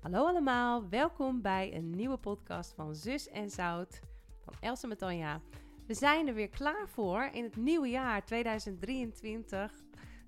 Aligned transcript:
Hallo 0.00 0.26
allemaal, 0.26 0.88
welkom 0.88 1.42
bij 1.42 1.74
een 1.74 1.90
nieuwe 1.90 2.16
podcast 2.16 2.74
van 2.74 2.94
Zus 2.94 3.28
en 3.28 3.50
Zout 3.50 4.00
van 4.40 4.54
Elsa 4.60 4.86
met 4.86 4.98
Tanja. 4.98 5.40
We 5.86 5.94
zijn 5.94 6.28
er 6.28 6.34
weer 6.34 6.48
klaar 6.48 6.88
voor 6.88 7.28
in 7.32 7.44
het 7.44 7.56
nieuwe 7.56 7.88
jaar 7.88 8.24
2023. 8.24 9.72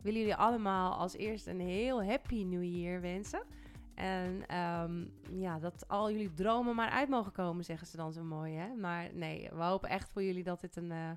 Willen 0.02 0.20
jullie 0.20 0.34
allemaal 0.34 0.94
als 0.94 1.16
eerst 1.16 1.46
een 1.46 1.60
heel 1.60 2.04
happy 2.04 2.44
new 2.44 2.62
year 2.62 3.00
wensen. 3.00 3.42
En 3.94 4.46
ehm, 4.46 5.04
ja, 5.40 5.58
dat 5.58 5.88
al 5.88 6.10
jullie 6.10 6.34
dromen 6.34 6.74
maar 6.74 6.90
uit 6.90 7.08
mogen 7.08 7.32
komen, 7.32 7.64
zeggen 7.64 7.86
ze 7.86 7.96
dan 7.96 8.12
zo 8.12 8.24
mooi. 8.24 8.54
Hè? 8.54 8.74
Maar 8.74 9.14
nee, 9.14 9.48
we 9.52 9.62
hopen 9.62 9.88
echt 9.88 10.10
voor 10.10 10.22
jullie 10.22 10.44
dat 10.44 10.60
dit 10.60 10.76
een 10.76 10.90
uh, 10.90 11.10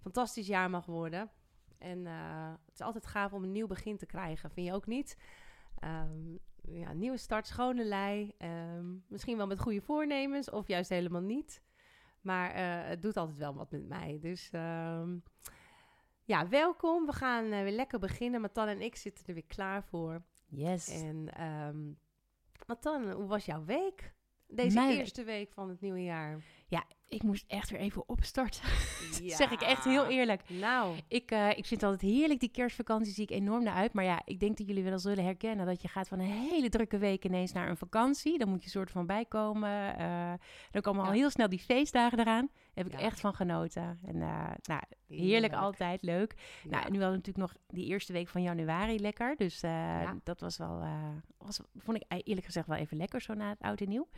fantastisch 0.00 0.46
jaar 0.46 0.70
mag 0.70 0.86
worden. 0.86 1.30
En 1.78 1.98
uh, 1.98 2.48
het 2.66 2.74
is 2.74 2.80
altijd 2.80 3.06
gaaf 3.06 3.32
om 3.32 3.42
een 3.42 3.52
nieuw 3.52 3.66
begin 3.66 3.96
te 3.96 4.06
krijgen, 4.06 4.50
vind 4.50 4.66
je 4.66 4.74
ook 4.74 4.86
niet? 4.86 5.16
Um, 5.84 6.40
ja, 6.62 6.92
nieuwe 6.92 7.16
start, 7.16 7.46
schone 7.46 7.84
lei. 7.84 8.34
Um, 8.38 9.04
misschien 9.08 9.36
wel 9.36 9.46
met 9.46 9.60
goede 9.60 9.80
voornemens 9.80 10.50
of 10.50 10.68
juist 10.68 10.90
helemaal 10.90 11.20
niet. 11.20 11.62
Maar 12.20 12.50
uh, 12.50 12.88
het 12.88 13.02
doet 13.02 13.16
altijd 13.16 13.38
wel 13.38 13.54
wat 13.54 13.70
met 13.70 13.88
mij. 13.88 14.18
Dus 14.20 14.50
um, 14.52 15.22
ja, 16.24 16.48
welkom. 16.48 17.06
We 17.06 17.12
gaan 17.12 17.44
uh, 17.44 17.62
weer 17.62 17.72
lekker 17.72 17.98
beginnen. 17.98 18.40
Matan 18.40 18.68
en 18.68 18.80
ik 18.80 18.96
zitten 18.96 19.26
er 19.26 19.34
weer 19.34 19.46
klaar 19.46 19.84
voor. 19.84 20.22
Yes. 20.46 21.02
En 21.02 21.44
um, 21.46 21.98
Matan, 22.66 23.10
hoe 23.10 23.26
was 23.26 23.44
jouw 23.44 23.64
week? 23.64 24.14
Deze 24.46 24.74
Mijn... 24.74 24.98
eerste 24.98 25.24
week 25.24 25.52
van 25.52 25.68
het 25.68 25.80
nieuwe 25.80 26.02
jaar. 26.02 26.42
Ik 27.10 27.22
moest 27.22 27.44
echt 27.46 27.70
weer 27.70 27.80
even 27.80 28.08
opstarten. 28.08 28.62
Ja. 29.22 29.36
zeg 29.36 29.50
ik 29.50 29.60
echt 29.60 29.84
heel 29.84 30.06
eerlijk. 30.06 30.42
Nou. 30.48 30.96
Ik, 31.08 31.30
uh, 31.30 31.48
ik 31.48 31.66
vind 31.66 31.80
het 31.80 31.82
altijd 31.82 32.12
heerlijk, 32.12 32.40
die 32.40 32.50
kerstvakantie 32.50 33.12
zie 33.12 33.22
ik 33.22 33.30
enorm 33.30 33.62
naar 33.62 33.74
uit. 33.74 33.92
Maar 33.92 34.04
ja, 34.04 34.22
ik 34.24 34.40
denk 34.40 34.56
dat 34.56 34.66
jullie 34.66 34.82
wel 34.82 34.98
zullen 34.98 35.24
herkennen 35.24 35.66
dat 35.66 35.82
je 35.82 35.88
gaat 35.88 36.08
van 36.08 36.18
een 36.18 36.26
hele 36.26 36.68
drukke 36.68 36.98
week 36.98 37.24
ineens 37.24 37.52
naar 37.52 37.68
een 37.68 37.76
vakantie. 37.76 38.38
Dan 38.38 38.48
moet 38.48 38.64
je 38.64 38.70
soort 38.70 38.90
van 38.90 39.06
bijkomen. 39.06 40.00
Uh, 40.00 40.32
dan 40.70 40.82
komen 40.82 41.02
ja. 41.02 41.08
al 41.08 41.14
heel 41.14 41.30
snel 41.30 41.48
die 41.48 41.58
feestdagen 41.58 42.18
eraan. 42.18 42.48
Daar 42.52 42.84
heb 42.84 42.86
ik 42.86 42.92
ja. 42.92 42.98
echt 42.98 43.20
van 43.20 43.34
genoten. 43.34 43.98
En 44.04 44.16
uh, 44.16 44.20
nou, 44.62 44.82
heerlijk, 45.06 45.30
heerlijk, 45.30 45.54
altijd, 45.54 46.02
leuk. 46.02 46.34
Nou, 46.62 46.90
nu 46.90 47.00
hadden 47.00 47.10
we 47.10 47.16
natuurlijk 47.16 47.36
nog 47.36 47.54
die 47.66 47.86
eerste 47.86 48.12
week 48.12 48.28
van 48.28 48.42
januari 48.42 49.00
lekker. 49.00 49.36
Dus 49.36 49.60
dat 50.22 50.40
was 50.40 50.56
wel, 50.56 50.84
was, 51.38 51.60
vond 51.76 51.96
ik 51.96 52.22
eerlijk 52.24 52.46
gezegd 52.46 52.66
wel 52.66 52.76
even 52.76 52.96
lekker 52.96 53.20
zo 53.20 53.34
na 53.34 53.48
het 53.48 53.60
oud 53.60 53.80
en 53.80 53.88
nieuw. 53.88 54.08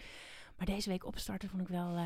Maar 0.56 0.66
deze 0.66 0.88
week 0.88 1.06
opstarten 1.06 1.48
vond 1.48 1.62
ik 1.62 1.68
wel 1.68 1.98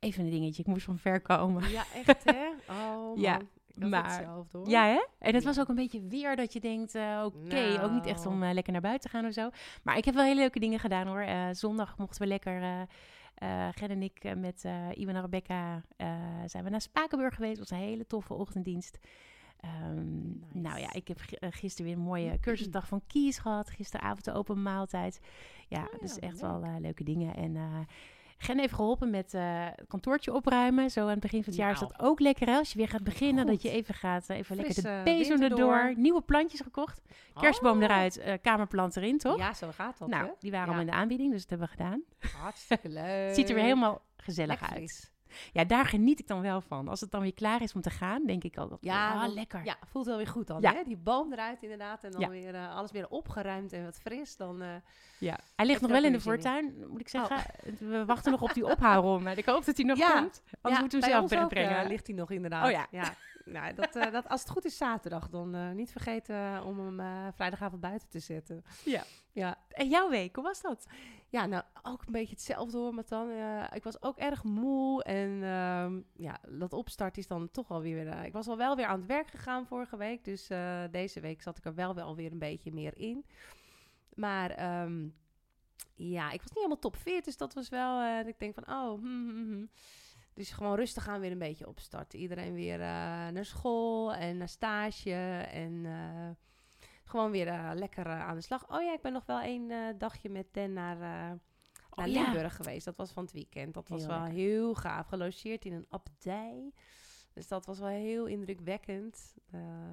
even 0.00 0.24
een 0.24 0.30
dingetje. 0.30 0.62
Ik 0.62 0.68
moest 0.68 0.84
van 0.84 0.98
ver 0.98 1.20
komen. 1.20 1.70
Ja, 1.70 1.84
echt 2.06 2.24
hè? 2.24 2.48
Oh 2.68 3.06
man. 3.06 3.20
Ja, 3.20 3.40
maar, 3.88 4.22
zelf, 4.24 4.52
hoor. 4.52 4.68
Ja, 4.68 4.86
hè? 4.86 5.06
En 5.18 5.34
het 5.34 5.44
was 5.44 5.60
ook 5.60 5.68
een 5.68 5.74
beetje 5.74 6.06
weer 6.06 6.36
dat 6.36 6.52
je 6.52 6.60
denkt, 6.60 6.94
uh, 6.94 7.22
oké, 7.24 7.46
okay, 7.46 7.74
nou. 7.74 7.80
ook 7.80 7.90
niet 7.90 8.06
echt 8.06 8.26
om 8.26 8.42
uh, 8.42 8.52
lekker 8.52 8.72
naar 8.72 8.82
buiten 8.82 9.10
te 9.10 9.16
gaan 9.16 9.26
of 9.26 9.32
zo. 9.32 9.50
Maar 9.82 9.96
ik 9.96 10.04
heb 10.04 10.14
wel 10.14 10.24
hele 10.24 10.40
leuke 10.40 10.60
dingen 10.60 10.78
gedaan 10.78 11.06
hoor. 11.06 11.22
Uh, 11.22 11.48
zondag 11.52 11.98
mochten 11.98 12.22
we 12.22 12.28
lekker, 12.28 12.86
Gen 13.70 13.88
en 13.88 14.02
ik 14.02 14.36
met 14.36 14.64
Iwan 14.94 15.14
en 15.14 15.20
Rebecca, 15.20 15.82
zijn 16.46 16.64
we 16.64 16.70
naar 16.70 16.80
Spakenburg 16.80 17.34
geweest. 17.34 17.58
Het 17.58 17.68
was 17.68 17.78
een 17.78 17.84
hele 17.84 18.06
toffe 18.06 18.34
ochtenddienst. 18.34 18.98
Um, 19.64 20.42
nice. 20.52 20.58
Nou 20.58 20.80
ja, 20.80 20.92
ik 20.92 21.08
heb 21.08 21.18
gisteren 21.40 21.86
weer 21.86 22.00
een 22.00 22.06
mooie 22.06 22.40
cursusdag 22.40 22.86
van 22.86 23.02
Kies 23.06 23.38
gehad. 23.38 23.70
Gisteravond 23.70 24.24
de 24.24 24.32
open 24.32 24.62
maaltijd. 24.62 25.20
Ja, 25.68 25.88
oh, 25.92 26.00
dus 26.00 26.18
echt 26.18 26.32
leuk. 26.32 26.60
wel 26.60 26.80
leuke 26.80 27.04
dingen. 27.04 27.34
En 27.34 27.56
Gen 28.42 28.58
heeft 28.58 28.74
geholpen 28.74 29.10
met 29.10 29.34
uh, 29.34 29.42
het 29.76 29.88
kantoortje 29.88 30.32
opruimen. 30.34 30.90
Zo 30.90 31.00
aan 31.00 31.08
het 31.08 31.20
begin 31.20 31.42
van 31.44 31.52
het 31.52 31.60
jaar 31.60 31.72
nou. 31.72 31.84
is 31.84 31.92
dat 31.96 32.06
ook 32.06 32.20
lekker. 32.20 32.46
Hè? 32.46 32.56
Als 32.56 32.72
je 32.72 32.78
weer 32.78 32.88
gaat 32.88 33.02
beginnen, 33.02 33.42
Goed. 33.42 33.52
dat 33.52 33.62
je 33.62 33.70
even 33.70 33.94
gaat, 33.94 34.30
uh, 34.30 34.36
even 34.36 34.56
Frisse 34.56 34.82
lekker 34.82 35.04
de 35.04 35.18
pezo 35.18 35.44
erdoor. 35.44 35.92
Nieuwe 35.96 36.20
plantjes 36.20 36.60
gekocht. 36.60 37.00
Kerstboom 37.40 37.76
oh. 37.76 37.82
eruit, 37.82 38.18
uh, 38.18 38.32
kamerplant 38.42 38.96
erin, 38.96 39.18
toch? 39.18 39.38
Ja, 39.38 39.54
zo 39.54 39.70
gaat 39.70 39.98
dat. 39.98 40.08
Nou, 40.08 40.26
hè? 40.26 40.32
die 40.38 40.50
waren 40.50 40.68
ja. 40.68 40.74
al 40.74 40.80
in 40.80 40.86
de 40.86 40.92
aanbieding, 40.92 41.32
dus 41.32 41.46
dat 41.46 41.50
hebben 41.50 41.68
we 41.68 41.76
gedaan. 41.76 42.02
Hartstikke 42.40 42.88
leuk. 43.00 43.34
Ziet 43.34 43.48
er 43.48 43.54
weer 43.54 43.64
helemaal 43.64 44.02
gezellig 44.16 44.60
lekker 44.60 44.78
uit. 44.78 45.12
Ja, 45.52 45.64
daar 45.64 45.84
geniet 45.84 46.20
ik 46.20 46.26
dan 46.26 46.40
wel 46.40 46.60
van. 46.60 46.88
Als 46.88 47.00
het 47.00 47.10
dan 47.10 47.20
weer 47.20 47.34
klaar 47.34 47.62
is 47.62 47.72
om 47.72 47.80
te 47.80 47.90
gaan, 47.90 48.26
denk 48.26 48.44
ik 48.44 48.58
ook. 48.58 48.78
Ja, 48.80 49.26
oh, 49.26 49.34
lekker. 49.34 49.64
Ja, 49.64 49.76
voelt 49.86 50.06
wel 50.06 50.16
weer 50.16 50.26
goed 50.26 50.46
dan. 50.46 50.60
Ja. 50.60 50.74
Hè? 50.74 50.82
Die 50.84 50.96
boom 50.96 51.32
eruit 51.32 51.62
inderdaad. 51.62 52.04
En 52.04 52.10
dan 52.10 52.20
ja. 52.20 52.28
weer 52.28 52.54
uh, 52.54 52.76
alles 52.76 52.90
weer 52.90 53.08
opgeruimd 53.08 53.72
en 53.72 53.84
wat 53.84 54.00
fris. 54.00 54.36
Dan, 54.36 54.62
uh, 54.62 54.68
ja, 55.18 55.38
hij 55.56 55.66
ligt 55.66 55.80
nog 55.80 55.90
wel 55.90 56.04
in 56.04 56.12
de 56.12 56.20
voortuin, 56.20 56.74
moet 56.88 57.00
ik 57.00 57.08
zeggen. 57.08 57.36
Oh. 57.36 57.78
We 57.78 58.04
wachten 58.04 58.30
nog 58.30 58.42
op 58.42 58.54
die 58.54 58.64
ophaalronde. 58.64 59.30
Ik 59.34 59.46
hoop 59.46 59.64
dat 59.64 59.76
hij 59.76 59.86
nog 59.86 59.98
ja. 59.98 60.20
komt. 60.20 60.42
Anders 60.60 60.80
moeten 60.80 61.00
we 61.00 61.06
zelf 61.06 61.28
binnenbrengen. 61.28 61.76
Ook, 61.76 61.82
uh, 61.82 61.88
ligt 61.88 62.06
hij 62.06 62.16
nog 62.16 62.30
inderdaad. 62.30 62.64
Oh 62.64 62.70
ja. 62.70 62.86
ja. 62.90 63.14
nou, 63.44 63.74
dat, 63.74 63.96
uh, 63.96 64.12
dat, 64.12 64.28
als 64.28 64.40
het 64.40 64.50
goed 64.50 64.64
is 64.64 64.76
zaterdag, 64.76 65.28
dan 65.28 65.56
uh, 65.56 65.70
niet 65.70 65.90
vergeten 65.90 66.64
om 66.64 66.78
hem 66.78 67.00
uh, 67.00 67.26
vrijdagavond 67.34 67.80
buiten 67.80 68.08
te 68.08 68.18
zetten. 68.18 68.64
Ja. 68.84 69.02
Ja. 69.32 69.58
En 69.68 69.88
jouw 69.88 70.08
week, 70.08 70.34
hoe 70.34 70.44
was 70.44 70.60
dat? 70.60 70.86
Ja, 71.28 71.46
nou, 71.46 71.62
ook 71.82 72.06
een 72.06 72.12
beetje 72.12 72.34
hetzelfde 72.34 72.78
hoor, 72.78 72.94
maar 72.94 73.04
dan. 73.08 73.30
ik 73.72 73.82
was 73.82 74.02
ook 74.02 74.18
erg 74.18 74.44
moe 74.44 75.02
en 75.02 75.30
ja, 76.16 76.38
dat 76.48 76.72
opstart 76.72 77.18
is 77.18 77.26
dan 77.26 77.50
toch 77.50 77.68
wel 77.68 77.80
weer... 77.80 78.24
ik 78.24 78.32
was 78.32 78.48
al 78.48 78.56
wel 78.56 78.76
weer 78.76 78.86
aan 78.86 78.98
het 78.98 79.08
werk 79.08 79.30
gegaan 79.30 79.66
vorige 79.66 79.96
week, 79.96 80.24
dus 80.24 80.46
deze 80.90 81.20
week 81.20 81.42
zat 81.42 81.58
ik 81.58 81.64
er 81.64 81.74
wel 81.74 81.94
wel 81.94 82.16
weer 82.16 82.32
een 82.32 82.38
beetje 82.38 82.72
meer 82.72 82.96
in. 82.96 83.24
Maar... 84.14 84.82
Um, 84.82 85.14
ja, 85.94 86.30
ik 86.30 86.40
was 86.40 86.48
niet 86.48 86.54
helemaal 86.54 86.78
top 86.78 86.96
fit, 86.96 87.24
dus 87.24 87.36
dat 87.36 87.54
was 87.54 87.68
wel... 87.68 88.20
ik 88.26 88.38
denk 88.38 88.54
van, 88.54 88.74
oh... 88.74 89.00
Hmm, 89.00 89.28
hmm, 89.28 89.48
hmm. 89.48 89.70
Dus 90.34 90.50
gewoon 90.50 90.76
rustig 90.76 91.04
gaan 91.04 91.20
weer 91.20 91.30
een 91.30 91.38
beetje 91.38 91.68
opstarten. 91.68 92.18
Iedereen 92.18 92.54
weer 92.54 92.78
naar 92.78 93.44
school 93.44 94.14
en 94.14 94.36
naar 94.36 94.48
stage. 94.48 95.12
En 95.52 95.86
gewoon 97.10 97.30
weer 97.30 97.46
uh, 97.46 97.70
lekker 97.74 98.06
aan 98.06 98.34
de 98.34 98.40
slag. 98.40 98.70
Oh 98.70 98.82
ja, 98.82 98.92
ik 98.92 99.02
ben 99.02 99.12
nog 99.12 99.26
wel 99.26 99.42
een 99.42 99.94
dagje 99.98 100.30
met 100.30 100.46
Den 100.50 100.72
naar, 100.72 100.96
naar 100.96 101.38
oh, 101.90 102.04
Limburg 102.06 102.42
ja. 102.42 102.48
geweest. 102.48 102.84
Dat 102.84 102.96
was 102.96 103.12
van 103.12 103.22
het 103.22 103.32
weekend. 103.32 103.74
Dat 103.74 103.88
was 103.88 104.00
heel 104.00 104.08
wel 104.08 104.18
lekker. 104.18 104.38
heel 104.38 104.74
gaaf. 104.74 105.06
Gelogeerd 105.06 105.64
in 105.64 105.72
een 105.72 105.86
abdij. 105.88 106.72
Dus 107.32 107.48
dat 107.48 107.66
was 107.66 107.78
wel 107.78 107.88
heel 107.88 108.26
indrukwekkend 108.26 109.34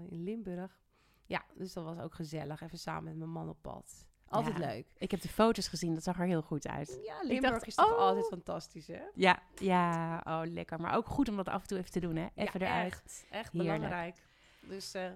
in 0.09 0.23
Limburg. 0.23 0.81
Ja, 1.25 1.45
dus 1.55 1.73
dat 1.73 1.83
was 1.83 1.99
ook 1.99 2.13
gezellig. 2.13 2.61
Even 2.61 2.77
samen 2.77 3.03
met 3.03 3.15
mijn 3.17 3.29
man 3.29 3.49
op 3.49 3.57
pad. 3.61 4.05
Altijd 4.29 4.57
ja. 4.57 4.65
leuk. 4.67 4.87
Ik 4.97 5.11
heb 5.11 5.21
de 5.21 5.29
foto's 5.29 5.67
gezien, 5.67 5.93
dat 5.93 6.03
zag 6.03 6.19
er 6.19 6.25
heel 6.25 6.41
goed 6.41 6.67
uit. 6.67 6.99
Ja, 7.03 7.21
Limburg 7.21 7.53
dacht, 7.53 7.67
is 7.67 7.75
toch 7.75 7.91
oh. 7.91 7.97
altijd 7.97 8.27
fantastisch, 8.27 8.87
hè? 8.87 9.01
Ja, 9.13 9.39
ja, 9.55 10.21
oh 10.25 10.41
lekker. 10.43 10.81
Maar 10.81 10.95
ook 10.95 11.05
goed 11.05 11.29
om 11.29 11.35
dat 11.35 11.47
af 11.47 11.61
en 11.61 11.67
toe 11.67 11.77
even 11.77 11.91
te 11.91 11.99
doen, 11.99 12.15
hè? 12.15 12.27
Even 12.35 12.59
ja, 12.59 12.65
eruit. 12.65 12.93
Echt, 12.93 13.25
echt 13.29 13.51
belangrijk. 13.51 14.15
Dus 14.59 14.95
uh, 14.95 15.11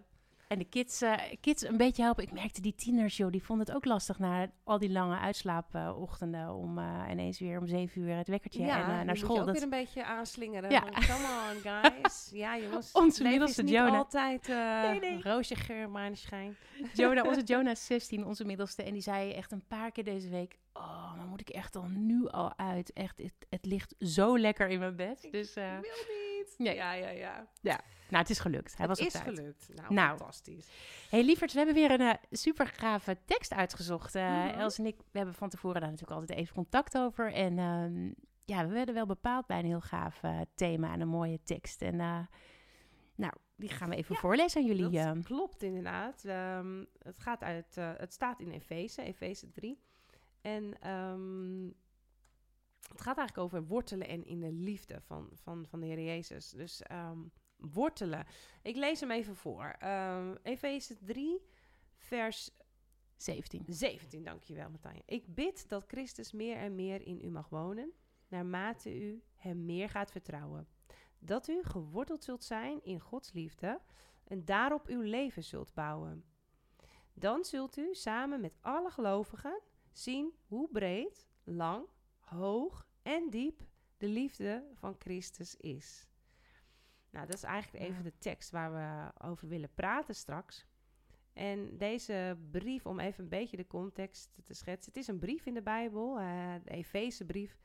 en 0.51 0.57
de 0.57 0.66
kids, 0.66 1.01
uh, 1.01 1.16
kids 1.41 1.67
een 1.67 1.78
beetje 1.78 2.03
helpen. 2.03 2.23
Ik 2.23 2.31
merkte 2.31 2.62
die 2.62 2.75
tieners, 2.75 3.17
joh, 3.17 3.31
die 3.31 3.44
vonden 3.44 3.66
het 3.66 3.75
ook 3.75 3.85
lastig 3.85 4.19
na 4.19 4.51
al 4.63 4.79
die 4.79 4.91
lange 4.91 5.17
uitslaapochtenden. 5.17 6.53
om 6.53 6.78
uh, 6.78 7.03
ineens 7.09 7.39
weer 7.39 7.59
om 7.59 7.67
zeven 7.67 8.01
uur 8.01 8.16
het 8.16 8.28
wekkertje 8.28 8.63
ja, 8.63 8.84
en 8.84 9.00
uh, 9.00 9.01
naar 9.01 9.17
school. 9.17 9.35
Ja, 9.35 9.44
dat... 9.44 9.53
weer 9.53 9.63
een 9.63 9.69
beetje 9.69 10.06
aanslingeren. 10.06 10.69
Ja. 10.69 10.79
Come 10.81 11.53
on, 11.53 11.62
guys. 11.62 12.29
ja, 12.34 12.57
jongens. 12.57 12.91
Onze 13.01 13.23
middelste 13.23 13.63
niet 13.63 13.73
Jonah. 13.73 13.97
altijd 13.97 14.47
nee, 14.47 15.00
nee. 15.00 15.22
roosje 15.22 15.56
geur, 15.56 15.89
maneschijn. 15.89 16.56
Jonah, 16.94 17.25
onze 17.25 17.44
Jonah 17.44 17.72
is 17.72 17.85
16, 17.85 18.25
onze 18.25 18.45
middelste. 18.45 18.83
En 18.83 18.94
die 18.94 19.01
zei 19.01 19.31
echt 19.31 19.51
een 19.51 19.68
paar 19.68 19.91
keer 19.91 20.03
deze 20.03 20.29
week... 20.29 20.59
Oh, 20.73 21.16
maar 21.16 21.25
moet 21.25 21.41
ik 21.41 21.50
echt 21.50 21.75
al 21.75 21.88
nu 21.88 22.28
al 22.28 22.57
uit? 22.57 22.94
Echt, 22.94 23.18
het, 23.18 23.33
het 23.50 23.66
ligt 23.66 23.95
zo 24.00 24.39
lekker 24.39 24.68
in 24.68 24.79
mijn 24.79 24.95
bed. 24.95 25.23
Ik 25.23 25.31
dus, 25.31 25.53
wil 25.53 25.63
niet. 25.75 26.56
Nee. 26.57 26.75
Ja, 26.75 26.94
ja, 26.94 27.09
ja. 27.09 27.47
Ja. 27.62 27.79
Nou, 28.12 28.24
het 28.24 28.30
is 28.30 28.40
gelukt. 28.40 28.78
Hij 28.78 28.88
het 28.88 28.98
was 28.98 29.08
is 29.08 29.16
op 29.16 29.22
tijd. 29.22 29.36
gelukt. 29.36 29.70
Nou, 29.76 29.94
nou, 29.94 30.18
fantastisch. 30.18 30.68
hey, 31.10 31.24
lieverds, 31.24 31.54
we 31.54 31.60
hebben 31.60 31.76
weer 31.76 31.92
een 31.92 32.02
uh, 32.02 32.14
super 32.32 32.68
gave 32.68 33.18
tekst 33.26 33.54
uitgezocht. 33.54 34.16
Uh, 34.16 34.30
mm 34.30 34.50
-hmm. 34.50 34.60
Els 34.60 34.78
en 34.78 34.86
ik, 34.86 34.98
we 34.98 35.18
hebben 35.18 35.36
van 35.36 35.50
tevoren 35.50 35.82
daar 35.82 35.90
natuurlijk 35.90 36.20
altijd 36.20 36.40
even 36.40 36.54
contact 36.54 36.98
over. 36.98 37.34
En 37.34 37.58
um, 37.58 38.16
ja, 38.46 38.68
we 38.68 38.74
werden 38.74 38.96
wel 38.96 39.06
bepaald 39.06 39.46
bij 39.46 39.60
een 39.60 39.66
heel 39.66 39.82
gaaf 39.82 40.24
uh, 40.24 40.40
thema 40.56 40.94
en 40.94 41.02
een 41.02 41.08
mooie 41.08 41.40
tekst. 41.44 41.82
En 41.82 41.96
nou, 43.16 43.34
die 43.56 43.70
gaan 43.70 43.90
we 43.90 43.96
even 43.96 44.16
ja, 44.16 44.22
voorlezen 44.22 44.62
aan 44.62 44.68
jullie. 44.68 44.90
Dat 44.90 45.24
klopt 45.24 45.64
inderdaad. 45.64 46.24
Um, 46.24 46.88
het, 47.04 47.20
gaat 47.20 47.44
uit, 47.44 47.76
het 47.76 48.14
staat 48.14 48.40
in 48.40 48.52
Efeze, 48.52 49.02
Efeze 49.02 49.52
3. 49.52 49.80
En 50.42 50.90
um, 50.90 51.74
het 52.92 53.02
gaat 53.02 53.18
eigenlijk 53.18 53.38
over 53.38 53.68
wortelen 53.68 54.07
en 54.07 54.25
in 54.25 54.40
de 54.40 54.52
liefde 54.52 55.02
van, 55.02 55.30
van, 55.34 55.66
van 55.68 55.80
de 55.80 55.86
Heer 55.86 56.02
Jezus. 56.02 56.50
Dus 56.50 56.81
um, 56.92 57.31
wortelen. 57.62 58.25
Ik 58.62 58.75
lees 58.75 59.00
hem 59.00 59.12
even 59.12 59.36
voor. 59.36 59.75
Um, 59.84 60.38
Efeze 60.44 60.98
3, 61.04 61.42
vers 61.98 62.52
17. 63.16 63.63
17, 63.68 64.24
dankjewel 64.24 64.69
Martijn. 64.69 65.02
Ik 65.06 65.36
bid 65.36 65.69
dat 65.69 65.84
Christus 65.88 66.31
meer 66.31 66.58
en 66.58 66.75
meer 66.75 67.08
in 67.08 67.22
u 67.24 67.30
mag 67.30 67.50
wonen, 67.50 67.92
naarmate 68.28 69.00
u 69.00 69.24
hem 69.36 69.66
meer 69.66 69.90
gaat 69.90 70.12
vertrouwen. 70.12 70.68
Dat 71.19 71.48
u 71.48 71.63
geworteld 71.63 72.24
zult 72.24 72.44
zijn 72.44 72.84
in 72.84 73.00
Gods 73.00 73.31
liefde 73.31 73.81
en 74.24 74.46
daarop 74.46 74.88
uw 74.88 75.02
leven 75.02 75.44
zult 75.44 75.74
bouwen. 75.74 76.24
Dan 77.14 77.46
zult 77.46 77.78
u 77.78 77.94
samen 77.94 78.42
met 78.42 78.57
alle 78.62 78.90
gelovigen 78.90 79.62
zien 79.92 80.34
hoe 80.48 80.69
breed, 80.72 81.28
lang, 81.44 81.86
hoog 82.19 82.88
en 83.02 83.30
diep 83.30 83.62
de 83.98 84.07
liefde 84.07 84.66
van 84.74 84.96
Christus 85.00 85.56
is. 85.56 86.11
Nou, 87.12 87.25
dat 87.25 87.36
is 87.36 87.44
eigenlijk 87.44 87.84
even 87.84 88.04
de 88.04 88.18
tekst 88.18 88.52
waar 88.52 88.74
we 88.74 89.12
over 89.28 89.48
willen 89.48 89.74
praten 89.74 90.16
straks. 90.16 90.66
En 91.34 91.78
deze 91.78 92.38
brief, 92.52 92.86
om 92.86 93.00
even 93.00 93.24
een 93.24 93.30
beetje 93.30 93.58
de 93.58 93.68
context 93.68 94.31
te 94.44 94.54
schetsen. 94.54 94.92
Het 94.94 95.02
is 95.02 95.08
een 95.08 95.19
brief 95.19 95.46
in 95.46 95.54
de 95.54 95.62
Bijbel, 95.62 96.19
uh, 96.19 96.54
de 96.63 96.69
Efezebrief. 96.69 97.58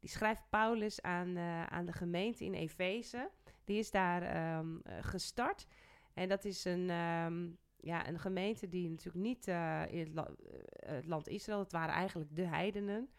Die 0.00 0.10
schrijft 0.10 0.42
Paulus 0.50 1.02
aan, 1.02 1.36
uh, 1.36 1.64
aan 1.64 1.86
de 1.86 1.92
gemeente 1.92 2.44
in 2.44 2.54
Efeze. 2.54 3.30
Die 3.64 3.78
is 3.78 3.90
daar 3.90 4.58
um, 4.58 4.82
gestart. 5.00 5.66
En 6.14 6.28
dat 6.28 6.44
is 6.44 6.64
een, 6.64 6.90
um, 6.90 7.58
ja, 7.76 8.08
een 8.08 8.18
gemeente 8.18 8.68
die 8.68 8.88
natuurlijk 8.88 9.24
niet 9.24 9.48
uh, 9.48 9.82
in 9.88 9.98
het, 9.98 10.14
la 10.14 10.30
het, 10.70 11.06
land 11.06 11.28
Israël... 11.28 11.58
het 11.58 11.72
waren 11.72 11.94
eigenlijk 11.94 12.36
de 12.36 12.46
heidenen, 12.46 13.10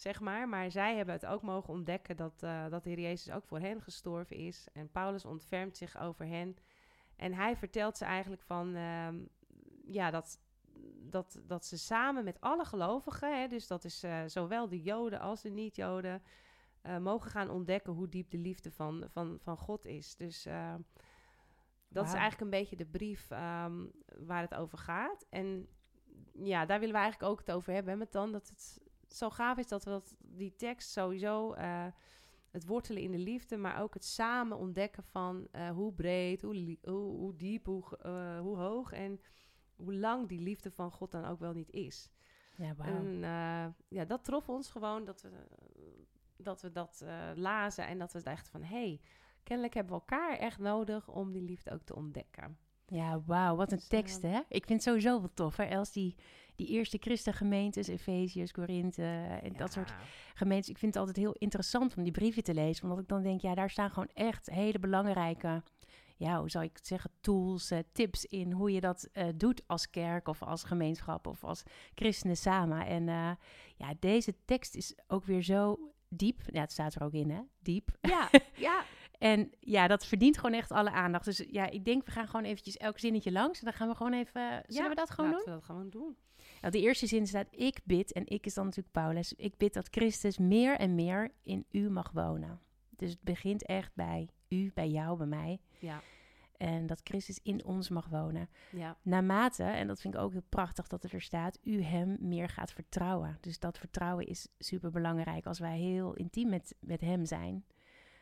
zeg 0.00 0.20
maar. 0.20 0.48
Maar 0.48 0.70
zij 0.70 0.96
hebben 0.96 1.14
het 1.14 1.26
ook 1.26 1.42
mogen 1.42 1.72
ontdekken 1.72 2.16
dat, 2.16 2.40
dat 2.70 2.82
de 2.84 2.90
Heer 2.90 3.00
Jezus 3.00 3.34
ook 3.34 3.44
voor 3.44 3.60
hen 3.60 3.80
gestorven 3.80 4.36
is. 4.36 4.68
En 4.72 4.90
Paulus 4.90 5.24
ontfermt 5.24 5.76
zich 5.76 5.98
over 5.98 6.26
hen... 6.26 6.56
En 7.16 7.34
hij 7.34 7.56
vertelt 7.56 7.96
ze 7.96 8.04
eigenlijk 8.04 8.42
van, 8.42 8.74
um, 8.76 9.28
ja, 9.84 10.10
dat, 10.10 10.40
dat, 10.98 11.40
dat 11.46 11.64
ze 11.64 11.78
samen 11.78 12.24
met 12.24 12.40
alle 12.40 12.64
gelovigen, 12.64 13.40
hè, 13.40 13.48
dus 13.48 13.66
dat 13.66 13.84
is 13.84 14.04
uh, 14.04 14.22
zowel 14.26 14.68
de 14.68 14.82
Joden 14.82 15.20
als 15.20 15.42
de 15.42 15.50
niet-Joden, 15.50 16.22
uh, 16.82 16.98
mogen 16.98 17.30
gaan 17.30 17.50
ontdekken 17.50 17.92
hoe 17.92 18.08
diep 18.08 18.30
de 18.30 18.38
liefde 18.38 18.70
van, 18.70 19.04
van, 19.08 19.38
van 19.40 19.56
God 19.56 19.84
is. 19.84 20.16
Dus 20.16 20.42
dat 21.88 22.04
wow. 22.04 22.04
is 22.04 22.12
eigenlijk 22.12 22.40
een 22.40 22.60
beetje 22.60 22.76
de 22.76 22.86
brief 22.86 23.30
um, 23.30 23.90
waar 24.18 24.42
het 24.42 24.54
over 24.54 24.78
gaat. 24.78 25.26
En 25.30 25.68
ja, 26.32 26.66
daar 26.66 26.78
willen 26.78 26.94
we 26.94 27.00
eigenlijk 27.00 27.32
ook 27.32 27.38
het 27.38 27.50
over 27.50 27.72
hebben, 27.72 27.92
hè, 27.92 27.98
met 27.98 28.12
dan 28.12 28.32
dat 28.32 28.48
het 28.48 28.79
zo 29.14 29.30
gaaf 29.30 29.58
is 29.58 29.68
dat 29.68 29.84
we 29.84 29.90
dat, 29.90 30.16
die 30.18 30.56
tekst 30.56 30.90
sowieso 30.90 31.54
het 32.50 32.66
wortelen 32.66 33.02
in 33.02 33.10
de 33.10 33.18
liefde, 33.18 33.56
maar 33.56 33.82
ook 33.82 33.94
het 33.94 34.04
samen 34.04 34.56
ontdekken 34.56 35.02
van 35.02 35.48
uh, 35.52 35.70
hoe 35.70 35.92
breed, 35.92 36.42
hoe, 36.42 36.78
hoe, 36.82 37.16
hoe 37.16 37.36
diep, 37.36 37.66
hoe, 37.66 37.98
uh, 38.06 38.40
hoe 38.40 38.56
hoog 38.56 38.92
en 38.92 39.20
hoe 39.76 39.94
lang 39.94 40.28
die 40.28 40.40
liefde 40.40 40.70
van 40.70 40.90
God 40.90 41.10
dan 41.10 41.24
ook 41.24 41.38
wel 41.38 41.52
niet 41.52 41.70
is. 41.70 42.10
Ja, 42.56 42.74
wow. 42.74 42.86
En 42.86 43.20
ja, 43.88 44.04
dat 44.04 44.24
trof 44.24 44.48
ons 44.48 44.70
gewoon 44.70 45.04
dat 45.04 45.22
we 45.22 45.30
dat, 46.36 46.62
we 46.62 46.72
dat 46.72 47.04
lazen 47.34 47.86
en 47.86 47.98
dat 47.98 48.12
we 48.12 48.22
dachten 48.22 48.50
van 48.50 48.62
hé, 48.62 48.86
hey, 48.86 49.00
kennelijk 49.42 49.74
hebben 49.74 49.92
we 49.92 50.00
elkaar 50.00 50.36
echt 50.36 50.58
nodig 50.58 51.08
om 51.08 51.32
die 51.32 51.42
liefde 51.42 51.70
ook 51.70 51.82
te 51.82 51.94
ontdekken. 51.94 52.58
Ja, 52.86 53.22
wauw, 53.26 53.56
wat 53.56 53.72
een 53.72 53.78
dus, 53.78 53.86
tekst, 53.86 54.22
hè? 54.22 54.40
Ik 54.48 54.66
vind 54.66 54.68
het 54.68 54.82
sowieso 54.82 55.20
wel 55.20 55.34
tof, 55.34 55.56
hè? 55.56 55.64
Els, 55.64 55.92
die, 55.92 56.16
die 56.60 56.68
eerste 56.68 56.98
christengemeentes, 57.00 57.88
Efeziërs, 57.88 58.52
Korinthe 58.52 59.02
en 59.42 59.52
ja. 59.52 59.58
dat 59.58 59.72
soort 59.72 59.94
gemeentes. 60.34 60.68
Ik 60.68 60.78
vind 60.78 60.94
het 60.94 61.00
altijd 61.00 61.24
heel 61.24 61.36
interessant 61.38 61.96
om 61.96 62.02
die 62.02 62.12
brieven 62.12 62.42
te 62.42 62.54
lezen, 62.54 62.82
omdat 62.82 62.98
ik 62.98 63.08
dan 63.08 63.22
denk, 63.22 63.40
ja, 63.40 63.54
daar 63.54 63.70
staan 63.70 63.90
gewoon 63.90 64.10
echt 64.14 64.50
hele 64.50 64.78
belangrijke, 64.78 65.62
ja, 66.16 66.38
hoe 66.38 66.50
zou 66.50 66.64
ik 66.64 66.76
het 66.76 66.86
zeggen, 66.86 67.10
tools, 67.20 67.72
uh, 67.72 67.78
tips 67.92 68.24
in 68.24 68.52
hoe 68.52 68.72
je 68.72 68.80
dat 68.80 69.08
uh, 69.12 69.24
doet 69.34 69.62
als 69.66 69.90
kerk 69.90 70.28
of 70.28 70.42
als 70.42 70.64
gemeenschap 70.64 71.26
of 71.26 71.44
als 71.44 71.62
christenen 71.94 72.36
samen. 72.36 72.86
En 72.86 73.06
uh, 73.06 73.30
ja, 73.76 73.94
deze 74.00 74.34
tekst 74.44 74.74
is 74.74 74.94
ook 75.06 75.24
weer 75.24 75.42
zo 75.42 75.92
diep. 76.08 76.40
Ja, 76.46 76.60
het 76.60 76.72
staat 76.72 76.94
er 76.94 77.02
ook 77.02 77.12
in, 77.12 77.30
hè? 77.30 77.40
Diep. 77.58 77.96
Ja, 78.00 78.30
ja. 78.56 78.84
En 79.18 79.50
ja, 79.60 79.86
dat 79.86 80.06
verdient 80.06 80.36
gewoon 80.36 80.56
echt 80.56 80.70
alle 80.70 80.90
aandacht. 80.90 81.24
Dus 81.24 81.44
ja, 81.50 81.70
ik 81.70 81.84
denk, 81.84 82.04
we 82.04 82.10
gaan 82.10 82.26
gewoon 82.26 82.44
eventjes 82.44 82.76
elk 82.76 82.98
zinnetje 82.98 83.32
langs. 83.32 83.58
En 83.58 83.64
dan 83.64 83.74
gaan 83.74 83.88
we 83.88 83.94
gewoon 83.94 84.12
even... 84.12 84.62
Zullen 84.66 84.82
ja, 84.82 84.88
we 84.88 84.94
dat 84.94 85.10
gewoon 85.10 85.30
doen? 85.30 85.42
we 85.44 85.50
dat 85.50 85.64
gewoon 85.64 85.90
doen. 85.90 86.16
Nou, 86.60 86.72
de 86.72 86.80
eerste 86.80 87.06
zin 87.06 87.26
staat, 87.26 87.46
ik 87.50 87.80
bid, 87.84 88.12
en 88.12 88.26
ik 88.26 88.46
is 88.46 88.54
dan 88.54 88.64
natuurlijk 88.64 88.94
Paulus. 88.94 89.32
Ik 89.32 89.56
bid 89.56 89.74
dat 89.74 89.88
Christus 89.90 90.38
meer 90.38 90.76
en 90.78 90.94
meer 90.94 91.32
in 91.42 91.64
u 91.70 91.90
mag 91.90 92.10
wonen. 92.10 92.60
Dus 92.96 93.10
het 93.10 93.22
begint 93.22 93.66
echt 93.66 93.94
bij 93.94 94.28
u, 94.48 94.70
bij 94.74 94.90
jou, 94.90 95.16
bij 95.16 95.26
mij. 95.26 95.60
Ja. 95.78 96.00
En 96.56 96.86
dat 96.86 97.00
Christus 97.04 97.40
in 97.42 97.64
ons 97.64 97.88
mag 97.88 98.08
wonen. 98.08 98.48
Ja. 98.70 98.96
Naarmate, 99.02 99.64
en 99.64 99.86
dat 99.86 100.00
vind 100.00 100.14
ik 100.14 100.20
ook 100.20 100.32
heel 100.32 100.46
prachtig 100.48 100.86
dat 100.86 101.02
het 101.02 101.12
er 101.12 101.22
staat, 101.22 101.58
u 101.62 101.82
hem 101.82 102.16
meer 102.20 102.48
gaat 102.48 102.72
vertrouwen. 102.72 103.38
Dus 103.40 103.58
dat 103.58 103.78
vertrouwen 103.78 104.26
is 104.26 104.48
super 104.58 104.90
belangrijk. 104.90 105.46
Als 105.46 105.58
wij 105.58 105.78
heel 105.78 106.14
intiem 106.14 106.48
met, 106.48 106.74
met 106.80 107.00
hem 107.00 107.24
zijn, 107.24 107.64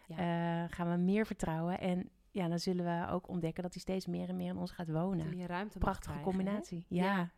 ja. 0.06 0.16
uh, 0.64 0.72
gaan 0.72 0.90
we 0.90 0.96
meer 0.96 1.26
vertrouwen. 1.26 1.80
En 1.80 2.10
ja, 2.30 2.48
dan 2.48 2.58
zullen 2.58 2.84
we 2.84 3.12
ook 3.12 3.28
ontdekken 3.28 3.62
dat 3.62 3.72
hij 3.72 3.82
steeds 3.82 4.06
meer 4.06 4.28
en 4.28 4.36
meer 4.36 4.50
in 4.50 4.58
ons 4.58 4.70
gaat 4.70 4.90
wonen. 4.90 5.28
Meer 5.28 5.48
ruimte 5.48 5.78
Prachtige 5.78 6.12
krijgen, 6.12 6.32
combinatie. 6.32 6.84
Ja. 6.88 7.04
ja. 7.04 7.30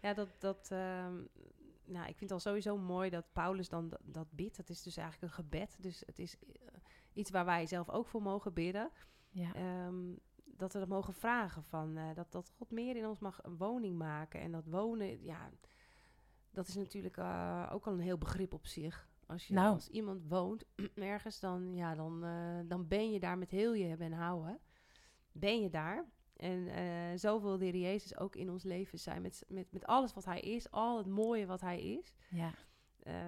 Ja, 0.00 0.14
dat, 0.14 0.28
dat 0.38 0.70
um, 0.72 1.28
nou, 1.88 2.08
ik 2.08 2.16
vind 2.16 2.20
het 2.20 2.32
al 2.32 2.40
sowieso 2.40 2.78
mooi 2.78 3.10
dat 3.10 3.32
Paulus 3.32 3.68
dan 3.68 3.88
dat, 3.88 4.00
dat 4.04 4.30
bidt. 4.30 4.56
Dat 4.56 4.68
is 4.68 4.82
dus 4.82 4.96
eigenlijk 4.96 5.32
een 5.32 5.44
gebed. 5.44 5.76
Dus 5.80 6.02
het 6.06 6.18
is 6.18 6.36
uh, 6.46 6.52
iets 7.12 7.30
waar 7.30 7.44
wij 7.44 7.66
zelf 7.66 7.90
ook 7.90 8.06
voor 8.06 8.22
mogen 8.22 8.52
bidden. 8.52 8.90
Ja. 9.30 9.86
Um, 9.86 10.18
dat 10.44 10.72
we 10.72 10.78
dat 10.78 10.88
mogen 10.88 11.14
vragen 11.14 11.64
van 11.64 11.98
uh, 11.98 12.14
dat, 12.14 12.32
dat 12.32 12.50
God 12.56 12.70
meer 12.70 12.96
in 12.96 13.06
ons 13.06 13.18
mag 13.18 13.42
een 13.42 13.56
woning 13.56 13.98
maken. 13.98 14.40
En 14.40 14.52
dat 14.52 14.66
wonen, 14.66 15.22
ja, 15.22 15.50
dat 16.50 16.68
is 16.68 16.74
natuurlijk 16.74 17.16
uh, 17.16 17.70
ook 17.72 17.86
al 17.86 17.92
een 17.92 18.00
heel 18.00 18.18
begrip 18.18 18.52
op 18.52 18.66
zich. 18.66 19.08
Als, 19.26 19.46
je, 19.46 19.54
nou. 19.54 19.74
als 19.74 19.88
iemand 19.88 20.22
woont 20.28 20.64
ergens, 20.94 21.40
dan, 21.40 21.74
ja, 21.74 21.94
dan, 21.94 22.20
dan 22.68 22.88
ben 22.88 23.12
je 23.12 23.20
daar 23.20 23.38
met 23.38 23.50
heel 23.50 23.72
je 23.74 23.84
hebben 23.84 24.06
en 24.06 24.18
houden. 24.18 24.58
Ben 25.32 25.60
je 25.60 25.70
daar. 25.70 26.04
En 26.38 26.58
uh, 26.58 27.18
zo 27.18 27.40
wil 27.40 27.58
Jezus 27.62 28.18
ook 28.18 28.36
in 28.36 28.50
ons 28.50 28.62
leven 28.62 28.98
zijn. 28.98 29.22
Met, 29.22 29.44
met, 29.48 29.72
met 29.72 29.86
alles 29.86 30.14
wat 30.14 30.24
Hij 30.24 30.40
is, 30.40 30.70
al 30.70 30.98
het 30.98 31.06
mooie 31.06 31.46
wat 31.46 31.60
Hij 31.60 31.82
is. 31.82 32.16
Ja. 32.30 32.52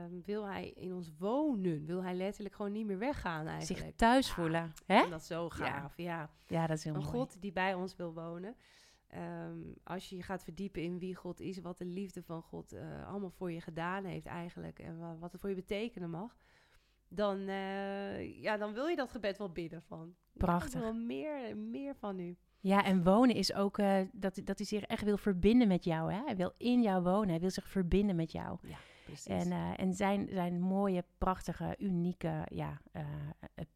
Um, 0.04 0.22
wil 0.24 0.44
Hij 0.44 0.70
in 0.70 0.92
ons 0.92 1.10
wonen. 1.18 1.86
Wil 1.86 2.02
Hij 2.02 2.14
letterlijk 2.14 2.54
gewoon 2.54 2.72
niet 2.72 2.86
meer 2.86 2.98
weggaan 2.98 3.46
eigenlijk. 3.46 3.80
Zich 3.80 3.94
thuis 3.94 4.26
ja, 4.26 4.34
voelen. 4.34 4.72
Hè? 4.86 5.02
En 5.02 5.10
dat 5.10 5.20
is 5.20 5.26
zo 5.26 5.48
gaaf, 5.48 5.96
ja. 5.96 6.04
Ja, 6.04 6.30
ja 6.46 6.66
dat 6.66 6.76
is 6.76 6.84
heel 6.84 6.94
Een 6.94 7.00
mooi. 7.00 7.12
God 7.12 7.42
die 7.42 7.52
bij 7.52 7.74
ons 7.74 7.96
wil 7.96 8.14
wonen. 8.14 8.56
Um, 9.14 9.74
als 9.84 10.08
je 10.08 10.16
je 10.16 10.22
gaat 10.22 10.44
verdiepen 10.44 10.82
in 10.82 10.98
wie 10.98 11.14
God 11.14 11.40
is, 11.40 11.60
wat 11.60 11.78
de 11.78 11.84
liefde 11.84 12.22
van 12.22 12.42
God 12.42 12.72
uh, 12.72 13.08
allemaal 13.08 13.30
voor 13.30 13.52
je 13.52 13.60
gedaan 13.60 14.04
heeft 14.04 14.26
eigenlijk. 14.26 14.78
En 14.78 15.18
wat 15.18 15.32
het 15.32 15.40
voor 15.40 15.50
je 15.50 15.54
betekenen 15.54 16.10
mag. 16.10 16.36
Dan, 17.08 17.38
uh, 17.38 18.42
ja, 18.42 18.56
dan 18.56 18.72
wil 18.72 18.86
je 18.86 18.96
dat 18.96 19.10
gebed 19.10 19.38
wel 19.38 19.52
bidden 19.52 19.82
van. 19.82 20.14
Prachtig. 20.32 20.74
Ik 20.74 20.80
wil 20.80 20.94
meer, 20.94 21.56
meer 21.56 21.94
van 21.94 22.18
u. 22.18 22.36
Ja, 22.62 22.84
en 22.84 23.02
wonen 23.04 23.34
is 23.34 23.54
ook 23.54 23.78
uh, 23.78 24.00
dat, 24.12 24.40
dat 24.44 24.58
hij 24.58 24.66
zich 24.66 24.82
echt 24.82 25.02
wil 25.02 25.16
verbinden 25.16 25.68
met 25.68 25.84
jou. 25.84 26.12
Hè? 26.12 26.20
Hij 26.24 26.36
wil 26.36 26.52
in 26.56 26.82
jou 26.82 27.02
wonen, 27.02 27.28
hij 27.28 27.40
wil 27.40 27.50
zich 27.50 27.68
verbinden 27.68 28.16
met 28.16 28.32
jou. 28.32 28.58
Ja, 28.62 28.76
precies. 29.04 29.26
En, 29.26 29.50
uh, 29.50 29.80
en 29.80 29.94
zijn, 29.94 30.28
zijn 30.32 30.60
mooie, 30.60 31.04
prachtige, 31.18 31.74
unieke, 31.78 32.46
ja, 32.52 32.80
uh, 32.92 33.02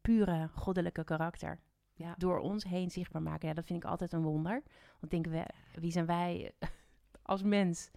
pure 0.01 0.49
goddelijke 0.53 1.03
karakter 1.03 1.59
ja. 1.93 2.15
door 2.17 2.39
ons 2.39 2.63
heen 2.63 2.91
zichtbaar 2.91 3.21
maken. 3.21 3.47
Ja, 3.47 3.53
dat 3.53 3.65
vind 3.65 3.83
ik 3.83 3.89
altijd 3.89 4.11
een 4.11 4.21
wonder. 4.23 4.63
Want 4.99 5.11
denken 5.11 5.31
we, 5.31 5.45
wie 5.79 5.91
zijn 5.91 6.05
wij 6.05 6.51
als 7.21 7.43
mens? 7.43 7.91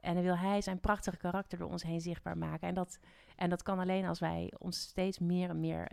En 0.00 0.14
dan 0.14 0.22
wil 0.22 0.36
hij 0.36 0.60
zijn 0.60 0.80
prachtige 0.80 1.16
karakter 1.16 1.58
door 1.58 1.70
ons 1.70 1.82
heen 1.82 2.00
zichtbaar 2.00 2.38
maken. 2.38 2.68
En 2.68 2.74
dat, 2.74 2.98
en 3.36 3.50
dat 3.50 3.62
kan 3.62 3.78
alleen 3.78 4.04
als 4.04 4.18
wij 4.18 4.52
ons 4.58 4.80
steeds 4.80 5.18
meer 5.18 5.48
en 5.48 5.60
meer 5.60 5.90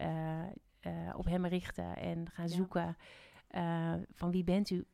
op 1.15 1.25
hem 1.25 1.45
richten 1.45 1.95
en 1.97 2.29
gaan 2.29 2.47
Ja. 2.47 2.55
zoeken. 2.55 2.97
Uh, 3.55 3.93
van 4.11 4.31
wie 4.31 4.43
bent 4.43 4.69
u? 4.69 4.85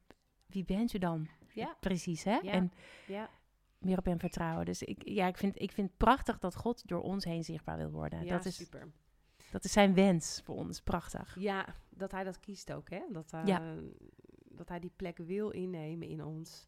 Wie 0.46 0.66
bent 0.66 0.94
u 0.94 0.98
dan? 0.98 1.28
Ja. 1.54 1.78
Precies, 1.80 2.24
hè? 2.24 2.36
Ja. 2.36 2.52
En 2.52 2.72
Ja. 3.08 3.30
meer 3.78 3.98
op 3.98 4.06
hem 4.06 4.20
vertrouwen. 4.20 4.66
Dus 4.66 4.84
ik, 4.84 5.08
ja, 5.08 5.28
ik, 5.28 5.38
vind, 5.38 5.62
ik 5.62 5.72
vind 5.72 5.88
het 5.88 5.98
prachtig 5.98 6.40
dat 6.40 6.56
God 6.56 6.88
door 6.88 7.02
ons 7.02 7.24
heen 7.26 7.44
zichtbaar 7.44 7.78
wil 7.78 7.92
worden. 7.92 8.26
Ja, 8.26 8.36
dat, 8.38 8.46
is, 8.46 8.56
super. 8.56 8.92
dat 9.52 9.64
is 9.64 9.72
zijn 9.72 9.94
wens 9.94 10.42
voor 10.44 10.56
ons. 10.56 10.82
Prachtig. 10.82 11.36
Ja, 11.40 11.76
dat 11.90 12.12
hij 12.12 12.24
dat 12.24 12.40
kiest 12.40 12.74
ook, 12.74 12.90
hè? 12.90 13.02
Dat, 13.12 13.34
uh, 13.34 13.46
Ja. 13.46 13.74
dat 14.50 14.70
hij 14.70 14.80
die 14.80 14.92
plek 14.96 15.18
wil 15.18 15.50
innemen 15.50 16.08
in 16.08 16.24
ons. 16.24 16.68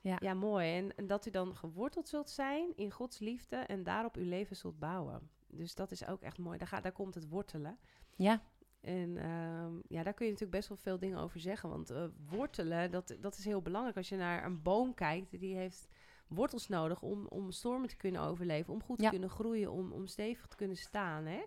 Ja. 0.00 0.16
ja, 0.20 0.34
mooi. 0.34 0.76
En, 0.76 0.96
en 0.96 1.06
dat 1.06 1.26
u 1.26 1.30
dan 1.30 1.56
geworteld 1.56 2.08
zult 2.08 2.30
zijn 2.30 2.76
in 2.76 2.90
Gods 2.90 3.18
liefde 3.18 3.56
en 3.56 3.82
daarop 3.82 4.16
uw 4.16 4.28
leven 4.28 4.56
zult 4.56 4.78
bouwen. 4.78 5.30
Dus 5.46 5.74
dat 5.74 5.90
is 5.90 6.06
ook 6.06 6.22
echt 6.22 6.38
mooi. 6.38 6.58
Daar, 6.58 6.68
gaat, 6.68 6.82
daar 6.82 6.92
komt 6.92 7.14
het 7.14 7.28
wortelen. 7.28 7.78
Ja, 8.16 8.42
En 8.80 9.16
ehm, 9.16 9.72
ja, 9.88 10.02
daar 10.02 10.14
kun 10.14 10.26
je 10.26 10.32
natuurlijk 10.32 10.58
best 10.58 10.68
wel 10.68 10.76
veel 10.76 10.98
dingen 10.98 11.18
over 11.18 11.40
zeggen. 11.40 11.68
Want 11.68 11.90
eh, 11.90 12.04
wortelen, 12.28 12.90
dat, 12.90 13.16
dat 13.20 13.36
is 13.38 13.44
heel 13.44 13.62
belangrijk. 13.62 13.96
Als 13.96 14.08
je 14.08 14.16
naar 14.16 14.44
een 14.44 14.62
boom 14.62 14.94
kijkt, 14.94 15.40
die 15.40 15.54
heeft 15.56 15.88
wortels 16.28 16.68
nodig 16.68 17.02
om, 17.02 17.26
om 17.26 17.50
stormen 17.50 17.88
te 17.88 17.96
kunnen 17.96 18.20
overleven. 18.20 18.72
Om 18.72 18.82
goed 18.82 18.96
te 18.98 19.04
Ja. 19.04 19.10
kunnen 19.10 19.30
groeien, 19.30 19.70
om, 19.72 19.92
om 19.92 20.06
stevig 20.06 20.46
te 20.46 20.56
kunnen 20.56 20.76
staan. 20.76 21.24
Hè? 21.26 21.42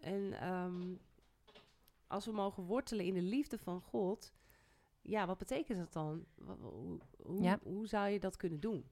En 0.00 0.32
ehm, 0.40 0.94
als 2.06 2.24
we 2.26 2.32
mogen 2.32 2.62
wortelen 2.62 3.04
in 3.04 3.14
de 3.14 3.22
liefde 3.22 3.58
van 3.58 3.80
God... 3.80 4.32
Ja, 5.06 5.26
wat 5.26 5.38
betekent 5.38 5.78
dat 5.78 5.92
dan? 5.92 6.24
Hoe, 6.60 6.98
hoe, 7.22 7.42
Ja. 7.42 7.58
hoe 7.62 7.86
zou 7.86 8.08
je 8.08 8.18
dat 8.20 8.36
kunnen 8.36 8.60
doen? 8.60 8.84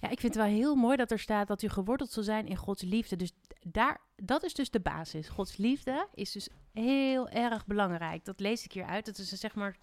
ja, 0.00 0.08
ik 0.10 0.20
vind 0.20 0.34
het 0.34 0.44
wel 0.44 0.52
heel 0.52 0.74
mooi 0.74 0.96
dat 0.96 1.10
er 1.10 1.18
staat 1.18 1.48
dat 1.48 1.62
u 1.62 1.68
geworteld 1.68 2.10
zal 2.10 2.22
zijn 2.22 2.46
in 2.46 2.56
Gods 2.56 2.82
liefde. 2.82 3.16
Dus 3.16 3.32
daar, 3.66 4.00
dat 4.16 4.42
is 4.42 4.54
dus 4.54 4.70
de 4.70 4.80
basis. 4.80 5.28
Gods 5.28 5.56
liefde 5.56 6.08
is 6.14 6.32
dus 6.32 6.48
heel 6.72 7.28
erg 7.28 7.66
belangrijk. 7.66 8.24
Dat 8.24 8.40
lees 8.40 8.64
ik 8.64 8.72
hier 8.72 8.84
uit. 8.84 9.04
Dat 9.06 9.18
is 9.18 9.28
dus 9.28 9.40
zeg 9.40 9.54
maar 9.54 9.76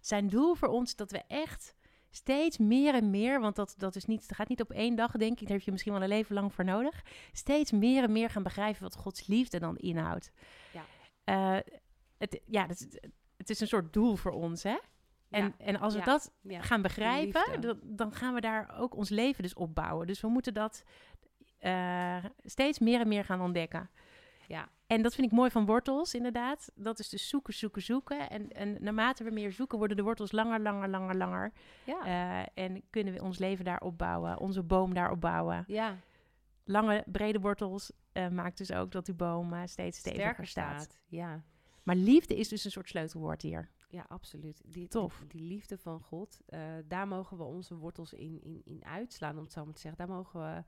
zijn 0.00 0.28
doel 0.28 0.54
voor 0.54 0.68
ons 0.68 0.96
dat 0.96 1.10
we 1.10 1.22
echt 1.28 1.74
steeds 2.10 2.58
meer 2.58 2.94
en 2.94 3.10
meer, 3.10 3.40
want 3.40 3.56
dat, 3.56 3.74
dat, 3.78 3.96
is 3.96 4.04
niet, 4.04 4.28
dat 4.28 4.36
gaat 4.36 4.48
niet 4.48 4.60
op 4.60 4.70
één 4.70 4.94
dag, 4.94 5.12
denk 5.12 5.40
ik. 5.40 5.46
Daar 5.46 5.56
heb 5.56 5.64
je 5.66 5.70
misschien 5.70 5.92
wel 5.92 6.02
een 6.02 6.08
leven 6.08 6.34
lang 6.34 6.52
voor 6.54 6.64
nodig. 6.64 7.02
Steeds 7.32 7.72
meer 7.72 8.02
en 8.02 8.12
meer 8.12 8.30
gaan 8.30 8.42
begrijpen 8.42 8.82
wat 8.82 8.96
Gods 8.96 9.26
liefde 9.26 9.58
dan 9.58 9.76
inhoudt. 9.76 10.32
Ja. 10.72 10.84
Eh, 11.24 11.72
het, 12.18 12.40
ja, 12.46 12.68
is, 12.68 12.86
het 13.36 13.50
is 13.50 13.60
een 13.60 13.66
soort 13.66 13.92
doel 13.92 14.16
voor 14.16 14.32
ons, 14.32 14.62
hè? 14.62 14.76
En, 15.30 15.44
Ja. 15.44 15.64
en 15.64 15.80
als 15.80 15.92
we 15.92 15.98
Ja. 15.98 16.04
dat 16.04 16.32
Ja. 16.40 16.62
gaan 16.62 16.82
begrijpen, 16.82 17.60
dan, 17.60 17.78
dan 17.82 18.12
gaan 18.12 18.34
we 18.34 18.40
daar 18.40 18.78
ook 18.78 18.96
ons 18.96 19.08
leven 19.08 19.42
dus 19.42 19.54
opbouwen. 19.54 20.06
Dus 20.06 20.20
we 20.20 20.28
moeten 20.28 20.54
dat 20.54 20.82
eh, 21.64 22.24
steeds 22.44 22.78
meer 22.78 23.00
en 23.00 23.08
meer 23.08 23.24
gaan 23.24 23.40
ontdekken. 23.40 23.90
Ja. 24.48 24.68
En 24.86 25.02
dat 25.02 25.14
vind 25.14 25.26
ik 25.26 25.32
mooi 25.32 25.50
van 25.50 25.66
wortels, 25.66 26.14
inderdaad. 26.14 26.70
Dat 26.74 26.98
is 26.98 27.08
dus 27.08 27.28
zoeken, 27.28 27.54
zoeken, 27.54 27.82
zoeken. 27.82 28.30
En, 28.30 28.52
en 28.52 28.76
naarmate 28.80 29.24
we 29.24 29.30
meer 29.30 29.52
zoeken, 29.52 29.78
worden 29.78 29.96
de 29.96 30.02
wortels 30.02 30.32
langer, 30.32 30.60
langer, 30.60 30.88
langer, 30.88 31.16
langer. 31.16 31.52
Ja. 31.84 32.04
Eh, 32.04 32.64
en 32.64 32.82
kunnen 32.90 33.12
we 33.12 33.22
ons 33.22 33.38
leven 33.38 33.64
daarop 33.64 33.98
bouwen, 33.98 34.38
onze 34.38 34.62
boom 34.62 34.94
daarop 34.94 35.20
bouwen. 35.20 35.64
ja. 35.66 35.96
Lange, 36.66 37.04
brede 37.06 37.40
wortels 37.40 37.92
eh, 38.12 38.28
maakt 38.28 38.58
dus 38.58 38.72
ook 38.72 38.92
dat 38.92 39.06
die 39.06 39.14
boom 39.14 39.54
steeds 39.66 39.98
steviger 39.98 40.24
Sterker 40.24 40.46
staat. 40.46 40.82
staat. 40.82 41.00
Ja. 41.08 41.42
Maar 41.82 41.96
liefde 41.96 42.36
is 42.36 42.48
dus 42.48 42.64
een 42.64 42.70
soort 42.70 42.88
sleutelwoord 42.88 43.42
hier. 43.42 43.70
Ja, 43.88 44.04
absoluut. 44.08 44.62
Die, 44.66 44.88
Tof. 44.88 45.16
Die, 45.18 45.28
die 45.28 45.48
liefde 45.48 45.78
van 45.78 46.00
God, 46.00 46.40
daar 46.84 47.08
mogen 47.08 47.36
we 47.36 47.42
onze 47.42 47.74
wortels 47.74 48.12
in, 48.12 48.40
in, 48.42 48.60
in 48.64 48.84
uitslaan, 48.84 49.36
om 49.36 49.42
het 49.42 49.52
zo 49.52 49.64
maar 49.64 49.74
te 49.74 49.80
zeggen. 49.80 50.06
Daar 50.06 50.16
mogen 50.16 50.40
we 50.40 50.64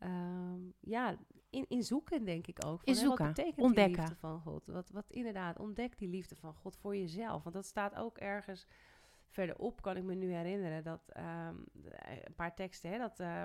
ehm, 0.00 0.60
ja, 0.80 1.16
in, 1.50 1.64
in 1.68 1.82
zoeken, 1.82 2.24
denk 2.24 2.46
ik 2.46 2.64
ook. 2.66 2.84
In 2.84 2.92
hè, 2.92 2.98
zoeken, 2.98 3.24
Wat 3.24 3.34
betekent 3.34 3.64
ontdekken. 3.64 3.92
die 3.92 4.00
liefde 4.00 4.16
van 4.16 4.40
God? 4.40 4.66
Wat, 4.66 4.90
wat 4.90 5.10
inderdaad, 5.10 5.58
ontdek 5.58 5.98
die 5.98 6.08
liefde 6.08 6.36
van 6.36 6.54
God 6.54 6.76
voor 6.76 6.96
jezelf. 6.96 7.42
Want 7.42 7.54
dat 7.54 7.66
staat 7.66 7.94
ook 7.94 8.18
ergens 8.18 8.66
verderop, 9.28 9.82
kan 9.82 9.96
ik 9.96 10.02
me 10.02 10.14
nu 10.14 10.32
herinneren. 10.32 10.84
Dat 10.84 11.08
ehm, 11.08 11.56
een 12.24 12.34
paar 12.34 12.54
teksten, 12.54 12.90
hè, 12.90 12.98
dat 12.98 13.20
eh, 13.20 13.44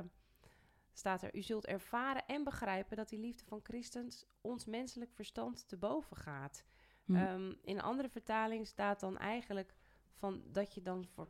staat 0.94 1.22
er. 1.22 1.36
U 1.36 1.42
zult 1.42 1.66
ervaren 1.66 2.26
en 2.26 2.44
begrijpen 2.44 2.98
dat 2.98 3.10
die 3.10 3.20
liefde 3.20 3.46
van 3.46 3.60
Christus 3.64 4.26
ons 4.42 4.66
menselijk 4.66 5.12
verstand 5.14 5.68
te 5.68 5.78
boven 5.78 6.18
gaat. 6.18 6.64
Hm. 7.06 7.16
Ehm, 7.16 7.50
in 7.62 7.76
een 7.76 7.82
andere 7.82 8.10
vertaling 8.10 8.68
staat 8.68 9.00
dan 9.00 9.18
eigenlijk 9.18 9.76
van 10.14 10.44
dat 10.52 10.74
je 10.74 10.82
dan 10.82 11.06
voor, 11.06 11.28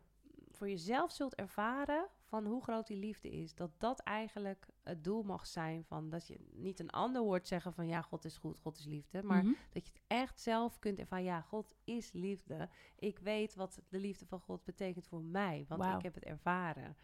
voor 0.56 0.70
jezelf 0.70 1.12
zult 1.12 1.36
ervaren 1.36 2.08
van 2.24 2.46
hoe 2.46 2.64
groot 2.64 2.88
die 2.88 2.98
liefde 2.98 3.30
is. 3.30 3.56
Dat 3.56 3.72
dat 3.78 4.00
eigenlijk 4.00 4.68
het 4.84 5.04
doel 5.04 5.24
mag 5.24 5.48
zijn 5.48 5.84
van 5.86 6.10
dat 6.10 6.28
je 6.28 6.40
niet 6.52 6.80
een 6.80 6.90
ander 6.90 7.22
hoort 7.22 7.48
zeggen 7.48 7.74
van 7.74 7.88
ja, 7.88 8.02
God 8.02 8.26
is 8.26 8.38
goed, 8.38 8.60
God 8.60 8.78
is 8.78 8.86
liefde. 8.86 9.24
Maar 9.24 9.44
Mhm. 9.44 9.54
dat 9.72 9.86
je 9.86 9.92
het 9.94 10.02
echt 10.08 10.40
zelf 10.42 10.80
kunt 10.80 11.00
ervaren. 11.00 11.26
Ja, 11.26 11.42
God 11.42 11.74
is 11.84 12.12
liefde. 12.12 12.70
Ik 12.96 13.20
weet 13.20 13.56
wat 13.56 13.82
de 13.90 14.00
liefde 14.00 14.26
van 14.26 14.40
God 14.40 14.64
betekent 14.64 15.08
voor 15.08 15.22
mij, 15.24 15.66
want 15.68 15.84
ik 15.98 16.02
heb 16.04 16.14
het 16.14 16.24
ervaren. 16.24 16.98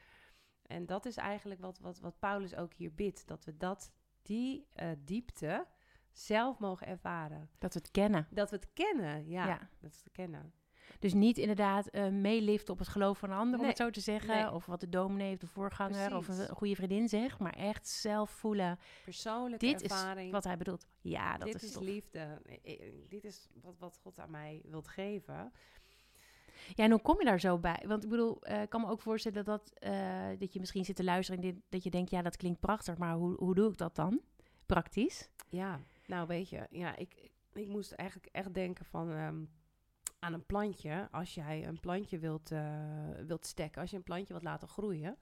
En 0.62 0.86
dat 0.86 1.06
is 1.06 1.18
eigenlijk 1.18 1.62
wat, 1.62 1.80
wat, 1.80 2.00
wat 2.00 2.20
Paulus 2.20 2.56
ook 2.56 2.74
hier 2.74 2.94
bidt. 2.94 3.28
Dat 3.28 3.46
we 3.46 3.58
dat, 3.58 3.92
die 4.22 4.68
eh, 4.70 4.90
diepte 5.00 5.68
zelf 6.12 6.60
mogen 6.60 6.88
ervaren. 6.88 7.50
Dat 7.58 7.74
we 7.74 7.80
het 7.80 7.92
kennen. 7.92 8.28
Dat 8.32 8.50
we 8.50 8.56
het 8.56 8.74
kennen, 8.74 9.28
ja. 9.28 9.48
Ja. 9.48 9.58
Dat 9.58 9.70
we 9.80 9.88
het 10.04 10.12
kennen. 10.12 10.54
Dus 11.00 11.14
niet 11.14 11.38
inderdaad 11.38 11.88
eh 11.88 12.08
meeliften 12.08 12.74
op 12.74 12.80
het 12.80 12.88
geloof 12.88 13.18
van 13.18 13.30
een 13.32 13.38
ander, 13.38 13.60
om 13.60 13.66
het 13.66 13.78
zo 13.78 13.90
te 13.90 14.00
zeggen. 14.00 14.36
Nee. 14.36 14.52
Of 14.52 14.66
wat 14.66 14.80
de 14.80 14.90
dominee 14.90 15.34
of 15.34 15.40
de 15.40 15.48
voorganger 15.48 16.16
of 16.16 16.28
een 16.28 16.48
goede 16.50 16.76
vriendin 16.76 17.10
zegt. 17.10 17.40
Maar 17.40 17.54
echt 17.54 17.88
zelf 17.88 18.30
voelen, 18.30 18.80
Persoonlijke 19.04 19.66
dit 19.66 19.82
is 19.82 19.92
ervaring. 19.92 20.32
wat 20.32 20.44
hij 20.44 20.58
bedoelt. 20.58 20.88
Ja, 21.02 21.38
dat 21.38 21.46
dit 21.48 21.56
is, 21.56 21.64
is, 21.64 21.72
tof. 21.72 21.84
liefde. 21.84 22.42
Dit 23.10 23.24
is 23.24 23.48
wat, 23.62 23.76
wat 23.80 24.00
God 24.04 24.20
aan 24.20 24.32
mij 24.32 24.62
wilt 24.66 24.88
geven. 24.88 25.52
Ja, 26.76 26.84
en 26.84 26.92
hoe 26.92 27.02
kom 27.02 27.20
je 27.20 27.26
daar 27.26 27.40
zo 27.40 27.58
bij? 27.58 27.84
Want 27.88 28.04
ik 28.04 28.10
bedoel, 28.10 28.42
eh, 28.42 28.62
ik 28.62 28.70
kan 28.70 28.82
me 28.82 28.88
ook 28.88 29.02
voorstellen 29.02 29.46
dat, 29.46 29.72
eh, 29.74 30.28
dat 30.40 30.54
je 30.54 30.60
misschien 30.60 30.86
zit 30.86 30.96
te 30.96 31.04
luisteren... 31.04 31.42
en 31.44 31.52
dit- 31.52 31.62
dat 31.70 31.84
je 31.84 31.90
denkt, 31.90 32.10
ja, 32.10 32.22
dat 32.22 32.38
klinkt 32.38 32.60
prachtig, 32.60 32.98
maar 32.98 33.14
hoe, 33.16 33.36
hoe 33.38 33.56
doe 33.56 33.72
ik 33.72 33.78
dat 33.78 33.96
dan? 33.96 34.22
Praktisch? 34.66 35.30
Ja, 35.50 35.80
nou 36.06 36.28
weet 36.28 36.50
je, 36.50 36.68
ja, 36.70 36.96
ik, 36.96 37.30
ik 37.54 37.68
moest 37.68 37.92
eigenlijk 37.92 38.30
echt 38.36 38.54
denken 38.54 38.86
van 38.86 39.12
ehm, 39.12 39.44
aan 40.22 40.34
een 40.34 40.46
plantje. 40.46 41.08
Als 41.12 41.34
jij 41.34 41.68
een 41.68 41.80
plantje 41.80 42.20
wilt, 42.20 42.52
eh, 42.52 42.64
wilt 43.26 43.46
stekken, 43.46 43.82
als 43.82 43.92
je 43.92 43.98
een 43.98 44.04
plantje 44.04 44.34
wilt 44.34 44.46
laten 44.46 44.68
groeien, 44.68 45.18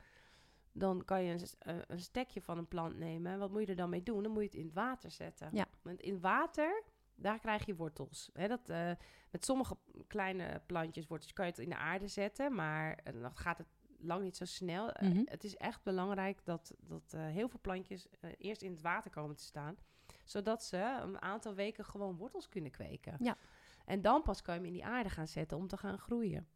dan 0.72 1.06
kan 1.06 1.24
je 1.24 1.34
een, 1.34 1.48
eh, 1.60 1.76
een 1.88 2.00
stekje 2.00 2.42
van 2.42 2.58
een 2.58 2.68
plant 2.68 2.98
nemen. 2.98 3.32
En 3.32 3.40
wat 3.40 3.52
moet 3.52 3.62
je 3.62 3.68
er 3.68 3.76
dan 3.76 3.90
mee 3.90 4.04
doen? 4.04 4.24
Dan 4.24 4.32
moet 4.32 4.42
je 4.42 4.48
het 4.48 4.58
in 4.58 4.66
het 4.66 4.74
water 4.74 5.12
zetten. 5.12 5.50
Ja. 5.52 5.66
Want 5.82 6.02
in 6.02 6.20
water, 6.20 6.84
daar 7.16 7.40
krijg 7.40 7.66
je 7.66 7.76
wortels. 7.76 8.30
Hè, 8.34 8.48
dat, 8.48 8.70
eh, 8.70 8.92
met 9.32 9.46
sommige 9.46 9.78
kleine 10.08 10.62
plantjes, 10.66 11.08
wortels, 11.08 11.34
kan 11.34 11.46
je 11.46 11.52
het 11.52 11.62
in 11.62 11.70
de 11.70 11.78
aarde 11.78 12.08
zetten, 12.08 12.56
maar 12.56 13.00
dan 13.04 13.36
gaat 13.36 13.58
het 13.58 13.68
lang 14.00 14.24
niet 14.24 14.38
zo 14.38 14.46
snel. 14.46 14.90
Mhm. 15.00 15.22
het 15.26 15.44
is 15.44 15.56
echt 15.56 15.84
belangrijk 15.84 16.46
dat, 16.46 16.76
dat 16.80 17.12
heel 17.12 17.50
veel 17.50 17.60
plantjes 17.62 18.08
eerst 18.38 18.62
in 18.62 18.72
het 18.72 18.82
water 18.82 19.12
komen 19.12 19.36
te 19.36 19.44
staan 19.44 19.78
zodat 20.24 20.64
ze 20.64 20.78
een 20.78 21.22
aantal 21.22 21.54
weken 21.54 21.86
gewoon 21.86 22.16
wortels 22.16 22.50
kunnen 22.50 22.72
kweken. 22.72 23.16
Ja. 23.20 23.38
En 23.90 24.02
dan 24.02 24.22
pas 24.22 24.42
kan 24.42 24.54
je 24.54 24.60
hem 24.60 24.70
in 24.70 24.76
die 24.76 24.86
aarde 24.86 25.10
gaan 25.10 25.28
zetten 25.28 25.58
om 25.58 25.68
te 25.68 25.78
gaan 25.78 25.98
groeien. 25.98 26.48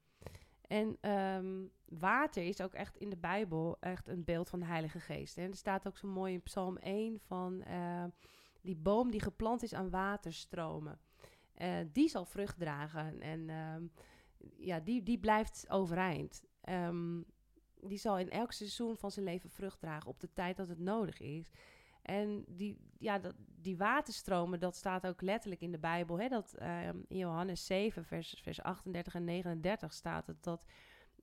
En 0.62 0.98
ehm, 1.02 1.66
water 1.86 2.44
is 2.44 2.62
ook 2.62 2.74
echt 2.74 2.98
in 2.98 3.10
de 3.10 3.18
Bijbel 3.18 3.78
echt 3.80 4.08
een 4.08 4.24
beeld 4.24 4.50
van 4.50 4.60
de 4.60 4.66
Heilige 4.66 5.00
Geest. 5.00 5.38
En 5.38 5.50
er 5.50 5.56
staat 5.56 5.88
ook 5.88 5.98
zo 5.98 6.08
mooi 6.08 6.34
in 6.34 6.44
Psalm 6.44 6.78
1 6.78 7.20
van 7.20 7.64
eh, 7.64 8.04
die 8.62 8.76
boom 8.76 9.12
die 9.12 9.22
geplant 9.22 9.64
is 9.64 9.74
aan 9.74 9.90
waterstromen. 9.90 11.00
Eh, 11.54 11.78
die 11.92 12.10
zal 12.10 12.26
vrucht 12.26 12.60
dragen 12.60 13.22
en 13.22 13.50
ehm, 13.50 13.84
ja, 14.58 14.80
die, 14.80 15.04
die 15.04 15.20
blijft 15.20 15.66
overeind. 15.70 16.44
Ehm, 16.62 17.22
die 17.82 17.98
zal 17.98 18.18
in 18.18 18.30
elk 18.30 18.52
seizoen 18.52 18.98
van 18.98 19.12
zijn 19.12 19.26
leven 19.26 19.50
vrucht 19.50 19.80
dragen 19.80 20.10
op 20.10 20.20
de 20.20 20.34
tijd 20.34 20.58
dat 20.58 20.68
het 20.68 20.80
nodig 20.80 21.20
is. 21.20 21.50
En 22.04 22.46
die, 22.48 22.78
ja, 22.98 23.20
dat, 23.20 23.36
die 23.62 23.78
waterstromen, 23.78 24.60
dat 24.60 24.76
staat 24.76 25.08
ook 25.08 25.22
letterlijk 25.22 25.62
in 25.62 25.72
de 25.72 25.80
Bijbel. 25.80 26.20
Hè? 26.20 26.28
Dat, 26.28 26.54
ehm, 26.54 26.98
in 27.08 27.18
Johannes 27.18 27.66
7, 27.66 28.06
vers, 28.06 28.40
vers 28.42 28.62
38 28.62 29.16
en 29.16 29.24
39 29.24 29.94
staat 29.94 30.28
het 30.28 30.44
dat, 30.44 30.66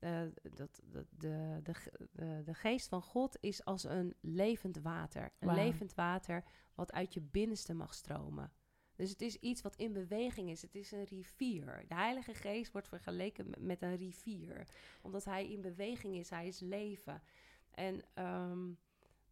eh, 0.01 0.21
dat, 0.55 0.81
dat 0.85 1.07
de, 1.19 1.61
de, 1.63 1.73
de, 2.13 2.43
de 2.45 2.55
geest 2.55 2.89
van 2.89 3.03
God 3.03 3.37
is 3.41 3.65
als 3.65 3.85
een 3.85 4.15
levend 4.21 4.77
water. 4.77 5.33
Een 5.39 5.55
levend 5.55 5.95
water 5.95 6.45
wat 6.75 6.93
uit 6.93 7.15
je 7.15 7.21
binnenste 7.21 7.75
mag 7.75 7.95
stromen. 7.95 8.53
Dus 8.97 9.11
het 9.11 9.21
is 9.21 9.37
iets 9.37 9.63
wat 9.63 9.77
in 9.77 9.93
beweging 9.93 10.51
is. 10.51 10.63
Het 10.63 10.75
is 10.75 10.93
een 10.93 11.05
rivier. 11.05 11.85
De 11.89 11.95
Heilige 11.95 12.35
Geest 12.35 12.73
wordt 12.73 12.89
vergeleken 12.89 13.55
met 13.59 13.83
een 13.83 13.97
rivier. 13.97 14.67
Omdat 15.03 15.25
hij 15.25 15.51
in 15.51 15.61
beweging 15.61 16.17
is. 16.17 16.31
Hij 16.31 16.47
is 16.47 16.61
leven. 16.61 17.23
En 17.71 18.03
ehm, 18.15 18.73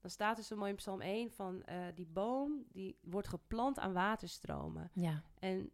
dan 0.09 0.17
staat 0.17 0.39
er 0.39 0.45
zo 0.45 0.57
mooi 0.57 0.71
in 0.71 0.77
Psalm 0.77 1.01
1 1.01 1.31
van 1.31 1.63
eh, 1.63 1.87
die 1.95 2.07
boom 2.07 2.65
die 2.73 2.99
wordt 3.03 3.29
geplant 3.29 3.79
aan 3.79 3.93
waterstromen. 3.93 4.91
Ja. 4.95 5.23
En 5.39 5.71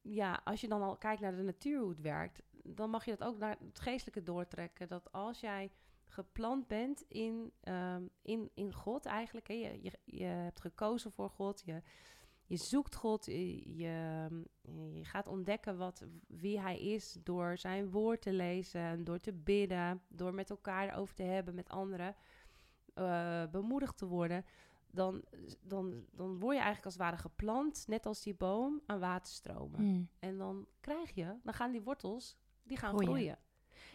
ja, 0.00 0.40
als 0.44 0.60
je 0.60 0.68
dan 0.68 0.82
al 0.82 0.96
kijkt 0.96 1.20
naar 1.20 1.36
de 1.36 1.42
natuur 1.42 1.80
hoe 1.80 1.90
het 1.90 2.00
werkt, 2.00 2.42
dan 2.64 2.90
mag 2.90 3.04
je 3.04 3.16
dat 3.16 3.28
ook 3.28 3.38
naar 3.38 3.56
het 3.64 3.80
geestelijke 3.80 4.22
doortrekken. 4.22 4.88
Dat 4.88 5.12
als 5.12 5.40
jij 5.40 5.70
geplant 6.06 6.66
bent 6.66 7.04
in, 7.08 7.52
ehm, 7.60 8.06
in, 8.22 8.50
in 8.54 8.72
God 8.72 9.06
eigenlijk, 9.06 9.48
hè, 9.48 9.54
je, 9.54 9.82
je, 9.82 9.98
je 10.04 10.24
hebt 10.24 10.60
gekozen 10.60 11.12
voor 11.12 11.30
God, 11.30 11.62
je, 11.64 11.82
je 12.46 12.56
zoekt 12.56 12.94
God, 12.94 13.26
je, 13.26 13.76
je, 13.76 14.28
je 14.92 15.04
gaat 15.04 15.26
ontdekken 15.26 15.76
wat, 15.76 16.06
wie 16.26 16.60
Hij 16.60 16.80
is 16.80 17.18
door 17.22 17.58
zijn 17.58 17.90
woord 17.90 18.22
te 18.22 18.32
lezen, 18.32 19.04
door 19.04 19.18
te 19.18 19.32
bidden, 19.32 20.02
door 20.08 20.34
met 20.34 20.50
elkaar 20.50 20.88
erover 20.88 21.14
te 21.14 21.22
hebben, 21.22 21.54
met 21.54 21.68
anderen, 21.68 22.16
eh, 23.00 23.42
bemoedigd 23.50 23.96
te 23.98 24.06
worden 24.06 24.44
dan, 24.92 25.22
dan, 25.62 26.04
dan 26.12 26.38
word 26.38 26.54
je 26.54 26.62
eigenlijk 26.62 26.84
als 26.84 26.94
het 26.94 27.02
ware 27.02 27.16
geplant, 27.16 27.84
net 27.88 28.06
als 28.06 28.22
die 28.22 28.34
boom, 28.34 28.80
aan 28.86 28.98
waterstromen. 29.00 29.82
Mm. 29.84 30.08
En 30.18 30.36
dan 30.36 30.66
krijg 30.80 31.14
je, 31.14 31.34
dan 31.42 31.54
gaan 31.54 31.70
die 31.72 31.82
wortels, 31.82 32.36
die 32.62 32.76
gaan 32.76 32.88
Groeien. 32.90 33.08
groeien. 33.08 33.38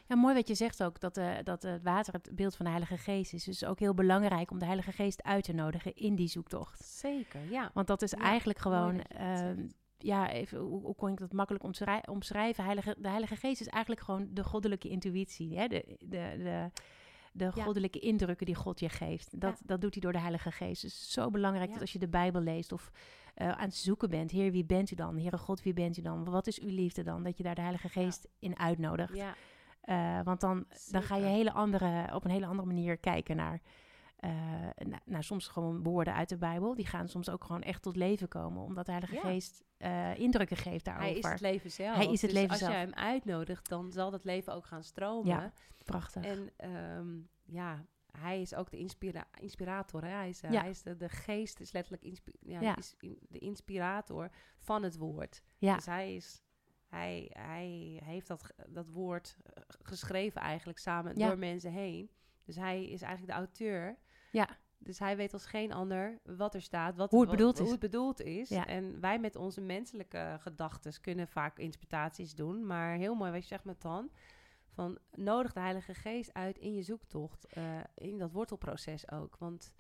Ja, 0.08 0.16
mooi 0.16 0.34
wat 0.36 0.48
je 0.48 0.56
zegt 0.56 0.84
ook, 0.84 1.00
dat, 1.00 1.18
eh, 1.18 1.34
dat 1.44 1.64
het 1.64 1.84
water 1.84 2.14
het 2.14 2.30
beeld 2.36 2.56
van 2.56 2.66
de 2.66 2.72
Heilige 2.72 2.98
Geest 2.98 3.34
is. 3.34 3.44
Dus 3.44 3.66
ook 3.66 3.80
heel 3.80 3.94
belangrijk 3.94 4.52
om 4.52 4.60
de 4.60 4.66
Heilige 4.66 4.92
Geest 4.92 5.24
uit 5.24 5.44
te 5.44 5.54
nodigen 5.54 5.96
in 5.96 6.16
die 6.16 6.28
zoektocht. 6.28 6.84
Zeker, 6.86 7.52
ja. 7.52 7.72
Want 7.74 7.88
dat 7.88 8.02
is 8.02 8.12
Ja, 8.12 8.18
eigenlijk 8.18 8.60
gewoon, 8.60 9.02
ehm, 9.02 9.68
ja, 9.98 10.30
even, 10.32 10.60
hoe, 10.60 10.82
hoe 10.82 10.96
kon 10.96 11.10
ik 11.12 11.18
dat 11.18 11.32
makkelijk 11.34 11.64
omschrij- 11.64 12.08
omschrijven? 12.08 12.64
Heilige, 12.64 12.96
de 13.00 13.08
Heilige 13.10 13.36
Geest 13.36 13.62
is 13.62 13.68
eigenlijk 13.68 14.02
gewoon 14.02 14.28
de 14.32 14.44
goddelijke 14.44 14.90
intuïtie. 14.90 15.58
Hè? 15.58 15.68
De, 15.68 15.96
de, 16.00 16.36
de, 16.38 16.70
de 17.38 17.52
Ja. 17.56 17.64
goddelijke 17.64 18.00
indrukken 18.00 18.46
die 18.46 18.56
God 18.56 18.80
je 18.80 18.90
geeft. 18.90 19.40
Dat, 19.42 19.62
dat 19.66 19.82
doet 19.82 19.94
hij 19.94 20.02
door 20.02 20.12
de 20.12 20.20
Heilige 20.20 20.52
Geest. 20.52 20.82
Dus 20.82 20.94
het 20.94 21.02
is 21.02 21.12
zo 21.12 21.30
belangrijk 21.30 21.66
Ja. 21.68 21.72
dat 21.74 21.82
als 21.82 21.94
je 21.94 22.00
de 22.00 22.08
Bijbel 22.08 22.42
leest 22.42 22.72
of 22.72 22.92
eh, 23.34 23.50
aan 23.52 23.60
het 23.66 23.76
zoeken 23.76 24.10
bent. 24.10 24.32
Heer, 24.32 24.52
wie 24.52 24.66
bent 24.66 24.92
u 24.92 24.96
dan? 24.96 25.18
Heere 25.20 25.38
God, 25.38 25.64
wie 25.64 25.74
bent 25.74 25.98
u 25.98 26.02
dan? 26.02 26.24
Wat 26.24 26.48
is 26.48 26.60
uw 26.60 26.70
liefde 26.70 27.04
dan? 27.04 27.24
Dat 27.24 27.38
je 27.38 27.44
daar 27.44 27.56
de 27.56 27.62
Heilige 27.62 27.90
Geest 27.90 28.28
in 28.40 28.60
uitnodigt. 28.60 29.16
Ja, 29.16 29.34
Eh, 29.82 30.20
want 30.24 30.42
dan, 30.42 30.66
dan 30.92 31.04
ga 31.04 31.16
je 31.16 31.26
hele 31.26 31.52
andere, 31.52 32.10
op 32.14 32.24
een 32.26 32.32
hele 32.32 32.46
andere 32.46 32.68
manier 32.68 32.98
kijken 32.98 33.36
naar, 33.36 33.62
eh, 34.16 34.32
na- 34.88 35.00
naar 35.06 35.24
soms 35.24 35.48
gewoon 35.48 35.84
woorden 35.84 36.14
uit 36.14 36.30
de 36.30 36.38
Bijbel. 36.38 36.76
Die 36.76 36.86
gaan 36.86 37.08
soms 37.08 37.30
ook 37.30 37.44
gewoon 37.44 37.62
echt 37.62 37.82
tot 37.82 37.96
leven 37.96 38.28
komen, 38.28 38.64
omdat 38.64 38.86
de 38.86 38.92
Heilige. 38.92 39.18
Geest 39.18 39.64
eh, 39.86 40.20
indrukken 40.20 40.58
geeft 40.58 40.86
daarover. 40.86 41.10
hij 41.10 41.18
is 41.20 41.26
het 41.30 41.40
leven 41.42 41.72
zelf. 41.72 41.96
Hij 41.96 42.06
is 42.12 42.22
het 42.22 42.30
Dus 42.32 42.32
leven 42.40 42.50
als 42.50 42.60
zelf. 42.60 42.72
jij 42.72 42.82
hem 42.82 42.94
uitnodigt, 42.94 43.70
dan 43.70 43.92
zal 43.92 44.12
dat 44.12 44.24
leven 44.24 44.54
ook 44.54 44.66
gaan 44.66 44.84
stromen. 44.84 45.28
Ja. 45.36 45.54
Prachtig. 45.86 46.24
En 46.26 46.50
ehm, 46.58 47.18
ja, 47.46 47.86
hij 48.12 48.42
is 48.42 48.56
ook 48.56 48.72
de 48.72 48.78
inspira 48.78 49.28
inspirator. 49.40 50.04
Hè? 50.04 50.10
Hij 50.10 50.30
is, 50.30 50.42
eh, 50.42 50.52
Ja. 50.52 50.60
hij 50.62 50.70
is 50.70 50.82
de, 50.82 50.98
de 50.98 51.10
geest, 51.10 51.60
is 51.60 51.72
letterlijk 51.72 52.04
inspi- 52.04 52.38
ja, 52.40 52.62
Ja. 52.62 52.76
is 52.78 52.96
in- 53.00 53.20
de 53.30 53.40
inspirator 53.40 54.30
van 54.60 54.84
het 54.84 54.98
woord. 54.98 55.42
ja, 55.58 55.76
Dus 55.76 55.86
hij 55.86 56.16
is, 56.16 56.42
hij, 56.88 57.32
hij 57.38 58.02
heeft 58.04 58.28
dat, 58.28 58.54
dat 58.70 58.90
woord 58.90 59.38
eh, 59.44 59.64
geschreven 59.82 60.42
eigenlijk 60.42 60.78
samen 60.80 61.16
door 61.16 61.38
mensen 61.38 61.72
heen. 61.72 62.10
Dus 62.46 62.56
hij 62.56 62.86
is 62.90 63.02
eigenlijk 63.02 63.32
de 63.34 63.38
auteur. 63.40 63.98
Ja. 64.32 64.48
Dus 64.78 65.00
hij 65.00 65.18
weet 65.18 65.34
als 65.34 65.46
geen 65.46 65.74
ander 65.74 66.20
wat 66.24 66.54
er 66.54 66.62
staat, 66.62 66.96
wat, 66.96 67.12
Hoe 67.12 67.20
het 67.20 67.30
wat- 67.30 67.38
bedoeld 67.38 67.58
hoe 67.58 67.66
is. 67.66 67.72
het 67.72 67.80
bedoeld 67.82 68.22
is. 68.22 68.50
Ja. 68.50 68.66
En 68.68 69.00
wij 69.00 69.20
met 69.20 69.36
onze 69.36 69.62
menselijke 69.62 70.38
gedachten 70.40 71.02
kunnen 71.02 71.28
vaak 71.28 71.58
interpretaties 71.58 72.36
doen. 72.36 72.66
Maar 72.66 72.96
heel 72.96 73.16
mooi 73.16 73.32
wat 73.32 73.42
je 73.42 73.48
zegt 73.48 73.64
met 73.64 73.82
Dan. 73.82 74.10
Van 74.70 74.98
nodig 75.12 75.54
de 75.54 75.60
Heilige 75.60 75.94
Geest 75.94 76.34
uit 76.34 76.58
in 76.58 76.74
je 76.74 76.82
zoektocht. 76.84 77.46
eh, 77.46 77.80
in 77.96 78.18
dat 78.18 78.32
wortelproces 78.32 79.12
ook. 79.12 79.38
Want 79.38 79.74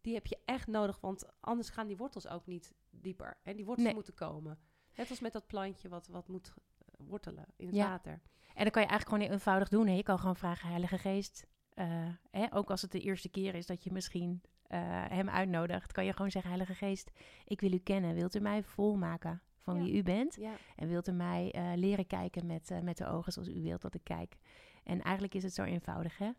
die 0.00 0.14
heb 0.14 0.26
je 0.26 0.38
echt 0.44 0.66
nodig. 0.66 1.00
Want 1.00 1.24
anders 1.40 1.68
gaan 1.70 1.86
die 1.86 1.96
wortels 1.96 2.28
ook 2.28 2.46
niet 2.46 2.74
dieper. 2.90 3.38
En 3.42 3.56
die 3.56 3.64
wortels 3.64 3.86
Nee. 3.86 3.94
moeten 3.94 4.14
komen. 4.14 4.58
Net 4.94 5.10
als 5.10 5.20
met 5.20 5.32
dat 5.32 5.46
plantje 5.46 5.88
wat, 5.88 6.06
wat 6.06 6.28
moet 6.28 6.54
wortelen 6.98 7.44
in 7.56 7.66
het 7.66 7.76
Ja. 7.76 7.88
water. 7.88 8.12
En 8.54 8.62
dan 8.64 8.70
kan 8.72 8.82
je 8.82 8.88
eigenlijk 8.88 9.08
gewoon 9.08 9.20
heel 9.24 9.32
eenvoudig 9.32 9.68
doen. 9.68 9.86
Hè? 9.86 9.92
Je 9.94 10.02
kan 10.02 10.18
gewoon 10.18 10.36
vragen, 10.36 10.68
Heilige 10.68 10.98
Geest. 10.98 11.46
Eh, 11.78 12.08
hè? 12.30 12.46
Ook 12.54 12.70
als 12.70 12.82
het 12.82 12.92
de 12.92 13.00
eerste 13.00 13.28
keer 13.28 13.54
is 13.54 13.66
dat 13.66 13.84
je 13.84 13.92
misschien 13.92 14.42
eh, 14.66 14.78
hem 15.08 15.28
uitnodigt, 15.28 15.92
kan 15.92 16.04
je 16.04 16.12
gewoon 16.12 16.30
zeggen, 16.30 16.50
Heilige 16.50 16.74
Geest, 16.74 17.10
ik 17.44 17.60
wil 17.60 17.72
u 17.72 17.78
kennen. 17.78 18.14
Wilt 18.14 18.34
u 18.34 18.40
mij 18.40 18.62
volmaken 18.62 19.42
van 19.58 19.76
Ja. 19.76 19.82
wie 19.82 19.92
u 19.94 20.02
bent? 20.02 20.34
Ja, 20.40 20.52
En 20.76 20.88
wilt 20.88 21.08
u 21.08 21.12
mij 21.12 21.52
eh, 21.52 21.72
leren 21.74 22.06
kijken 22.06 22.46
met, 22.46 22.70
met 22.82 22.96
de 22.96 23.06
ogen 23.06 23.32
zoals 23.32 23.48
u 23.48 23.62
wilt 23.62 23.82
dat 23.82 23.94
ik 23.94 24.04
kijk? 24.04 24.36
En 24.84 25.02
eigenlijk 25.02 25.34
is 25.34 25.42
het 25.42 25.54
zo 25.54 25.62
eenvoudig, 25.62 26.18
hè? 26.18 26.30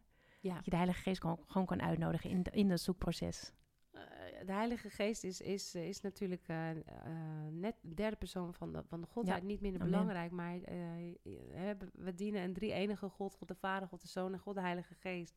ja. 0.41 0.53
Dat 0.55 0.63
je 0.65 0.69
de 0.71 0.75
Heilige 0.77 1.01
Geest 1.01 1.21
gewoon, 1.21 1.39
gewoon 1.47 1.67
kan 1.67 1.81
uitnodigen 1.81 2.29
in, 2.29 2.43
de- 2.43 2.51
in 2.51 2.67
dat 2.67 2.79
zoekproces. 2.81 3.51
Eh, 4.39 4.45
de 4.45 4.53
Heilige 4.53 4.89
Geest 4.89 5.23
is, 5.23 5.41
is, 5.41 5.75
is 5.75 6.01
natuurlijk 6.01 6.47
eh, 6.47 6.69
eh, 6.69 6.77
net 7.51 7.75
de 7.81 7.93
derde 7.93 8.15
persoon 8.15 8.53
van 8.53 8.73
de, 8.73 8.83
van 8.83 9.01
de 9.01 9.07
Godheid. 9.07 9.43
Niet 9.43 9.61
minder 9.61 9.81
Amen. 9.81 9.91
belangrijk, 9.91 10.31
maar 10.31 10.61
eh, 10.61 11.71
we 11.93 12.13
dienen 12.15 12.43
een 12.43 12.53
drie-enige 12.53 13.09
God, 13.09 13.35
God 13.35 13.47
de 13.47 13.55
Vader, 13.55 13.87
God 13.87 14.01
de 14.01 14.07
Zoon 14.07 14.33
en 14.33 14.39
God 14.39 14.55
de 14.55 14.61
Heilige 14.61 14.95
Geest. 14.95 15.35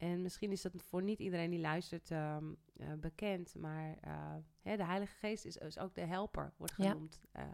En 0.00 0.22
misschien 0.22 0.50
is 0.50 0.62
dat 0.62 0.72
voor 0.76 1.02
niet 1.02 1.18
iedereen 1.18 1.50
die 1.50 1.60
luistert 1.60 2.10
ehm, 2.10 2.52
eh, 2.76 2.92
bekend, 2.92 3.54
maar 3.54 3.96
eh, 4.00 4.34
hè, 4.60 4.76
de 4.76 4.84
Heilige 4.84 5.14
Geest 5.14 5.44
is, 5.44 5.56
is 5.56 5.78
ook 5.78 5.94
de 5.94 6.04
helper, 6.04 6.52
wordt 6.56 6.72
genoemd. 6.72 7.20
Eh, 7.32 7.44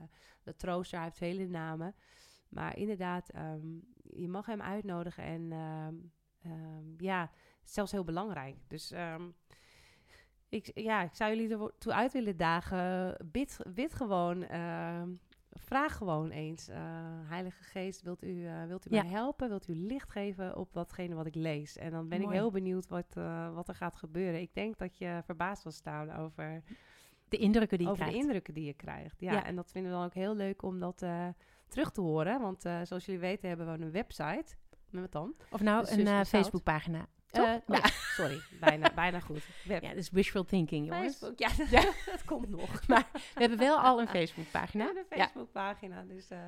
de 0.43 0.57
trooster, 0.57 0.97
hij 0.97 1.07
heeft 1.07 1.19
vele 1.19 1.47
namen. 1.47 1.95
Maar 2.49 2.77
inderdaad, 2.77 3.29
ehm, 3.29 3.79
je 4.03 4.29
mag 4.29 4.47
hem 4.47 4.63
uitnodigen 4.63 5.25
en 5.25 5.53
ehm, 5.53 5.95
ja, 6.97 7.31
zelfs 7.65 7.93
heel 7.93 8.05
belangrijk. 8.05 8.57
Dus 8.69 8.93
ik, 10.49 10.71
ja, 10.75 11.03
ik 11.03 11.15
zou 11.15 11.35
jullie 11.37 11.59
ertoe 11.59 11.93
uit 11.93 12.13
willen 12.13 12.37
dagen. 12.37 13.17
Bid, 13.33 13.59
bid 13.75 13.95
gewoon. 13.95 14.43
ehm, 14.43 15.09
vraag 15.51 15.97
gewoon 15.97 16.31
eens. 16.31 16.69
eh, 16.69 16.79
Heilige 17.29 17.63
Geest, 17.63 18.03
wilt 18.03 18.23
u, 18.25 18.47
eh, 18.47 18.65
wilt 18.65 18.87
u 18.91 18.95
Ja. 18.95 19.03
mij 19.03 19.11
helpen? 19.11 19.49
Wilt 19.49 19.69
u 19.69 19.75
licht 19.75 20.11
geven 20.11 20.57
op 20.57 20.73
watgene 20.75 21.15
wat 21.15 21.27
ik 21.27 21.35
lees? 21.35 21.77
En 21.77 21.91
dan 21.91 22.09
ben 22.09 22.21
Mooi. 22.21 22.33
ik 22.33 22.39
heel 22.41 22.51
benieuwd 22.51 22.89
wat, 22.89 23.17
eh, 23.17 23.55
wat 23.55 23.69
er 23.69 23.75
gaat 23.75 23.97
gebeuren. 23.97 24.41
Ik 24.41 24.55
denk 24.55 24.79
dat 24.79 24.99
je 24.99 25.21
verbaasd 25.25 25.63
zal 25.63 25.73
staan 25.73 26.11
over, 26.17 26.63
De 27.29 27.37
indrukken 27.37 27.79
die 27.79 27.87
je 27.87 27.93
over 27.93 28.05
de 28.05 28.11
krijgt. 28.11 28.27
indrukken 28.27 28.55
die 28.55 28.65
je 28.65 28.75
krijgt. 28.75 29.21
Ja, 29.21 29.33
Ja. 29.33 29.45
en 29.45 29.57
dat 29.57 29.71
vinden 29.71 29.91
we 29.91 29.97
dan 29.97 30.07
ook 30.07 30.15
heel 30.15 30.35
leuk 30.35 30.63
om 30.63 30.79
dat 30.81 31.05
terug 31.69 31.91
te 31.91 32.01
horen. 32.01 32.41
Want 32.41 32.61
zoals 32.63 33.05
jullie 33.05 33.21
weten 33.21 33.49
hebben 33.49 33.67
we 33.79 33.85
een 33.85 33.91
website. 33.91 34.55
Met 34.91 35.01
wat 35.03 35.13
dan? 35.13 35.35
Of 35.51 35.61
nou, 35.61 35.85
De 35.85 35.91
een 36.01 36.07
Zout. 36.07 36.29
Facebookpagina. 36.29 37.07
Eh, 37.37 37.43
oh 37.43 37.49
Ja. 37.67 37.77
ja, 37.77 37.89
sorry, 38.19 38.41
bijna, 38.61 38.91
bijna 38.95 39.21
goed. 39.21 39.43
Ja, 39.65 39.81
dat 39.81 39.97
is 39.97 40.11
wishful 40.11 40.45
thinking, 40.45 40.87
jongens. 40.87 41.17
Facebook, 41.17 41.39
ja, 41.39 41.49
dat 42.13 42.25
komt 42.25 42.49
nog. 42.49 42.81
Maar 42.89 43.09
we 43.13 43.41
hebben 43.41 43.59
wel 43.59 43.79
al 43.79 44.01
een 44.01 44.09
Facebookpagina. 44.09 44.85
Ja, 44.85 45.03
Ja. 45.17 45.25
Facebookpagina. 45.25 46.03
Dus 46.03 46.29
eh, 46.31 46.39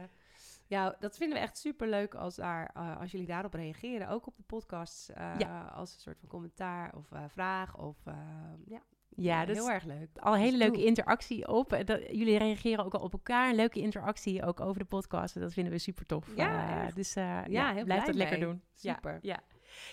ja, 0.66 0.97
dat 1.00 1.16
vinden 1.16 1.37
we 1.38 1.42
echt 1.45 1.59
super 1.59 1.88
leuk 1.88 2.14
als, 2.14 2.35
daar, 2.37 2.71
eh, 2.75 3.00
als 3.00 3.11
jullie 3.11 3.26
daarop 3.26 3.54
reageren. 3.54 4.09
Ook 4.09 4.26
op 4.26 4.37
de 4.37 4.42
podcasts 4.47 5.07
Ja. 5.38 5.73
als 5.75 5.95
een 5.95 6.00
soort 6.00 6.18
van 6.18 6.28
commentaar 6.28 6.95
of 6.97 7.07
vraag. 7.33 7.76
Of, 7.76 7.97
eh, 8.04 8.14
ja, 8.66 8.80
Ja, 9.09 9.40
dat 9.40 9.57
is 9.57 9.62
heel 9.62 9.71
erg 9.71 9.85
leuk. 9.85 10.09
al 10.21 10.35
een 10.35 10.40
hele 10.40 10.57
leuke 10.57 10.85
interactie 10.85 11.49
op. 11.49 11.83
Dat, 11.85 12.00
jullie 12.10 12.39
reageren 12.39 12.84
ook 12.84 12.95
al 12.95 13.00
op 13.00 13.13
elkaar. 13.13 13.49
Een 13.49 13.54
leuke 13.54 13.80
interactie 13.80 14.45
ook 14.45 14.60
over 14.60 14.78
de 14.78 14.84
podcast. 14.84 15.41
Dat 15.41 15.52
vinden 15.52 15.73
we 15.73 15.78
super 15.78 16.06
tof. 16.06 16.32
Ja, 16.36 16.91
dus 16.95 17.13
ja, 17.13 17.45
Ja, 17.47 17.73
heel 17.73 17.84
blijf 17.84 17.84
blij 17.84 18.04
dat 18.04 18.15
lekker 18.15 18.41
doen. 18.41 18.63
Ja, 18.75 18.95
Super. 18.95 19.19
Ja. 19.23 19.41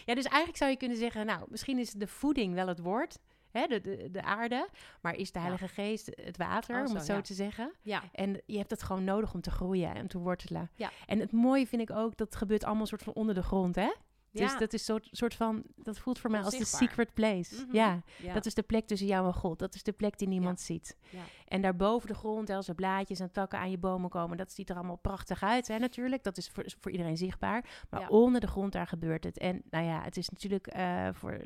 Ja, 0.05 0.15
dus 0.15 0.23
eigenlijk 0.25 0.57
zou 0.57 0.71
je 0.71 0.77
kunnen 0.77 0.97
zeggen, 0.97 1.25
nou, 1.25 1.45
misschien 1.49 1.79
is 1.79 1.91
de 1.91 2.07
voeding 2.07 2.53
wel 2.53 2.67
het 2.67 2.79
woord. 2.79 3.19
Hè, 3.51 3.67
de, 3.67 3.81
de, 3.81 4.11
de 4.11 4.21
aarde. 4.23 4.67
Maar 5.01 5.15
is 5.15 5.31
de 5.31 5.39
Ja. 5.39 5.45
Heilige 5.45 5.67
Geest 5.67 6.11
het 6.21 6.37
water, 6.37 6.81
Oh, 6.81 6.89
om 6.89 6.95
het 6.95 7.05
zo 7.05 7.13
ja. 7.13 7.21
te 7.21 7.33
zeggen. 7.33 7.73
Ja, 7.81 8.03
En 8.11 8.41
je 8.45 8.57
hebt 8.57 8.71
het 8.71 8.83
gewoon 8.83 9.03
nodig 9.03 9.33
om 9.33 9.41
te 9.41 9.51
groeien 9.51 9.95
en 9.95 10.07
te 10.07 10.17
wortelen. 10.17 10.71
Ja. 10.75 10.91
En 11.05 11.19
het 11.19 11.31
mooie 11.31 11.67
vind 11.67 11.81
ik 11.81 11.91
ook, 11.91 12.17
dat 12.17 12.35
gebeurt 12.35 12.63
allemaal 12.63 12.85
soort 12.85 13.03
van 13.03 13.13
onder 13.13 13.35
de 13.35 13.43
grond, 13.43 13.75
hè? 13.75 13.91
Dus 14.35 14.51
ja. 14.51 14.57
dat 14.57 14.73
is 14.73 14.85
soort, 14.85 15.07
soort 15.11 15.35
van, 15.35 15.63
dat 15.75 15.97
voelt 15.97 16.19
voor 16.19 16.31
mij 16.31 16.41
als 16.41 16.57
de 16.57 16.65
secret 16.65 17.13
place. 17.13 17.55
Mhm. 17.55 17.75
Ja, 17.75 18.03
ja. 18.17 18.33
dat 18.33 18.45
is 18.45 18.53
de 18.53 18.63
plek 18.63 18.87
tussen 18.87 19.07
jou 19.07 19.27
en 19.27 19.33
God. 19.33 19.59
Dat 19.59 19.75
is 19.75 19.83
de 19.83 19.91
plek 19.91 20.17
die 20.17 20.27
niemand 20.27 20.59
ziet. 20.59 20.97
Ja. 21.09 21.19
En 21.47 21.61
daarboven 21.61 22.07
de 22.07 22.13
grond, 22.13 22.49
als 22.49 22.67
er 22.67 22.75
blaadjes 22.75 23.19
en 23.19 23.31
takken 23.31 23.59
aan 23.59 23.71
je 23.71 23.77
bomen 23.77 24.09
komen, 24.09 24.37
dat 24.37 24.51
ziet 24.51 24.69
er 24.69 24.75
allemaal 24.75 24.95
prachtig 24.97 25.43
uit, 25.43 25.67
hè, 25.67 25.77
natuurlijk. 25.77 26.23
Dat 26.23 26.37
is 26.37 26.49
voor, 26.49 26.65
voor 26.79 26.91
iedereen 26.91 27.17
zichtbaar. 27.17 27.85
Maar 27.89 28.09
onder 28.09 28.41
de 28.41 28.47
grond, 28.47 28.71
daar 28.71 28.87
gebeurt 28.87 29.23
het. 29.23 29.37
En 29.37 29.61
nou 29.69 29.85
ja, 29.85 30.01
het 30.01 30.17
is 30.17 30.29
natuurlijk 30.29 30.67
eh, 30.67 31.09
voor, 31.13 31.41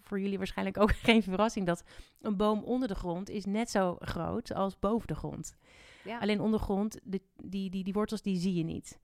voor 0.00 0.20
jullie 0.20 0.38
waarschijnlijk 0.38 0.78
ook 0.78 0.92
geen 1.08 1.22
verrassing 1.22 1.66
dat 1.66 1.82
een 2.20 2.36
boom 2.36 2.62
onder 2.62 2.88
de 2.88 2.94
grond 2.94 3.30
is 3.30 3.44
net 3.44 3.70
zo 3.70 3.96
groot 3.98 4.54
als 4.54 4.78
boven 4.78 5.06
de 5.06 5.14
grond. 5.14 5.54
Alleen 6.20 6.40
ondergrond, 6.40 6.98
de, 7.02 7.20
die, 7.44 7.70
die, 7.70 7.84
die 7.84 7.92
wortels, 7.92 8.22
die 8.22 8.38
zie 8.38 8.54
je 8.54 8.64
niet. 8.64 8.98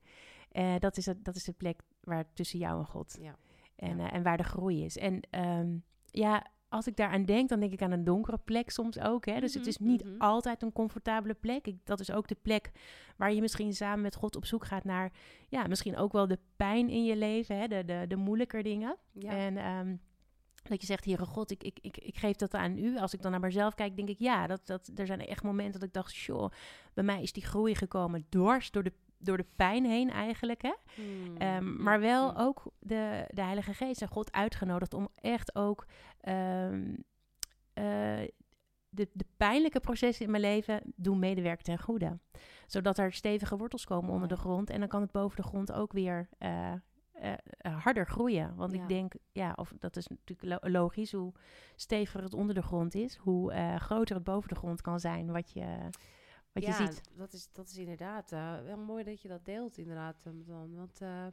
Eh, 0.51 0.75
dat, 0.79 0.97
is 0.97 1.05
het, 1.05 1.25
dat 1.25 1.35
is 1.35 1.43
de 1.43 1.51
plek 1.51 1.81
waar 2.05 2.33
tussen 2.33 2.59
jou 2.59 2.79
en 2.79 2.85
God. 2.85 3.17
Ja. 3.21 3.35
En, 3.75 3.97
Ja. 3.97 4.07
eh, 4.09 4.13
en 4.17 4.23
waar 4.23 4.37
de 4.37 4.43
groei 4.43 4.83
is. 4.85 4.97
En 4.97 5.19
ehm, 5.29 5.77
ja, 6.05 6.45
als 6.69 6.87
ik 6.87 6.95
daaraan 6.95 7.25
denk, 7.25 7.49
dan 7.49 7.59
denk 7.59 7.71
ik 7.73 7.81
aan 7.81 7.91
een 7.91 8.03
donkere 8.03 8.37
plek 8.37 8.69
soms 8.69 8.99
ook. 8.99 9.25
Hè? 9.25 9.39
Dus 9.39 9.53
het 9.53 9.61
Mhm, 9.61 9.69
is 9.69 9.77
niet 9.77 10.03
mhm. 10.03 10.17
altijd 10.17 10.61
een 10.61 10.71
comfortabele 10.71 11.33
plek. 11.33 11.67
Ik, 11.67 11.77
dat 11.83 11.99
is 11.99 12.11
ook 12.11 12.27
de 12.27 12.37
plek 12.41 12.71
waar 13.17 13.33
je 13.33 13.41
misschien 13.41 13.73
samen 13.73 14.01
met 14.01 14.15
God 14.15 14.35
op 14.35 14.45
zoek 14.45 14.65
gaat 14.65 14.83
naar... 14.83 15.11
ja, 15.47 15.67
misschien 15.67 15.97
ook 15.97 16.11
wel 16.11 16.27
de 16.27 16.39
pijn 16.55 16.89
in 16.89 17.03
je 17.05 17.15
leven, 17.15 17.57
hè? 17.57 17.67
De, 17.67 17.85
de, 17.85 18.05
de 18.07 18.15
moeilijker 18.15 18.63
dingen. 18.63 18.97
ja. 19.11 19.31
En 19.31 19.57
ehm, 19.57 19.95
dat 20.63 20.81
je 20.81 20.87
zegt, 20.87 21.05
Heere 21.05 21.25
God, 21.25 21.51
ik, 21.51 21.63
ik, 21.63 21.79
ik, 21.81 21.97
ik 21.97 22.17
geef 22.17 22.35
dat 22.35 22.53
aan 22.53 22.77
u. 22.77 22.97
Als 22.97 23.13
ik 23.13 23.21
dan 23.21 23.31
naar 23.31 23.39
mezelf 23.39 23.73
kijk, 23.73 23.95
denk 23.95 24.09
ik, 24.09 24.19
ja, 24.19 24.47
dat, 24.47 24.67
dat, 24.67 24.91
er 24.95 25.05
zijn 25.05 25.19
echt 25.19 25.43
momenten 25.43 25.79
dat 25.79 25.87
ik 25.87 25.93
dacht, 25.93 26.15
joh, 26.15 26.51
bij 26.93 27.03
mij 27.03 27.21
is 27.21 27.33
die 27.33 27.45
groei 27.45 27.75
gekomen 27.75 28.25
dwars 28.29 28.71
door 28.71 28.83
de, 28.83 28.93
door 29.17 29.37
de 29.37 29.45
pijn 29.55 29.85
heen 29.85 30.09
eigenlijk, 30.09 30.61
hè. 30.61 30.73
Hmm, 30.95 31.37
Ehm, 31.37 31.57
hmm, 31.57 31.83
maar 31.83 31.99
wel 31.99 32.29
hmm. 32.31 32.41
ook 32.41 32.63
de, 32.79 33.25
de 33.29 33.41
Heilige 33.41 33.73
Geest 33.73 34.01
en 34.01 34.07
God 34.07 34.31
uitgenodigd 34.31 34.93
om 34.93 35.09
echt 35.15 35.55
ook 35.55 35.85
ehm, 36.21 36.93
eh, 37.73 37.83
de, 38.89 39.09
de 39.13 39.25
pijnlijke 39.37 39.79
processen 39.79 40.25
in 40.25 40.31
mijn 40.31 40.43
leven 40.43 40.81
doen 40.95 41.19
medewerken 41.19 41.63
ten 41.63 41.79
goede. 41.79 42.19
Zodat 42.67 42.97
er 42.97 43.13
stevige 43.13 43.57
wortels 43.57 43.85
komen 43.85 44.13
onder 44.13 44.27
de 44.27 44.35
grond. 44.37 44.69
En 44.69 44.79
dan 44.79 44.87
kan 44.87 45.01
het 45.01 45.11
boven 45.11 45.37
de 45.37 45.43
grond 45.47 45.71
ook 45.71 45.91
weer 45.93 46.29
eh, 46.37 46.71
eh, 47.11 47.33
harder 47.83 48.05
groeien. 48.07 48.55
Want 48.55 48.73
Ja. 48.73 48.81
ik 48.81 48.87
denk, 48.87 49.13
ja, 49.31 49.53
of 49.55 49.73
dat 49.79 49.95
is 49.95 50.07
natuurlijk 50.07 50.63
lo- 50.63 50.69
logisch, 50.71 51.11
hoe 51.11 51.33
steviger 51.75 52.23
het 52.23 52.33
onder 52.33 52.55
de 52.55 52.61
grond 52.61 52.95
is, 52.95 53.15
hoe 53.15 53.75
groter 53.77 54.15
het 54.15 54.23
boven 54.23 54.49
de 54.49 54.55
grond 54.55 54.81
kan 54.81 54.99
zijn 54.99 55.31
wat 55.31 55.51
je, 55.53 55.65
wat 56.55 56.63
ja, 56.63 56.79
je 56.79 56.85
ziet. 56.85 57.01
Dat 57.17 57.33
is, 57.33 57.49
dat 57.51 57.67
is 57.67 57.77
inderdaad 57.77 58.31
eh, 58.31 58.61
wel 58.63 58.77
mooi 58.77 59.03
dat 59.03 59.21
je 59.21 59.27
dat 59.27 59.45
deelt, 59.45 59.77
inderdaad. 59.77 60.25
eh, 60.25 60.31
dan. 60.45 60.75
Want 60.75 61.01
eh, 61.01 61.27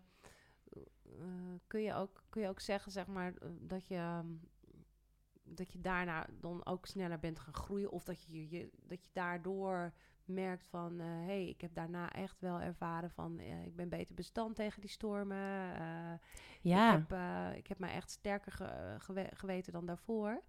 kun, 1.66 1.82
je 1.82 1.94
ook, 1.94 2.22
kun 2.28 2.42
je 2.42 2.48
ook 2.48 2.60
zeggen, 2.60 2.92
zeg 2.92 3.06
maar, 3.06 3.34
dat 3.60 3.86
je. 3.86 3.94
ehm, 3.94 4.26
dat 5.44 5.72
je 5.72 5.80
daarna 5.80 6.26
dan 6.40 6.66
ook 6.66 6.86
sneller 6.86 7.18
bent 7.18 7.38
gaan 7.38 7.54
groeien. 7.54 7.90
Of 7.90 8.04
dat 8.04 8.22
je, 8.22 8.48
je, 8.48 8.70
dat 8.82 9.04
je 9.04 9.10
daardoor 9.12 9.92
merkt 10.24 10.66
van... 10.66 10.98
hé, 10.98 11.24
hey, 11.24 11.48
ik 11.48 11.60
heb 11.60 11.74
daarna 11.74 12.12
echt 12.12 12.40
wel 12.40 12.60
ervaren 12.60 13.10
van... 13.10 13.38
eh, 13.38 13.66
ik 13.66 13.76
ben 13.76 13.88
beter 13.88 14.14
bestand 14.14 14.56
tegen 14.56 14.80
die 14.80 14.90
stormen. 14.90 15.74
eh, 15.74 16.12
Ja. 16.60 16.92
ik, 16.92 16.98
heb, 16.98 17.12
eh, 17.18 17.56
ik 17.56 17.66
heb 17.66 17.78
mij 17.78 17.92
echt 17.92 18.10
sterker 18.10 18.52
ge- 18.52 18.94
gewe- 18.98 19.30
geweten 19.34 19.72
dan 19.72 19.86
daarvoor. 19.86 20.42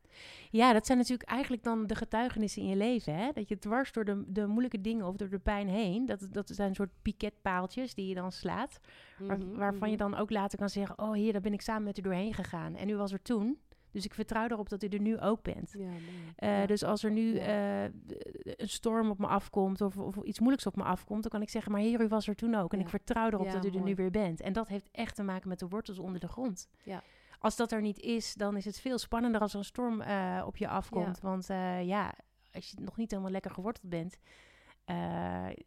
Ja, 0.49 0.73
dat 0.73 0.85
zijn 0.85 0.97
natuurlijk 0.97 1.29
eigenlijk 1.29 1.63
dan 1.63 1.87
de 1.87 1.95
getuigenissen 1.95 2.61
in 2.61 2.67
je 2.67 2.75
leven. 2.75 3.15
Hè? 3.15 3.31
Dat 3.31 3.47
je 3.49 3.59
dwars 3.59 3.91
door 3.91 4.05
de, 4.05 4.23
de 4.27 4.47
moeilijke 4.47 4.81
dingen 4.81 5.05
of 5.07 5.15
door 5.15 5.29
de 5.29 5.39
pijn 5.39 5.67
heen. 5.67 6.05
Dat, 6.05 6.27
dat 6.31 6.49
zijn 6.49 6.69
een 6.69 6.75
soort 6.75 7.01
piketpaaltjes 7.01 7.93
die 7.93 8.07
je 8.07 8.15
dan 8.15 8.31
slaat. 8.31 8.79
Waar- 9.19 9.37
Mhm, 9.37 9.55
waarvan 9.57 9.89
je 9.89 9.95
mhm. 9.97 10.09
dan 10.09 10.19
ook 10.19 10.29
later 10.29 10.57
kan 10.57 10.69
zeggen: 10.69 10.99
Oh, 10.99 11.11
hier, 11.13 11.31
daar 11.31 11.41
ben 11.41 11.53
ik 11.53 11.61
samen 11.61 11.83
met 11.83 11.97
u 11.97 12.01
doorheen 12.01 12.33
gegaan. 12.33 12.75
En 12.75 12.89
u 12.89 12.95
was 12.95 13.11
er 13.11 13.21
toen. 13.21 13.59
Dus 13.93 14.05
ik 14.05 14.13
vertrouw 14.13 14.47
erop 14.47 14.69
dat 14.69 14.83
u 14.83 14.87
er 14.87 14.99
nu 14.99 15.19
ook 15.19 15.41
bent. 15.41 15.75
Ja. 15.77 15.89
Eh, 16.35 16.59
Ja. 16.59 16.65
Dus 16.65 16.83
als 16.83 17.03
er 17.03 17.11
nu 17.11 17.37
eh, 17.37 17.83
een 17.83 18.69
storm 18.69 19.09
op 19.09 19.19
me 19.19 19.27
afkomt 19.27 19.81
of, 19.81 19.97
of 19.97 20.15
iets 20.15 20.39
moeilijks 20.39 20.65
op 20.65 20.75
me 20.75 20.83
afkomt, 20.83 21.21
dan 21.21 21.31
kan 21.31 21.41
ik 21.41 21.49
zeggen: 21.49 21.71
Maar 21.71 21.81
Heer, 21.81 22.01
u 22.01 22.07
was 22.07 22.27
er 22.27 22.35
toen 22.35 22.55
ook. 22.55 22.71
En 22.71 22.77
Ja. 22.77 22.83
ik 22.83 22.89
vertrouw 22.89 23.27
erop 23.27 23.51
dat 23.51 23.65
u 23.65 23.69
er 23.69 23.81
nu 23.81 23.95
weer 23.95 24.11
bent. 24.11 24.41
En 24.41 24.53
dat 24.53 24.67
heeft 24.67 24.89
echt 24.91 25.15
te 25.15 25.23
maken 25.23 25.49
met 25.49 25.59
de 25.59 25.67
wortels 25.67 25.99
onder 25.99 26.19
de 26.19 26.27
grond. 26.27 26.67
Ja. 26.83 27.03
Als 27.39 27.55
dat 27.55 27.71
er 27.71 27.81
niet 27.81 27.99
is, 27.99 28.33
dan 28.33 28.57
is 28.57 28.65
het 28.65 28.79
veel 28.79 28.97
spannender 28.97 29.41
als 29.41 29.51
er 29.53 29.59
een 29.59 29.65
storm 29.65 30.01
eh, 30.01 30.43
op 30.45 30.57
je 30.57 30.67
afkomt. 30.67 31.19
Want 31.19 31.47
ja, 31.83 32.13
als 32.51 32.69
je 32.69 32.81
nog 32.81 32.97
niet 32.97 33.11
helemaal 33.11 33.31
lekker 33.31 33.51
geworteld 33.51 33.89
bent, 33.89 34.17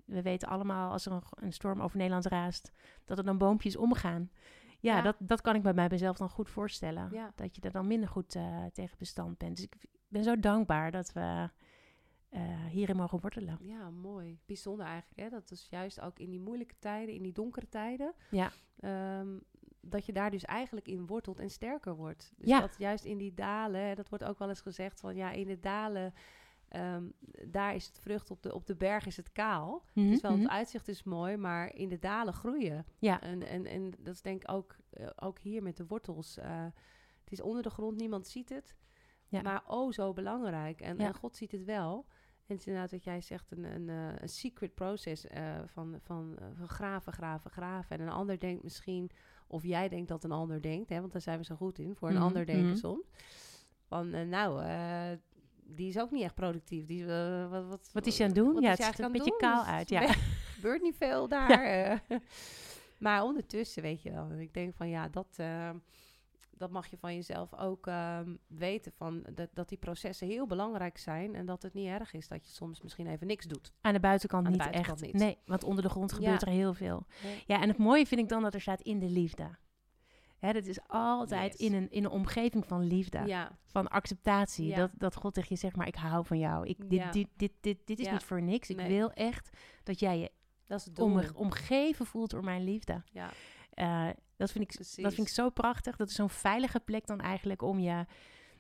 we 0.05 0.23
weten 0.23 0.49
allemaal 0.49 0.93
als 0.93 1.07
er 1.07 1.13
een, 1.13 1.23
een, 1.31 1.53
storm 1.53 1.81
over 1.81 1.97
Nederland 1.97 2.27
raast, 2.27 2.73
dat 3.05 3.19
er 3.19 3.25
dan 3.25 3.39
boompjes 3.39 3.77
omgaan. 3.77 4.31
Ja, 4.87 5.03
Dat, 5.03 5.17
dat 5.19 5.41
kan 5.41 5.55
ik 5.55 5.63
bij 5.63 5.75
mij 5.75 5.89
mezelf 5.91 6.17
dan 6.17 6.31
goed 6.31 6.51
voorstellen. 6.51 7.33
Dat 7.35 7.57
je 7.57 7.63
er 7.63 7.73
dan 7.73 7.87
minder 7.87 8.09
goed 8.09 8.35
uh, 8.35 8.65
tegen 8.73 8.99
bestand 8.99 9.39
bent. 9.39 9.57
Dus 9.57 9.65
ik 9.65 9.77
ben 10.09 10.23
zo 10.23 10.41
dankbaar 10.41 10.91
dat 10.91 11.13
we 11.13 11.51
uh, 12.31 12.65
hierin 12.65 12.97
mogen 12.97 13.21
wortelen. 13.21 13.59
Ja, 13.61 13.91
mooi. 13.91 14.39
Bijzonder 14.47 14.87
eigenlijk. 14.87 15.21
Hè? 15.21 15.29
Dat 15.29 15.51
is 15.51 15.67
juist 15.71 16.01
ook 16.01 16.19
in 16.19 16.31
die 16.31 16.41
moeilijke 16.41 16.75
tijden, 16.79 17.15
in 17.15 17.23
die 17.23 17.33
donkere 17.33 17.69
tijden. 17.69 18.15
Ja. 18.31 18.51
Um, 19.21 19.43
dat 19.81 20.07
je 20.07 20.13
daar 20.13 20.31
dus 20.31 20.45
eigenlijk 20.45 20.89
in 20.89 21.07
wortelt 21.07 21.41
en 21.41 21.51
sterker 21.51 21.97
wordt. 21.97 22.33
Dus 22.37 22.49
ja. 22.49 22.61
dat 22.61 22.75
juist 22.79 23.05
in 23.05 23.19
die 23.19 23.35
dalen, 23.35 23.97
dat 23.97 24.09
wordt 24.09 24.25
ook 24.25 24.39
wel 24.39 24.49
eens 24.49 24.61
gezegd 24.61 25.01
van 25.01 25.17
ja, 25.17 25.31
in 25.31 25.47
de 25.47 25.61
dalen, 25.61 26.15
um, 26.77 27.13
daar 27.47 27.75
is 27.75 27.87
het 27.87 27.99
vrucht, 27.99 28.31
op 28.31 28.43
de, 28.43 28.55
op 28.55 28.67
de 28.67 28.77
berg 28.77 29.07
is 29.07 29.17
het 29.17 29.33
kaal. 29.33 29.85
Mm 29.93 30.03
-hmm. 30.03 30.11
Dus 30.13 30.21
wel, 30.21 30.39
het 30.39 30.49
uitzicht 30.49 30.89
is 30.89 31.03
mooi, 31.03 31.37
maar 31.37 31.75
in 31.75 31.89
de 31.89 31.99
dalen 31.99 32.35
groeien. 32.35 32.87
Ja. 32.99 33.21
En, 33.21 33.43
en, 33.43 33.67
en 33.67 33.91
dat 33.99 34.15
is 34.15 34.23
denk 34.23 34.43
ik 34.43 34.51
ook, 34.51 34.77
uh, 35.01 35.07
ook 35.17 35.39
hier 35.39 35.63
met 35.63 35.77
de 35.77 35.87
wortels. 35.87 36.39
Uh, 36.39 36.65
het 37.25 37.33
is 37.33 37.41
onder 37.41 37.63
de 37.63 37.71
grond, 37.71 37.97
niemand 37.97 38.27
ziet 38.27 38.49
het. 38.49 38.75
Ja. 39.29 39.43
Maar 39.43 39.63
oh, 39.67 39.93
zo 39.93 40.13
belangrijk. 40.13 40.81
En, 40.81 40.99
Ja. 40.99 41.07
en 41.07 41.15
God 41.15 41.37
ziet 41.37 41.53
het 41.53 41.65
wel. 41.65 42.07
En 42.47 42.53
het 42.55 42.61
is 42.61 42.67
inderdaad 42.67 42.91
wat 42.91 43.05
jij 43.05 43.21
zegt, 43.21 43.51
een, 43.51 43.65
een, 43.65 43.89
uh, 43.89 44.13
een 44.19 44.29
secret 44.29 44.75
process 44.75 45.25
uh, 45.25 45.57
van, 45.67 45.99
van, 46.03 46.39
van 46.55 46.69
graven, 46.69 47.13
graven, 47.13 47.51
graven. 47.51 47.99
En 47.99 48.07
een 48.07 48.13
ander 48.13 48.39
denkt 48.39 48.63
misschien, 48.63 49.11
of 49.47 49.63
jij 49.63 49.89
denkt 49.89 50.09
dat 50.09 50.25
een 50.25 50.33
ander 50.33 50.63
denkt, 50.63 50.89
hè, 50.89 51.01
want 51.01 51.13
daar 51.13 51.21
zijn 51.21 51.39
we 51.39 51.45
zo 51.45 51.55
goed 51.55 51.79
in, 51.79 51.97
voor 51.97 52.09
een 52.09 52.15
Mhm, 52.15 52.25
ander 52.25 52.47
denken 52.47 52.67
mhm. 52.67 52.77
soms. 52.77 53.07
Van, 53.87 54.13
eh, 54.13 54.27
nou, 54.27 54.63
eh, 54.63 55.11
die 55.67 55.89
is 55.89 55.99
ook 55.99 56.11
niet 56.11 56.23
echt 56.23 56.35
productief. 56.35 56.87
Die, 56.87 57.07
eh, 57.07 57.51
wat, 57.51 57.67
wat, 57.67 57.91
Wat 57.93 58.07
is 58.07 58.17
je 58.17 58.23
aan 58.23 58.29
het 58.29 58.39
doen? 58.39 58.53
wat 58.55 58.63
Ja, 58.63 58.71
het 58.71 58.83
ziet 58.85 58.99
er 58.99 59.05
een 59.05 59.13
beetje 59.13 59.37
kaal 59.37 59.65
doen? 59.65 59.73
uit, 59.75 59.89
ja. 59.97 60.03
Er 60.03 60.15
gebeurt 60.55 60.83
niet 60.83 60.97
veel 60.97 61.29
daar. 61.37 61.51
eh. 61.65 61.99
maar 62.99 63.23
ondertussen, 63.23 63.83
weet 63.83 64.03
je 64.03 64.11
wel. 64.11 64.31
Ik 64.39 64.55
denk 64.55 64.75
van, 64.77 64.89
ja, 64.89 65.09
dat... 65.09 65.27
eh, 65.37 65.71
dat 66.59 66.71
mag 66.71 66.87
je 66.87 66.97
van 66.97 67.15
jezelf 67.15 67.55
ook 67.55 67.87
ehm, 67.87 68.35
weten. 68.47 68.93
Van 68.97 69.25
dat, 69.35 69.49
dat 69.53 69.69
die 69.69 69.79
processen 69.79 70.27
heel 70.27 70.47
belangrijk 70.47 70.99
zijn. 70.99 71.35
En 71.35 71.47
dat 71.47 71.63
het 71.63 71.75
niet 71.75 71.87
erg 71.89 72.13
is 72.13 72.29
dat 72.29 72.47
je 72.47 72.53
soms 72.53 72.83
misschien 72.83 73.07
even 73.07 73.27
niks 73.27 73.47
doet. 73.47 73.73
Aan 73.81 73.93
de 73.93 74.01
buitenkant 74.01 74.47
Aan 74.47 74.53
de 74.53 74.59
niet 74.59 74.67
buitenkant 74.71 75.03
echt. 75.03 75.13
niet. 75.13 75.23
Nee, 75.23 75.39
want 75.47 75.65
onder 75.65 75.83
de 75.83 75.89
grond 75.91 76.13
gebeurt 76.13 76.41
Ja. 76.41 76.47
er 76.47 76.53
heel 76.53 76.75
veel. 76.75 77.07
Nee. 77.23 77.43
Ja, 77.47 77.61
en 77.63 77.69
het 77.69 77.79
mooie 77.79 78.07
vind 78.07 78.21
ik 78.21 78.29
dan 78.29 78.43
dat 78.43 78.55
er 78.55 78.61
staat 78.61 78.81
in 78.81 78.99
de 78.99 79.09
liefde. 79.11 79.49
Hè, 80.39 80.53
dat 80.53 80.67
is 80.67 80.79
altijd 80.87 81.53
Yes. 81.59 81.69
in, 81.69 81.75
een, 81.75 81.91
in 81.91 82.05
een 82.05 82.11
omgeving 82.11 82.67
van 82.67 82.83
liefde, 82.87 83.23
Ja, 83.27 83.59
van 83.65 83.89
acceptatie. 83.89 84.67
Ja. 84.67 84.77
Dat, 84.77 84.91
dat 84.95 85.15
God 85.15 85.35
tegen 85.35 85.49
je 85.51 85.57
zegt, 85.61 85.77
maar 85.77 85.87
ik 85.87 85.95
hou 85.95 86.25
van 86.27 86.39
jou. 86.39 86.67
Ik, 86.67 86.91
dit, 86.91 86.99
Ja. 86.99 87.11
dit, 87.11 87.29
dit, 87.37 87.53
dit, 87.61 87.79
dit 87.85 87.99
is 87.99 88.07
Ja. 88.07 88.13
niet 88.13 88.23
voor 88.23 88.43
niks. 88.43 88.71
Ik 88.71 88.77
Nee. 88.77 88.89
wil 88.89 89.13
echt 89.13 89.51
dat 89.83 90.01
jij 90.01 90.19
je 90.19 90.31
dat 90.67 90.81
is 90.81 91.03
om, 91.03 91.23
omgeven 91.35 92.07
voelt 92.07 92.31
door 92.31 92.45
mijn 92.45 92.65
liefde. 92.65 93.03
Ja, 93.13 93.31
Eh, 93.71 94.09
dat, 94.37 94.51
vind 94.53 94.65
ik, 94.65 94.75
precies. 94.75 95.03
dat 95.03 95.15
vind 95.15 95.27
ik 95.27 95.33
zo 95.35 95.51
prachtig. 95.51 95.97
Dat 95.97 96.09
is 96.09 96.15
zo'n 96.15 96.31
veilige 96.31 96.81
plek 96.81 97.07
dan 97.07 97.21
eigenlijk 97.21 97.63
om 97.63 97.79
je, 97.79 98.07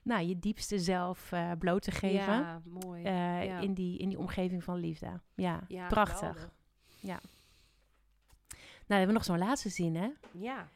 nou, 0.02 0.22
je 0.26 0.38
diepste 0.38 0.78
zelf 0.78 1.32
eh, 1.32 1.50
bloot 1.58 1.82
te 1.82 1.90
geven. 1.90 2.34
Ja, 2.34 2.62
mooi. 2.64 3.04
eh, 3.04 3.44
ja. 3.44 3.58
in, 3.58 3.74
die, 3.74 3.98
in 3.98 4.08
die 4.08 4.18
omgeving 4.18 4.64
van 4.64 4.76
liefde. 4.78 5.20
Ja, 5.34 5.60
Ja, 5.68 5.86
prachtig. 5.86 6.18
geweldig. 6.18 6.50
Nou, 7.00 7.20
dan 8.86 8.96
hebben 8.98 9.06
we 9.06 9.12
nog 9.12 9.24
zo'n 9.24 9.38
laatste 9.48 9.68
zin, 9.68 9.96
hè? 9.96 10.08
Ja. 10.32 10.68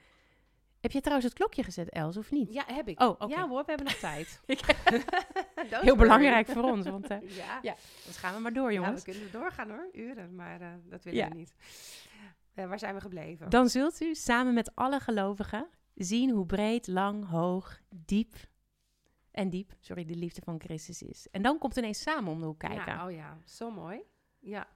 Heb 0.80 0.92
je 0.92 1.00
trouwens 1.00 1.28
het 1.28 1.34
klokje 1.38 1.62
gezet, 1.62 1.88
Els, 1.90 2.16
of 2.16 2.30
niet? 2.30 2.52
ja, 2.52 2.64
heb 2.66 2.88
ik. 2.88 3.00
Oh, 3.00 3.08
oké. 3.08 3.26
Ja 3.26 3.48
hoor, 3.48 3.64
we 3.64 3.72
hebben 3.72 3.86
nog 3.86 3.94
tijd. 3.94 4.40
Heel 5.80 5.96
belangrijk 6.06 6.46
voor 6.46 6.62
ons, 6.62 6.86
want 6.86 7.10
eh 7.10 7.18
Ja. 7.36 7.58
ja, 7.62 7.74
dan 8.04 8.14
gaan 8.14 8.34
we 8.34 8.40
maar 8.40 8.52
door, 8.52 8.72
Ja, 8.72 8.80
jongens. 8.80 9.04
we 9.04 9.12
kunnen 9.12 9.32
doorgaan 9.32 9.68
hoor, 9.70 9.88
uren, 9.92 10.34
maar 10.34 10.60
eh, 10.60 10.68
dat 10.84 11.04
willen 11.04 11.18
Ja. 11.18 11.28
we 11.28 11.34
niet. 11.34 11.54
Eh, 12.54 12.66
waar 12.68 12.78
zijn 12.78 12.94
we 12.94 13.00
gebleven? 13.00 13.50
Dan 13.50 13.68
zult 13.68 14.00
u 14.00 14.14
samen 14.14 14.54
met 14.54 14.74
alle 14.74 15.00
gelovigen 15.00 15.68
zien 15.94 16.30
hoe 16.30 16.46
breed, 16.46 16.86
lang, 16.86 17.28
hoog, 17.28 17.80
diep 17.94 18.34
en 19.30 19.50
diep, 19.50 19.72
sorry, 19.80 20.04
de 20.04 20.14
liefde 20.16 20.40
van 20.44 20.60
Christus 20.60 21.02
is. 21.02 21.26
En 21.30 21.42
dan 21.42 21.58
komt 21.58 21.76
ineens 21.76 22.00
samen 22.02 22.32
om 22.32 22.38
de 22.38 22.44
hoek 22.46 22.58
kijken. 22.58 22.92
Ja, 22.92 23.04
oh 23.06 23.12
ja, 23.12 23.38
zo 23.44 23.70
mooi. 23.70 24.00
Ja. 24.38 24.68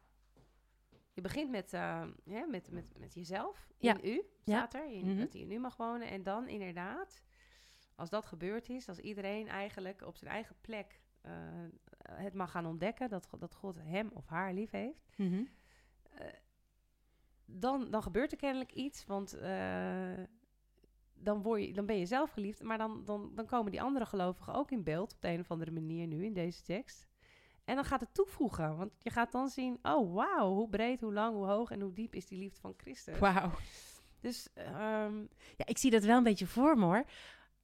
Je 1.14 1.20
begint 1.20 1.50
met, 1.50 1.72
eh, 1.72 2.06
ja, 2.24 2.46
met, 2.46 2.70
met, 2.70 2.92
met 2.98 3.14
jezelf, 3.14 3.68
in 3.78 3.88
Ja. 3.88 4.02
u, 4.02 4.14
Ja. 4.14 4.22
staat 4.42 4.74
er, 4.74 4.90
in, 4.92 5.06
Mhm. 5.06 5.18
dat 5.18 5.32
hij 5.32 5.42
in 5.42 5.50
u 5.50 5.58
mag 5.58 5.76
wonen. 5.76 6.08
En 6.10 6.22
dan 6.22 6.48
inderdaad, 6.48 7.22
als 7.94 8.10
dat 8.10 8.26
gebeurd 8.26 8.68
is, 8.68 8.88
als 8.88 8.98
iedereen 8.98 9.48
eigenlijk 9.48 10.02
op 10.06 10.16
zijn 10.16 10.30
eigen 10.30 10.56
plek 10.60 11.00
eh, 11.20 11.32
het 12.10 12.34
mag 12.34 12.50
gaan 12.50 12.66
ontdekken, 12.66 13.08
dat, 13.08 13.28
dat 13.38 13.54
God 13.54 13.76
hem 13.82 14.10
of 14.12 14.26
haar 14.26 14.52
lief 14.52 14.70
heeft, 14.70 15.08
Mhm. 15.16 15.44
dan, 17.46 17.90
dan 17.90 18.02
gebeurt 18.02 18.32
er 18.32 18.38
kennelijk 18.38 18.72
iets, 18.72 19.06
want 19.06 19.32
eh, 19.34 20.12
dan, 21.14 21.42
word 21.42 21.64
je, 21.64 21.72
dan 21.72 21.86
ben 21.86 21.98
je 21.98 22.06
zelf 22.06 22.30
geliefd, 22.30 22.62
maar 22.62 22.78
dan, 22.78 23.04
dan, 23.04 23.34
dan 23.34 23.46
komen 23.46 23.70
die 23.70 23.82
andere 23.82 24.06
gelovigen 24.06 24.54
ook 24.54 24.70
in 24.70 24.82
beeld 24.82 25.12
op 25.14 25.20
de 25.20 25.28
een 25.28 25.40
of 25.40 25.50
andere 25.50 25.70
manier 25.70 26.06
nu 26.06 26.24
in 26.24 26.32
deze 26.32 26.62
tekst. 26.62 27.06
En 27.64 27.74
dan 27.74 27.84
gaat 27.84 28.00
het 28.00 28.14
toevoegen, 28.14 28.76
want 28.76 28.90
je 28.98 29.10
gaat 29.10 29.32
dan 29.32 29.48
zien, 29.48 29.78
oh 29.82 30.14
wauw, 30.14 30.52
hoe 30.54 30.68
breed, 30.68 31.00
hoe 31.00 31.12
lang, 31.12 31.34
hoe 31.34 31.46
hoog 31.46 31.70
en 31.70 31.80
hoe 31.80 31.92
diep 31.92 32.14
is 32.14 32.26
die 32.26 32.38
liefde 32.38 32.60
van 32.60 32.74
Christus. 32.76 33.18
Wauw. 33.18 33.50
Dus 34.20 34.48
ehm, 34.54 35.18
Ja, 35.56 35.66
ik 35.66 35.78
zie 35.78 35.90
dat 35.90 36.02
wel 36.04 36.16
een 36.16 36.22
beetje 36.22 36.46
voor 36.46 36.78
me 36.78 36.84
hoor. 36.84 37.04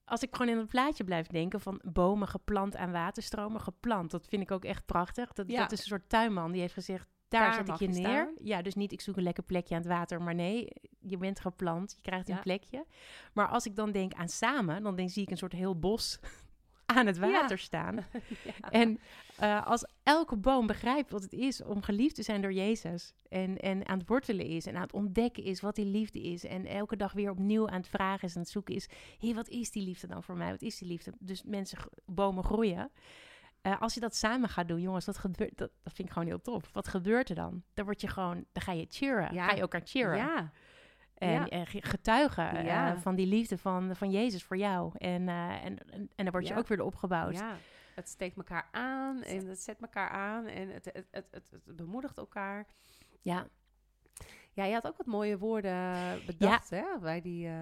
Als 0.04 0.22
ik 0.22 0.36
gewoon 0.36 0.52
in 0.52 0.58
het 0.58 0.68
plaatje 0.68 1.04
blijf 1.04 1.26
denken 1.26 1.60
van 1.60 1.80
bomen 1.84 2.28
geplant 2.28 2.76
aan 2.76 2.92
waterstromen, 2.92 3.60
geplant. 3.60 4.10
Dat 4.10 4.26
vind 4.26 4.42
ik 4.42 4.50
ook 4.50 4.64
echt 4.64 4.86
prachtig. 4.86 5.32
Dat, 5.32 5.50
Ja. 5.50 5.60
dat 5.60 5.72
is 5.72 5.78
een 5.78 5.84
soort 5.84 6.08
tuinman 6.08 6.52
die 6.52 6.60
heeft 6.60 6.74
gezegd, 6.74 7.08
daar, 7.28 7.40
Daar 7.42 7.54
zet 7.54 7.68
ik 7.68 7.74
je 7.74 7.84
je 7.84 7.90
neer. 7.92 8.02
staan. 8.02 8.32
Ja, 8.36 8.62
dus 8.62 8.74
niet 8.74 8.92
ik 8.92 9.00
zoek 9.00 9.16
een 9.16 9.22
lekker 9.22 9.42
plekje 9.42 9.74
aan 9.74 9.80
het 9.80 9.90
water, 9.90 10.22
maar 10.22 10.34
nee, 10.34 10.68
je 10.98 11.16
bent 11.16 11.40
geplant, 11.40 11.92
je 11.96 12.00
krijgt 12.02 12.28
een 12.28 12.34
Ja. 12.34 12.40
plekje. 12.40 12.86
Maar 13.32 13.48
als 13.48 13.66
ik 13.66 13.76
dan 13.76 13.92
denk 13.92 14.12
aan 14.12 14.28
samen, 14.28 14.82
dan 14.82 14.96
denk, 14.96 15.10
zie 15.10 15.22
ik 15.22 15.30
een 15.30 15.36
soort 15.36 15.52
heel 15.52 15.78
bos 15.78 16.18
aan 16.96 17.06
het 17.06 17.16
Ja. 17.16 17.30
water 17.30 17.58
staan. 17.58 17.94
ja. 18.44 18.70
En 18.70 18.98
eh, 19.36 19.66
als 19.66 19.86
elke 20.02 20.36
boom 20.36 20.66
begrijpt 20.66 21.10
wat 21.10 21.22
het 21.22 21.32
is 21.32 21.62
om 21.62 21.82
geliefd 21.82 22.14
te 22.14 22.22
zijn 22.22 22.42
door 22.42 22.52
Jezus. 22.52 23.14
En, 23.28 23.58
en 23.58 23.88
aan 23.88 23.98
het 23.98 24.08
wortelen 24.08 24.46
is 24.46 24.66
en 24.66 24.74
aan 24.76 24.82
het 24.82 24.92
ontdekken 24.92 25.44
is 25.44 25.60
wat 25.60 25.74
die 25.74 25.84
liefde 25.86 26.22
is. 26.22 26.44
En 26.44 26.66
elke 26.66 26.96
dag 26.96 27.12
weer 27.12 27.30
opnieuw 27.30 27.68
aan 27.68 27.80
het 27.80 27.88
vragen 27.88 28.28
is 28.28 28.34
en 28.34 28.40
het 28.40 28.50
zoeken 28.50 28.74
is. 28.74 28.88
Hé, 29.18 29.34
wat 29.34 29.48
is 29.48 29.70
die 29.70 29.82
liefde 29.82 30.06
dan 30.06 30.22
voor 30.22 30.36
mij? 30.36 30.50
Wat 30.50 30.62
is 30.62 30.78
die 30.78 30.88
liefde? 30.88 31.12
Dus 31.18 31.42
mensen, 31.42 31.78
bomen 32.04 32.44
groeien. 32.44 32.90
Eh, 33.62 33.80
als 33.80 33.94
je 33.94 34.00
dat 34.00 34.14
samen 34.16 34.48
gaat 34.48 34.68
doen, 34.68 34.80
jongens, 34.80 35.04
dat, 35.04 35.18
gebeurt, 35.18 35.58
dat, 35.58 35.70
dat 35.82 35.92
vind 35.92 36.08
ik 36.08 36.12
gewoon 36.14 36.28
heel 36.28 36.40
tof. 36.40 36.70
Wat 36.72 36.88
gebeurt 36.88 37.28
er 37.28 37.34
dan? 37.34 37.62
Dan 37.74 37.84
word 37.84 38.00
je 38.00 38.08
gewoon, 38.08 38.44
dan 38.52 38.62
ga 38.62 38.72
je 38.72 38.86
cheeren. 38.88 39.34
Ja. 39.34 39.48
Ga 39.48 39.54
je 39.54 39.60
elkaar 39.60 39.82
cheeren. 39.84 40.16
ja, 40.16 40.50
En, 41.20 41.46
Ja. 41.50 41.64
getuigen 41.64 42.56
eh, 42.56 42.64
Ja. 42.64 42.98
van 42.98 43.14
die 43.14 43.26
liefde 43.26 43.58
van, 43.58 43.96
van 43.96 44.10
Jezus 44.10 44.44
voor 44.44 44.56
jou. 44.56 44.92
En, 44.98 45.28
eh, 45.28 45.64
en, 45.64 45.78
en, 45.88 46.08
dan 46.16 46.30
word 46.30 46.48
je 46.48 46.56
ook 46.56 46.66
weer 46.68 46.82
opgebouwd. 46.82 47.34
ja. 47.34 47.56
Het 47.94 48.08
steekt 48.08 48.36
elkaar 48.36 48.68
aan 48.70 49.22
en 49.22 49.46
het 49.46 49.60
zet 49.60 49.80
elkaar 49.80 50.08
aan 50.08 50.46
en 50.46 50.68
het, 50.70 50.84
het, 50.84 51.06
het, 51.10 51.26
het, 51.30 51.50
het 51.50 51.76
bemoedigt 51.76 52.16
elkaar. 52.18 52.66
ja. 53.20 53.46
Ja, 54.52 54.64
je 54.64 54.72
had 54.74 54.86
ook 54.86 54.96
wat 54.96 55.06
mooie 55.06 55.38
woorden 55.38 56.24
bedacht, 56.26 56.70
hè, 56.70 56.82
bij 57.00 57.20
die... 57.20 57.46
eh, 57.46 57.52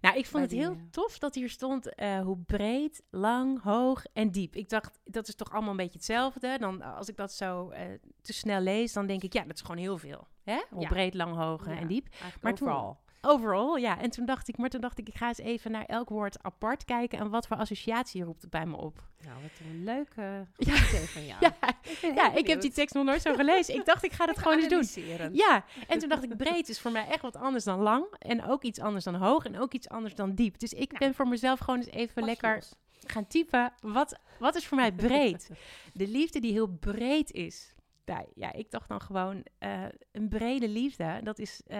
Nou, 0.00 0.16
ik 0.18 0.26
vond 0.26 0.42
het 0.42 0.52
heel 0.52 0.72
eh, 0.72 0.78
tof 0.90 1.18
dat 1.18 1.34
hier 1.34 1.48
stond 1.50 1.94
eh, 1.94 2.20
hoe 2.20 2.38
breed, 2.38 3.02
lang, 3.10 3.62
hoog 3.62 4.04
en 4.12 4.30
diep. 4.30 4.54
Ik 4.56 4.68
dacht, 4.68 4.98
dat 5.04 5.28
is 5.28 5.34
toch 5.34 5.50
allemaal 5.52 5.70
een 5.70 5.76
beetje 5.76 5.96
hetzelfde. 5.98 6.58
Dan, 6.58 6.82
als 6.82 7.08
ik 7.08 7.16
dat 7.16 7.32
zo 7.32 7.68
eh, 7.70 7.84
te 8.20 8.32
snel 8.32 8.60
lees, 8.60 8.92
dan 8.92 9.06
denk 9.06 9.22
ik, 9.22 9.32
ja, 9.32 9.42
dat 9.44 9.54
is 9.56 9.60
gewoon 9.60 9.76
heel 9.76 9.98
veel. 9.98 10.28
Hè? 10.42 10.62
Hoe 10.70 10.82
Ja. 10.82 10.88
breed, 10.88 11.14
lang, 11.14 11.34
hoog 11.36 11.66
Ja. 11.66 11.76
en 11.76 11.86
diep. 11.86 12.08
Maar 12.40 12.52
overal. 12.52 13.00
Overal, 13.22 13.76
ja. 13.76 14.00
En 14.00 14.10
toen 14.10 14.26
dacht 14.26 14.48
ik, 14.48 14.56
maar 14.58 14.68
toen 14.68 14.80
dacht 14.80 14.98
ik, 14.98 15.08
ik 15.08 15.14
ga 15.16 15.28
eens 15.28 15.38
even 15.38 15.70
naar 15.70 15.84
elk 15.84 16.08
woord 16.08 16.42
apart 16.42 16.84
kijken. 16.84 17.18
En 17.18 17.30
wat 17.30 17.46
voor 17.46 17.56
associatie 17.56 18.24
roept 18.24 18.42
het 18.42 18.50
bij 18.50 18.66
me 18.66 18.76
op. 18.76 19.02
Nou, 19.24 19.42
wat 19.42 19.50
een 19.70 19.84
leuke 19.84 20.22
Ja. 20.56 20.74
idee 20.88 21.06
van 21.08 21.26
jou. 21.26 21.40
Ja, 21.40 21.54
ik, 21.82 22.14
ja, 22.14 22.32
ik 22.34 22.46
heb 22.46 22.60
die 22.60 22.72
tekst 22.72 22.94
nog 22.94 23.04
nooit 23.04 23.22
zo 23.22 23.34
gelezen. 23.34 23.74
Ik 23.74 23.84
dacht, 23.84 24.04
ik 24.04 24.12
ga 24.12 24.26
dat 24.26 24.38
gewoon 24.38 24.58
eens 24.58 24.94
doen. 24.94 25.30
Ja, 25.32 25.64
en 25.88 25.98
toen 25.98 26.08
dacht 26.08 26.22
ik, 26.22 26.36
breed 26.36 26.68
is 26.68 26.80
voor 26.80 26.90
mij 26.92 27.06
echt 27.08 27.22
wat 27.22 27.36
anders 27.36 27.64
dan 27.64 27.78
lang. 27.80 28.04
En 28.18 28.44
ook 28.44 28.62
iets 28.62 28.78
anders 28.80 29.04
dan 29.04 29.14
hoog. 29.14 29.44
En 29.44 29.58
ook 29.58 29.72
iets 29.72 29.88
anders 29.88 30.14
dan 30.14 30.34
diep. 30.34 30.58
Dus 30.58 30.72
ik 30.72 30.88
Nou, 30.92 30.98
ben 31.04 31.14
voor 31.14 31.28
mezelf 31.28 31.58
gewoon 31.58 31.76
eens 31.80 31.90
even 31.90 32.14
Pas 32.14 32.24
lekker 32.24 32.54
los. 32.54 32.74
gaan 33.06 33.26
typen. 33.26 33.72
Wat, 33.80 34.18
wat 34.38 34.54
is 34.54 34.66
voor 34.66 34.76
mij 34.76 34.92
breed? 34.92 35.50
De 35.92 36.08
liefde 36.08 36.40
die 36.40 36.52
heel 36.52 36.66
breed 36.68 37.30
is. 37.32 37.74
Nou, 38.04 38.26
ja, 38.34 38.52
ik 38.52 38.70
dacht 38.70 38.88
dan 38.88 39.00
gewoon, 39.00 39.44
eh, 39.58 39.82
een 40.12 40.28
brede 40.28 40.68
liefde, 40.68 41.20
dat 41.22 41.38
is, 41.38 41.60
eh, 41.66 41.78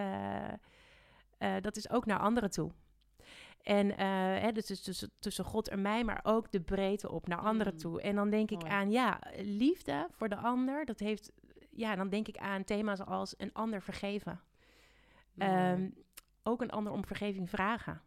eh, 1.40 1.54
dat 1.60 1.76
is 1.76 1.90
ook 1.90 2.06
naar 2.06 2.18
anderen 2.18 2.50
toe. 2.50 2.70
En 3.62 3.96
eh, 3.96 4.06
hè, 4.42 4.52
dus 4.52 4.66
tussen, 4.82 5.10
tussen 5.18 5.44
God 5.44 5.68
en 5.68 5.82
mij, 5.82 6.04
maar 6.04 6.20
ook 6.22 6.50
de 6.50 6.60
breedte 6.60 7.10
op 7.10 7.26
naar 7.28 7.38
anderen 7.38 7.72
Mm. 7.72 7.78
toe. 7.78 8.00
En 8.00 8.14
dan 8.14 8.30
denk 8.30 8.50
ik 8.50 8.64
aan, 8.64 8.90
ja, 8.90 9.20
liefde 9.36 10.06
voor 10.10 10.28
de 10.28 10.36
ander, 10.36 10.84
dat 10.84 10.98
heeft, 10.98 11.32
ja, 11.70 11.96
dan 11.96 12.08
denk 12.08 12.28
ik 12.28 12.36
aan 12.36 12.64
thema's 12.64 13.00
als 13.00 13.34
een 13.36 13.52
ander 13.52 13.82
vergeven. 13.82 14.40
Ehm, 15.38 15.90
ook 16.42 16.62
een 16.62 16.70
ander 16.70 16.92
om 16.92 17.04
vergeving 17.04 17.50
vragen. 17.50 18.02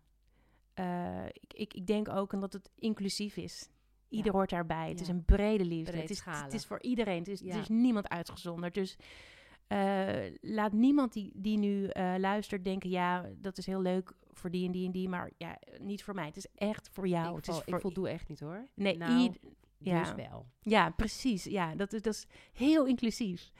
Eh, 0.73 1.25
ik, 1.25 1.53
ik, 1.53 1.73
ik 1.73 1.87
denk 1.87 2.09
ook 2.09 2.39
dat 2.41 2.53
het 2.53 2.71
inclusief 2.75 3.37
is. 3.37 3.69
Ieder 4.09 4.31
hoort 4.31 4.49
daarbij. 4.49 4.89
Het 4.89 5.01
is 5.01 5.07
een 5.07 5.25
brede 5.25 5.65
liefde. 5.65 5.97
Het 5.97 6.09
is, 6.09 6.23
het 6.25 6.53
is 6.53 6.65
voor 6.65 6.81
iedereen. 6.81 7.17
Het 7.17 7.27
is, 7.27 7.39
Ja. 7.39 7.53
Er 7.53 7.59
is 7.59 7.69
niemand 7.69 8.09
uitgezonderd. 8.09 8.73
Dus 8.73 8.97
eh, 9.67 10.35
laat 10.41 10.71
niemand 10.71 11.13
die, 11.13 11.31
die 11.35 11.57
nu 11.57 11.87
eh, 11.87 12.13
luistert 12.17 12.63
denken... 12.63 12.89
ja, 12.89 13.29
dat 13.37 13.57
is 13.57 13.65
heel 13.65 13.81
leuk 13.81 14.13
voor 14.31 14.51
die 14.51 14.65
en 14.65 14.71
die 14.71 14.85
en 14.85 14.91
die... 14.91 15.09
maar 15.09 15.31
ja, 15.37 15.57
niet 15.79 16.03
voor 16.03 16.13
mij. 16.13 16.25
Het 16.25 16.37
is 16.37 16.47
echt 16.55 16.89
voor 16.91 17.07
jou. 17.07 17.29
ik, 17.29 17.35
het 17.35 17.45
val- 17.45 17.61
is 17.65 17.73
ik 17.73 17.79
voldoe 17.79 18.09
echt 18.09 18.27
niet 18.27 18.39
hoor. 18.39 18.67
Nee, 18.75 18.97
nou, 18.97 19.19
ied- 19.19 19.39
ja. 19.77 19.99
Dus 19.99 20.13
wel. 20.27 20.45
Ja, 20.61 20.89
precies. 20.89 21.43
Ja, 21.43 21.75
dat 21.75 21.93
is, 21.93 22.01
dat 22.01 22.13
is 22.13 22.25
heel 22.53 22.85
inclusief. 22.85 23.51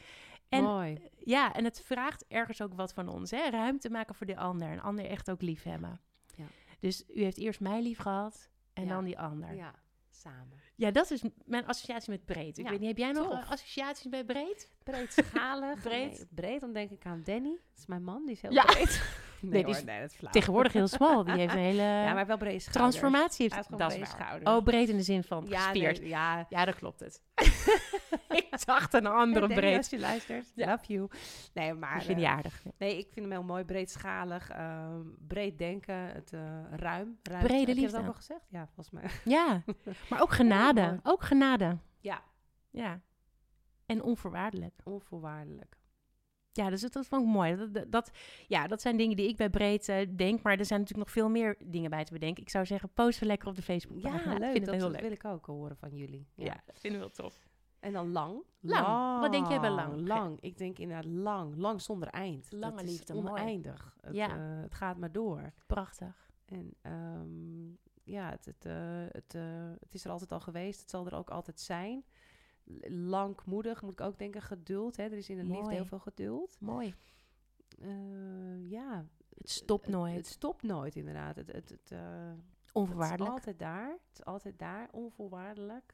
En 0.50 0.64
Mooi. 0.64 0.98
ja, 1.18 1.54
en 1.54 1.64
het 1.64 1.82
vraagt 1.82 2.26
ergens 2.28 2.62
ook 2.62 2.74
wat 2.74 2.94
van 2.94 3.08
ons. 3.10 3.32
Hè? 3.32 3.50
Ruimte 3.50 3.90
maken 3.90 4.16
voor 4.16 4.26
de 4.28 4.38
ander. 4.38 4.68
En 4.70 4.80
ander 4.82 5.06
echt 5.06 5.32
ook 5.32 5.42
lief 5.42 5.64
hebben. 5.64 6.00
Ja. 6.36 6.46
Dus 6.80 7.04
u 7.08 7.24
heeft 7.24 7.38
eerst 7.38 7.60
mij 7.60 7.82
lief 7.82 7.98
gehad 7.98 8.50
en 8.74 8.84
Ja. 8.84 8.90
dan 8.90 9.04
die 9.06 9.20
ander. 9.20 9.56
Ja. 9.56 9.74
Ja, 10.14 10.20
samen. 10.32 10.94
dat 10.94 11.12
is 11.12 11.22
mijn 11.46 11.66
associatie 11.68 12.10
met 12.10 12.26
breed. 12.26 12.58
Ik 12.58 12.64
Ja, 12.66 12.70
weet 12.72 12.80
niet, 12.80 12.88
heb 12.90 12.98
jij 12.98 13.12
nog 13.12 13.30
tof. 13.30 13.40
eh, 13.44 13.50
associaties 13.52 14.10
bij 14.10 14.24
breed? 14.26 14.70
Breedschalig. 14.84 15.82
Breed. 15.82 16.12
Nee, 16.18 16.28
breed, 16.30 16.60
dan 16.62 16.74
denk 16.74 16.92
ik 16.92 17.06
aan 17.06 17.22
Danny. 17.26 17.50
Dat 17.50 17.78
is 17.78 17.86
mijn 17.86 18.04
man, 18.04 18.26
die 18.26 18.36
is 18.36 18.42
heel 18.42 18.52
Ja. 18.52 18.64
breed. 18.66 19.02
Nee, 19.50 19.64
die 19.66 19.76
is 19.76 19.84
nee, 19.84 20.00
dat 20.02 20.10
is 20.10 20.16
flauw. 20.16 20.32
Tegenwoordig 20.32 20.74
heel 20.74 20.88
smal. 20.88 21.24
Die 21.24 21.34
heeft 21.34 21.54
een 21.54 21.60
hele 21.60 21.82
Ja, 22.08 22.14
maar 22.14 22.26
wel 22.26 22.38
breed 22.38 22.72
transformatie. 22.72 23.42
Heeft, 23.42 23.56
dat 23.56 23.66
gewoon 23.80 23.92
is 23.92 23.98
waar. 23.98 24.08
schouders. 24.08 24.50
Oh, 24.58 24.64
breed 24.64 24.90
in 24.90 24.98
de 24.98 25.04
zin 25.04 25.24
van 25.24 25.46
Ja, 25.50 25.60
gespierd. 25.60 26.00
nee, 26.00 26.10
ja. 26.10 26.46
Ja, 26.50 26.66
dat 26.66 26.76
klopt 26.76 27.00
het. 27.00 27.22
ik 28.42 28.66
dacht 28.66 28.94
een 28.94 29.06
andere 29.06 29.40
Danny, 29.48 29.56
breed. 29.56 29.78
als 29.78 29.90
je 29.90 30.00
luistert, 30.00 30.52
Ja. 30.56 30.72
love 30.72 30.94
you. 30.94 31.08
Nee, 31.54 31.74
maar... 31.74 31.96
Ik 31.96 32.02
vind 32.02 32.18
die 32.18 32.28
eh, 32.28 32.34
aardig. 32.34 32.64
Nee, 32.78 32.98
ik 32.98 33.08
vind 33.14 33.26
hem 33.26 33.32
heel 33.32 33.44
mooi. 33.44 33.64
Breedschalig, 33.64 34.50
ehm 34.50 35.02
breed 35.28 35.58
denken, 35.58 35.96
het 35.96 36.34
eh, 36.34 36.40
ruim. 36.72 37.18
ruim. 37.24 37.44
Brede 37.44 37.58
Heb 37.58 37.68
je 37.68 37.74
liefde. 37.74 37.98
dat 37.98 38.08
al 38.08 38.14
gezegd? 38.14 38.46
Ja, 38.50 38.66
volgens 38.66 38.92
mij. 38.92 39.10
Ja, 39.24 39.64
maar 40.10 40.22
ook 40.22 40.32
genade. 40.34 41.00
ook 41.04 41.24
genade. 41.24 41.78
Ja, 42.00 42.22
Ja. 42.72 43.00
En 43.86 44.02
onvoorwaardelijk. 44.04 44.74
onvoorwaardelijk. 44.84 45.78
Ja, 46.56 46.70
dus 46.70 46.82
dat, 46.82 46.94
dat 46.94 47.08
vond 47.08 47.22
ik 47.22 47.28
mooi. 47.34 47.56
Dat, 47.56 47.74
dat, 47.74 47.92
dat- 47.92 48.12
ja, 48.48 48.68
dat 48.68 48.82
zijn 48.82 48.98
dingen 48.98 49.16
die 49.16 49.28
ik 49.28 49.38
bij 49.38 49.50
Breed 49.50 49.86
denk. 50.18 50.42
Maar 50.42 50.58
er 50.58 50.66
zijn 50.66 50.80
natuurlijk 50.80 51.08
nog 51.08 51.12
veel 51.12 51.30
meer 51.30 51.58
dingen 51.66 51.90
bij 51.90 52.04
te 52.04 52.14
bedenken. 52.14 52.44
Ik 52.44 52.50
zou 52.50 52.66
zeggen, 52.66 52.90
post 52.94 53.20
we 53.20 53.26
lekker 53.26 53.48
op 53.48 53.56
de 53.56 53.62
Facebook. 53.62 54.00
Ja, 54.00 54.12
leuk. 54.12 54.34
Ik 54.42 54.52
vind 54.52 54.66
dat 54.66 54.74
heel 54.76 54.84
dat 54.84 54.92
leuk. 54.92 55.02
wil 55.02 55.12
ik 55.12 55.26
ook 55.26 55.46
horen 55.46 55.78
van 55.78 55.96
jullie. 55.96 56.28
Ja. 56.36 56.46
Ja, 56.46 56.62
dat 56.66 56.80
vinden 56.80 57.00
we 57.00 57.06
wel 57.06 57.16
tof. 57.16 57.48
En 57.80 57.94
dan 57.94 58.12
lang. 58.12 58.44
Lang. 58.60 59.20
Wat 59.20 59.32
denk 59.32 59.48
jij 59.48 59.60
bij 59.60 59.70
lang? 59.70 60.08
Lang. 60.08 60.38
Ik 60.42 60.58
denk 60.58 60.80
inderdaad 60.80 61.06
lang. 61.12 61.56
Lang 61.58 61.82
zonder 61.82 62.08
eind. 62.08 62.48
Lange 62.52 62.76
Dat 62.76 62.84
is 62.84 62.90
liefde, 62.92 63.14
oneindig. 63.14 63.96
Het, 64.02 64.16
Ja. 64.16 64.28
eh, 64.30 64.62
het 64.62 64.74
gaat 64.74 64.98
maar 64.98 65.12
door. 65.12 65.54
Prachtig. 65.68 66.30
En 66.46 66.74
ehm, 66.82 67.70
ja, 68.04 68.30
het, 68.30 68.46
het, 68.46 68.66
eh, 68.66 68.74
het, 69.12 69.36
eh, 69.36 69.44
het 69.80 69.94
is 69.94 70.06
er 70.06 70.12
altijd 70.12 70.32
al 70.32 70.40
geweest. 70.40 70.80
Het 70.82 70.90
zal 70.90 71.06
er 71.06 71.16
ook 71.16 71.30
altijd 71.30 71.60
zijn. 71.60 72.06
Langmoedig 72.88 73.82
moet 73.82 73.92
ik 73.92 74.02
ook 74.02 74.18
denken. 74.20 74.42
Geduld. 74.42 74.98
Hè? 74.98 75.04
Er 75.04 75.12
is 75.18 75.30
in 75.30 75.38
de 75.38 75.44
liefde 75.44 75.62
Mooi. 75.62 75.76
heel 75.76 75.86
veel 75.86 76.00
geduld. 76.00 76.58
Mooi. 76.60 76.94
Eh, 77.80 78.70
ja. 78.70 79.06
Het 79.38 79.50
stopt 79.50 79.86
Het- 79.86 79.96
nooit. 79.96 80.16
Het, 80.16 80.26
stopt 80.28 80.64
nooit, 80.64 80.96
inderdaad. 80.96 81.36
Het, 81.36 81.52
het, 81.52 81.70
het, 81.70 81.92
eh, 81.92 82.00
het 82.30 82.66
is 82.66 82.72
Onvoorwaardelijk. 82.72 83.32
altijd 83.32 83.60
daar. 83.60 83.90
Het 83.90 84.20
is 84.20 84.26
altijd 84.26 84.60
daar. 84.60 84.90
Onvoorwaardelijk. 84.92 85.94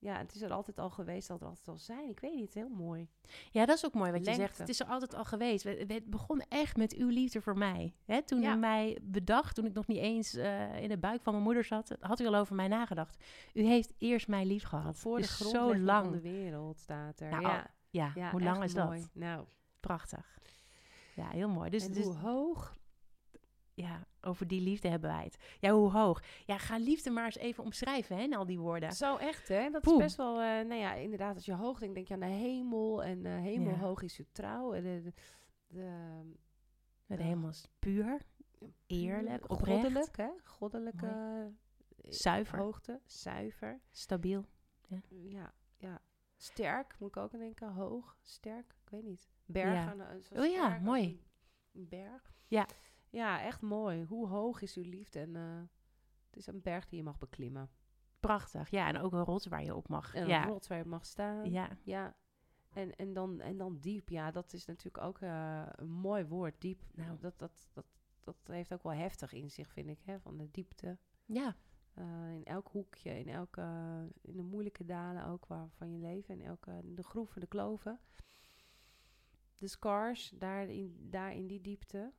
Ja, 0.00 0.18
het 0.18 0.34
is 0.34 0.40
er 0.42 0.52
altijd 0.52 0.78
al 0.78 0.90
geweest. 0.90 1.26
Zal 1.26 1.38
er 1.40 1.46
altijd 1.46 1.68
al 1.68 1.78
zijn. 1.78 2.08
Ik 2.10 2.20
weet 2.20 2.34
niet. 2.34 2.54
Heel 2.54 2.68
mooi. 2.68 3.08
Ja, 3.50 3.66
dat 3.66 3.76
is 3.76 3.84
ook 3.86 3.94
mooi 3.94 4.10
wat 4.10 4.20
je 4.20 4.24
Lengte. 4.26 4.42
zegt. 4.42 4.58
Het 4.58 4.68
is 4.68 4.80
er 4.80 4.86
altijd 4.86 5.14
al 5.14 5.24
geweest. 5.24 5.64
We- 5.64 5.86
we- 5.86 5.94
Het 5.94 6.10
begon 6.10 6.40
echt 6.48 6.76
met 6.76 6.94
uw 6.96 7.08
liefde 7.08 7.40
voor 7.40 7.58
mij. 7.58 7.94
Hè, 8.04 8.22
toen 8.22 8.40
Ja. 8.40 8.54
u 8.54 8.58
mij 8.58 8.98
bedacht, 9.02 9.54
toen 9.54 9.64
ik 9.66 9.72
nog 9.72 9.86
niet 9.86 9.98
eens 9.98 10.34
eh, 10.34 10.82
in 10.82 10.88
de 10.88 10.98
buik 10.98 11.22
van 11.22 11.32
mijn 11.32 11.44
moeder 11.44 11.64
zat, 11.64 11.96
had 12.00 12.20
u 12.20 12.26
al 12.26 12.34
over 12.34 12.54
mij 12.54 12.68
nagedacht. 12.68 13.24
U 13.54 13.62
heeft 13.62 13.92
eerst 13.98 14.28
mij 14.28 14.44
lief 14.46 14.62
gehad. 14.64 14.98
Voor 14.98 15.16
de 15.16 15.22
Dus 15.22 15.30
grondlegging 15.34 15.76
zo 15.78 15.84
lang. 15.84 16.04
van 16.04 16.12
de 16.12 16.20
wereld 16.20 16.78
staat 16.78 17.20
er. 17.20 17.30
Nou, 17.30 17.42
ja, 17.42 17.70
Ja, 17.90 18.12
ja, 18.14 18.30
hoe 18.30 18.42
lang 18.42 18.62
is 18.62 18.74
dat? 18.74 19.08
Nou, 19.12 19.44
Prachtig. 19.80 20.38
Ja, 21.14 21.28
heel 21.28 21.48
mooi. 21.48 21.70
Dus, 21.70 21.84
en 21.86 21.92
dus 21.92 22.04
hoe 22.04 22.14
hoog? 22.16 22.76
Ja, 23.78 24.06
over 24.20 24.46
die 24.46 24.60
liefde 24.60 24.88
hebben 24.88 25.10
wij 25.10 25.24
het. 25.24 25.36
Ja, 25.60 25.70
hoe 25.72 25.90
hoog? 25.90 26.22
Ja, 26.44 26.58
ga 26.58 26.76
liefde 26.78 27.10
maar 27.10 27.24
eens 27.24 27.36
even 27.36 27.64
omschrijven, 27.64 28.16
hè, 28.16 28.22
in 28.22 28.34
al 28.34 28.46
die 28.46 28.58
woorden. 28.58 28.92
Zo 28.92 29.16
echt, 29.16 29.48
hè? 29.48 29.70
Dat 29.70 29.86
is 29.86 29.96
best 29.96 30.16
wel... 30.16 30.32
eh, 30.40 30.46
nou 30.66 30.74
ja, 30.74 30.94
inderdaad, 30.94 31.34
als 31.34 31.44
je 31.44 31.54
hoog 31.54 31.78
denkt, 31.78 31.94
denk 31.94 32.08
je 32.08 32.14
aan 32.14 32.20
de 32.20 32.26
hemel. 32.26 33.02
En 33.02 33.26
eh 33.26 33.32
hemelhoog 33.40 34.02
is 34.02 34.18
uw 34.18 34.24
trouw. 34.32 34.72
En 34.72 34.82
de, 34.82 35.02
de, 35.02 35.12
de, 35.66 36.22
De 37.06 37.14
Ja. 37.16 37.22
hemel 37.22 37.48
is 37.48 37.68
puur, 37.78 38.22
eerlijk, 38.86 39.50
oprecht, 39.50 39.82
Goddelijk, 39.82 40.16
hè? 40.16 40.28
Goddelijke 40.44 41.06
eh, 41.06 42.10
Zuiver. 42.12 42.58
hoogte. 42.58 43.00
Zuiver. 43.04 43.80
stabiel. 43.90 44.44
Ja, 45.08 45.52
ja. 45.76 46.00
Sterk, 46.36 46.96
moet 46.98 47.08
ik 47.08 47.16
ook 47.16 47.32
aan 47.34 47.40
denken. 47.40 47.72
Hoog, 47.72 48.16
sterk, 48.22 48.74
ik 48.84 48.90
weet 48.90 49.02
niet. 49.04 49.28
Berg. 49.46 49.72
Ja. 49.84 50.04
aan 50.04 50.22
zo 50.22 50.34
Oh 50.34 50.46
ja, 50.46 50.78
mooi. 50.78 51.22
Een 51.74 51.88
berg. 51.88 52.32
Ja. 52.46 52.66
Ja, 53.10 53.42
echt 53.42 53.60
mooi. 53.60 54.04
Hoe 54.04 54.28
hoog 54.28 54.62
is 54.62 54.76
uw 54.76 54.88
liefde? 54.88 55.18
En 55.20 55.36
eh, 55.36 55.62
het 56.26 56.36
is 56.36 56.46
een 56.46 56.62
berg 56.62 56.86
die 56.88 56.98
je 56.98 57.04
mag 57.04 57.18
beklimmen. 57.18 57.70
Prachtig. 58.20 58.70
Ja, 58.70 58.88
en 58.88 58.98
ook 58.98 59.12
een 59.12 59.24
rots 59.24 59.46
waar 59.46 59.64
je 59.64 59.74
op 59.74 59.88
mag. 59.88 60.14
En 60.14 60.26
ja. 60.26 60.42
een 60.42 60.48
rots 60.48 60.68
waar 60.68 60.78
je 60.78 60.84
mag 60.84 61.06
staan. 61.06 61.50
ja, 61.50 61.68
Ja. 61.84 62.16
En, 62.68 62.96
en, 62.96 63.12
dan, 63.12 63.40
en 63.40 63.56
dan 63.56 63.78
diep. 63.80 64.08
Ja, 64.08 64.30
dat 64.30 64.52
is 64.52 64.64
natuurlijk 64.64 65.04
ook 65.04 65.20
eh, 65.20 65.66
een 65.70 65.90
mooi 65.90 66.24
woord. 66.24 66.60
Diep. 66.60 66.82
Nou. 66.94 67.18
Dat, 67.18 67.38
dat, 67.38 67.68
dat, 67.72 67.86
dat 68.20 68.36
heeft 68.44 68.72
ook 68.72 68.82
wel 68.82 68.92
heftig 68.92 69.32
in 69.32 69.50
zich, 69.50 69.72
vind 69.72 69.88
ik. 69.88 70.00
Hè? 70.04 70.20
Van 70.20 70.36
de 70.36 70.50
diepte. 70.50 70.98
ja, 71.24 71.56
Eh, 71.94 72.32
in 72.34 72.44
elk 72.44 72.68
hoekje, 72.68 73.18
in 73.18 73.28
elke, 73.28 73.62
in 74.20 74.36
de 74.36 74.42
moeilijke 74.42 74.84
dalen 74.84 75.24
ook 75.24 75.46
waar, 75.46 75.68
van 75.70 75.90
je 75.90 75.98
leven, 75.98 76.34
in 76.40 76.46
elke, 76.46 76.80
de 76.84 77.02
groeven, 77.02 77.40
de 77.40 77.46
kloven. 77.46 78.00
De 79.56 79.68
scars, 79.68 80.30
daar 80.34 80.68
in, 80.68 80.96
daar 81.10 81.32
in 81.34 81.46
die 81.46 81.60
diepte, 81.60 82.12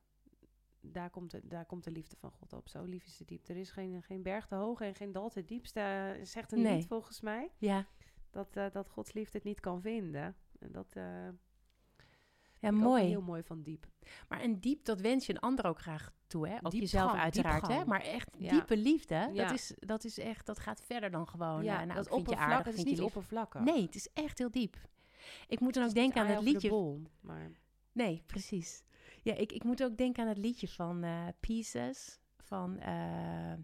daar 0.80 1.10
komt, 1.10 1.30
de, 1.30 1.40
daar 1.44 1.64
komt 1.64 1.84
de 1.84 1.90
liefde 1.90 2.16
van 2.16 2.30
God 2.32 2.52
op. 2.52 2.68
Zo 2.68 2.84
lief 2.84 3.04
is 3.06 3.16
de 3.16 3.24
diepte. 3.24 3.52
Er 3.52 3.58
is 3.58 3.70
geen, 3.70 4.02
geen 4.02 4.22
berg 4.22 4.46
te 4.46 4.54
hoog 4.54 4.80
en 4.80 4.94
geen 4.94 5.12
dal 5.12 5.28
te 5.28 5.44
diepst. 5.44 5.76
eh, 5.76 6.10
zegt 6.22 6.52
een 6.52 6.62
Nee. 6.62 6.76
lied 6.76 6.86
volgens 6.86 7.20
mij, 7.20 7.50
ja. 7.58 7.86
dat, 8.30 8.56
eh, 8.56 8.66
dat 8.72 8.88
Gods 8.88 9.12
liefde 9.12 9.36
het 9.38 9.46
niet 9.46 9.60
kan 9.60 9.80
vinden. 9.82 10.36
En 10.58 10.72
dat 10.72 10.92
eh 10.96 11.28
Ja, 12.60 12.70
mooi. 12.70 13.04
heel 13.04 13.22
mooi 13.22 13.42
van 13.42 13.62
diep. 13.62 13.86
Maar 14.28 14.40
en 14.40 14.60
diep, 14.60 14.84
dat 14.84 15.00
wens 15.00 15.26
je 15.26 15.32
een 15.32 15.40
ander 15.40 15.64
ook 15.66 15.78
graag 15.80 16.12
toe, 16.26 16.48
hè? 16.48 16.56
Ook 16.62 16.72
jezelf 16.72 17.12
uiteraard, 17.12 17.66
hè? 17.66 17.84
Maar 17.84 18.00
echt 18.00 18.28
Ja. 18.38 18.50
diepe 18.50 18.76
liefde, 18.76 19.14
Ja. 19.14 19.28
dat, 19.32 19.50
is, 19.52 19.74
dat 19.78 20.04
is 20.04 20.18
echt, 20.18 20.46
dat 20.46 20.58
gaat 20.58 20.80
verder 20.82 21.10
dan 21.10 21.28
gewoon. 21.28 21.64
ja, 21.64 21.80
eh, 21.80 21.86
nou, 21.86 21.94
dat 21.94 22.08
vind 22.08 22.28
je 22.30 22.36
aardig, 22.36 22.66
het 22.66 22.74
is 22.76 22.84
niet 22.84 23.00
oppervlakkig. 23.00 23.60
Nee, 23.60 23.82
het 23.82 23.94
is 23.94 24.08
echt 24.12 24.38
heel 24.38 24.50
diep. 24.50 24.76
Ik 25.48 25.60
moet 25.60 25.74
dan 25.74 25.82
ook 25.82 25.88
niet 25.88 25.98
denken 25.98 26.20
aan 26.22 26.26
het 26.26 26.42
liedje. 26.42 26.68
ball, 26.68 27.00
maar 27.20 27.50
Nee, 27.92 28.22
precies. 28.26 28.82
Ja, 29.22 29.34
ik, 29.34 29.52
ik 29.52 29.64
moet 29.64 29.82
ook 29.82 29.96
denken 29.96 30.22
aan 30.22 30.28
het 30.28 30.38
liedje 30.38 30.68
van 30.68 31.02
eh, 31.02 31.26
Pieces. 31.40 32.20
Van, 32.38 32.78
eh, 32.78 33.54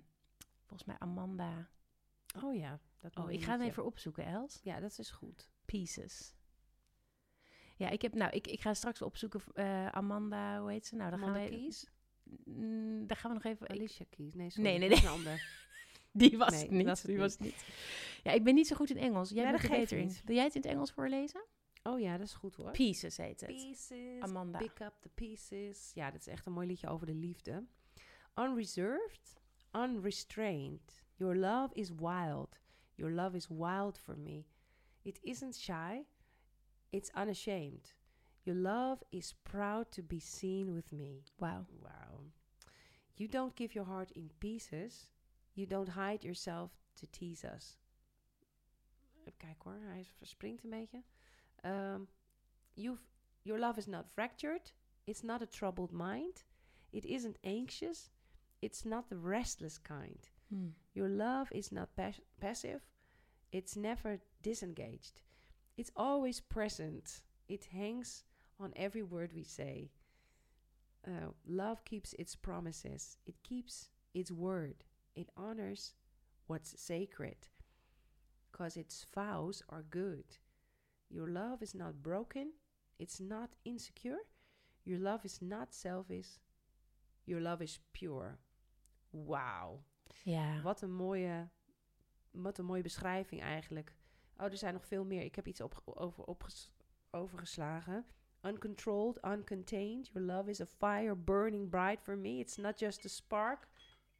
volgens 0.64 0.84
mij 0.88 0.96
Amanda. 0.98 1.68
oh 2.44 2.54
ja. 2.54 2.80
Dat 3.00 3.16
Oh, 3.16 3.30
ik 3.30 3.40
ga 3.42 3.46
hem 3.50 3.56
liedje. 3.58 3.70
even 3.72 3.84
opzoeken, 3.84 4.24
Els. 4.26 4.60
Ja, 4.62 4.80
dat 4.80 4.98
is 4.98 5.10
goed. 5.10 5.50
Pieces. 5.64 6.34
Ja, 7.76 7.88
ik 7.90 8.02
heb, 8.02 8.14
nou, 8.14 8.30
ik, 8.32 8.46
ik 8.46 8.60
ga 8.60 8.74
straks 8.74 9.02
opzoeken, 9.02 9.40
eh, 9.54 9.86
Amanda, 9.88 10.60
hoe 10.60 10.70
heet 10.70 10.86
ze? 10.86 10.96
Nou, 10.96 11.10
dan 11.10 11.18
Amanda 11.22 11.38
gaan 11.40 11.50
we, 11.50 11.56
Keys? 11.56 11.86
Mm, 12.44 13.06
daar 13.06 13.16
gaan 13.16 13.30
we 13.30 13.36
nog 13.36 13.44
even... 13.52 13.66
ik- 13.66 13.72
Alicia 13.72 14.04
Keys. 14.10 14.34
Nee, 14.34 14.50
sorry. 14.50 14.68
Nee, 14.70 14.78
nee, 14.88 14.98
een 15.02 15.08
ander. 15.08 15.48
die 16.12 16.38
was 16.38 16.50
Nee, 16.50 16.60
het 16.62 16.70
niet. 16.70 16.86
was 16.86 16.98
het 17.02 17.06
die 17.06 17.16
niet. 17.16 17.24
was 17.24 17.32
het 17.32 17.40
niet. 17.40 17.64
Ja, 18.22 18.32
ik 18.32 18.44
ben 18.44 18.54
niet 18.54 18.66
zo 18.66 18.76
goed 18.76 18.90
in 18.90 18.96
Engels. 18.98 19.30
Jij 19.30 19.50
bent 19.50 19.62
er 19.62 19.70
beter 19.70 19.98
in. 19.98 20.16
Wil 20.24 20.34
jij 20.34 20.44
het 20.44 20.54
in 20.54 20.60
het 20.60 20.70
Engels 20.70 20.92
voorlezen? 20.92 21.44
Oh 21.86 22.00
ja, 22.00 22.16
dat 22.16 22.26
is 22.26 22.34
goed 22.34 22.54
hoor. 22.54 22.70
Pieces 22.70 23.16
heet 23.16 23.40
het. 23.40 23.50
Pieces, 23.50 24.20
Amanda. 24.20 24.58
pick 24.58 24.80
up 24.80 24.94
the 25.00 25.08
pieces. 25.08 25.92
Ja, 25.94 26.10
dat 26.10 26.20
is 26.20 26.26
echt 26.26 26.46
een 26.46 26.52
mooi 26.52 26.66
liedje 26.66 26.88
over 26.88 27.06
de 27.06 27.14
liefde. 27.14 27.64
Unreserved, 28.34 29.40
unrestrained. 29.72 31.04
Your 31.14 31.36
love 31.36 31.74
is 31.74 31.90
wild. 31.90 32.60
Your 32.94 33.12
love 33.12 33.36
is 33.36 33.48
wild 33.48 33.98
for 33.98 34.18
me. 34.18 34.44
It 35.02 35.18
isn't 35.22 35.54
shy, 35.54 36.06
it's 36.90 37.10
unashamed. 37.14 37.94
Your 38.42 38.58
love 38.58 39.04
is 39.10 39.34
proud 39.42 39.90
to 39.92 40.02
be 40.02 40.20
seen 40.20 40.72
with 40.72 40.92
me. 40.92 41.22
Wauw. 41.38 41.66
Wow. 41.80 42.32
You 43.16 43.28
don't 43.28 43.54
give 43.56 43.74
your 43.74 43.86
heart 43.86 44.10
in 44.10 44.30
pieces. 44.38 45.12
You 45.54 45.66
don't 45.66 45.88
hide 45.88 46.24
yourself 46.24 46.70
to 46.94 47.06
tease 47.10 47.44
us. 47.44 47.78
Even 49.20 49.36
kijken 49.36 49.70
hoor, 49.70 49.80
hij 49.80 50.04
verspringt 50.04 50.64
een 50.64 50.70
beetje. 50.70 51.02
Um, 51.64 52.08
you've, 52.76 53.00
your 53.44 53.58
love 53.58 53.78
is 53.78 53.88
not 53.88 54.10
fractured. 54.10 54.72
It's 55.06 55.24
not 55.24 55.42
a 55.42 55.46
troubled 55.46 55.92
mind. 55.92 56.44
It 56.92 57.04
isn't 57.04 57.38
anxious. 57.44 58.10
It's 58.62 58.84
not 58.84 59.08
the 59.08 59.18
restless 59.18 59.78
kind. 59.78 60.18
Hm. 60.50 60.74
Your 60.94 61.08
love 61.08 61.48
is 61.52 61.72
not 61.72 61.94
pas- 61.96 62.20
passive. 62.40 62.82
It's 63.52 63.76
never 63.76 64.20
disengaged. 64.42 65.22
It's 65.76 65.90
always 65.96 66.40
present. 66.40 67.20
It 67.48 67.66
hangs 67.66 68.24
on 68.58 68.72
every 68.76 69.02
word 69.02 69.32
we 69.34 69.44
say. 69.44 69.90
Uh, 71.06 71.30
love 71.46 71.84
keeps 71.84 72.12
its 72.14 72.34
promises. 72.34 73.18
It 73.26 73.42
keeps 73.42 73.90
its 74.14 74.30
word. 74.32 74.84
It 75.14 75.30
honors 75.36 75.94
what's 76.46 76.80
sacred. 76.80 77.48
because 78.50 78.76
its 78.76 79.06
vows 79.14 79.62
are 79.68 79.82
good. 79.82 80.24
Your 81.06 81.28
love 81.28 81.62
is 81.62 81.72
not 81.72 82.02
broken, 82.02 82.52
it's 82.96 83.18
not 83.18 83.56
insecure. 83.62 84.24
Your 84.82 85.00
love 85.00 85.24
is 85.24 85.40
not 85.40 85.74
selfish, 85.74 86.38
your 87.24 87.42
love 87.42 87.62
is 87.62 87.80
pure. 87.90 88.38
Wauw. 89.10 89.82
Ja. 90.22 90.60
Wat 90.62 90.82
een 90.82 90.94
mooie, 90.94 91.48
wat 92.30 92.58
een 92.58 92.64
mooie 92.64 92.82
beschrijving 92.82 93.40
eigenlijk. 93.40 93.94
Oh, 94.36 94.44
er 94.44 94.56
zijn 94.56 94.72
nog 94.72 94.86
veel 94.86 95.04
meer. 95.04 95.22
Ik 95.22 95.34
heb 95.34 95.46
iets 95.46 95.60
op, 95.60 95.82
over, 95.84 96.24
opges, 96.24 96.70
overgeslagen. 97.10 98.06
Uncontrolled, 98.42 99.24
uncontained. 99.24 100.08
Your 100.12 100.26
love 100.26 100.50
is 100.50 100.60
a 100.60 100.66
fire 100.66 101.16
burning 101.16 101.70
bright 101.70 102.00
for 102.02 102.16
me. 102.18 102.38
It's 102.38 102.56
not 102.56 102.78
just 102.78 103.04
a 103.04 103.08
spark. 103.08 103.68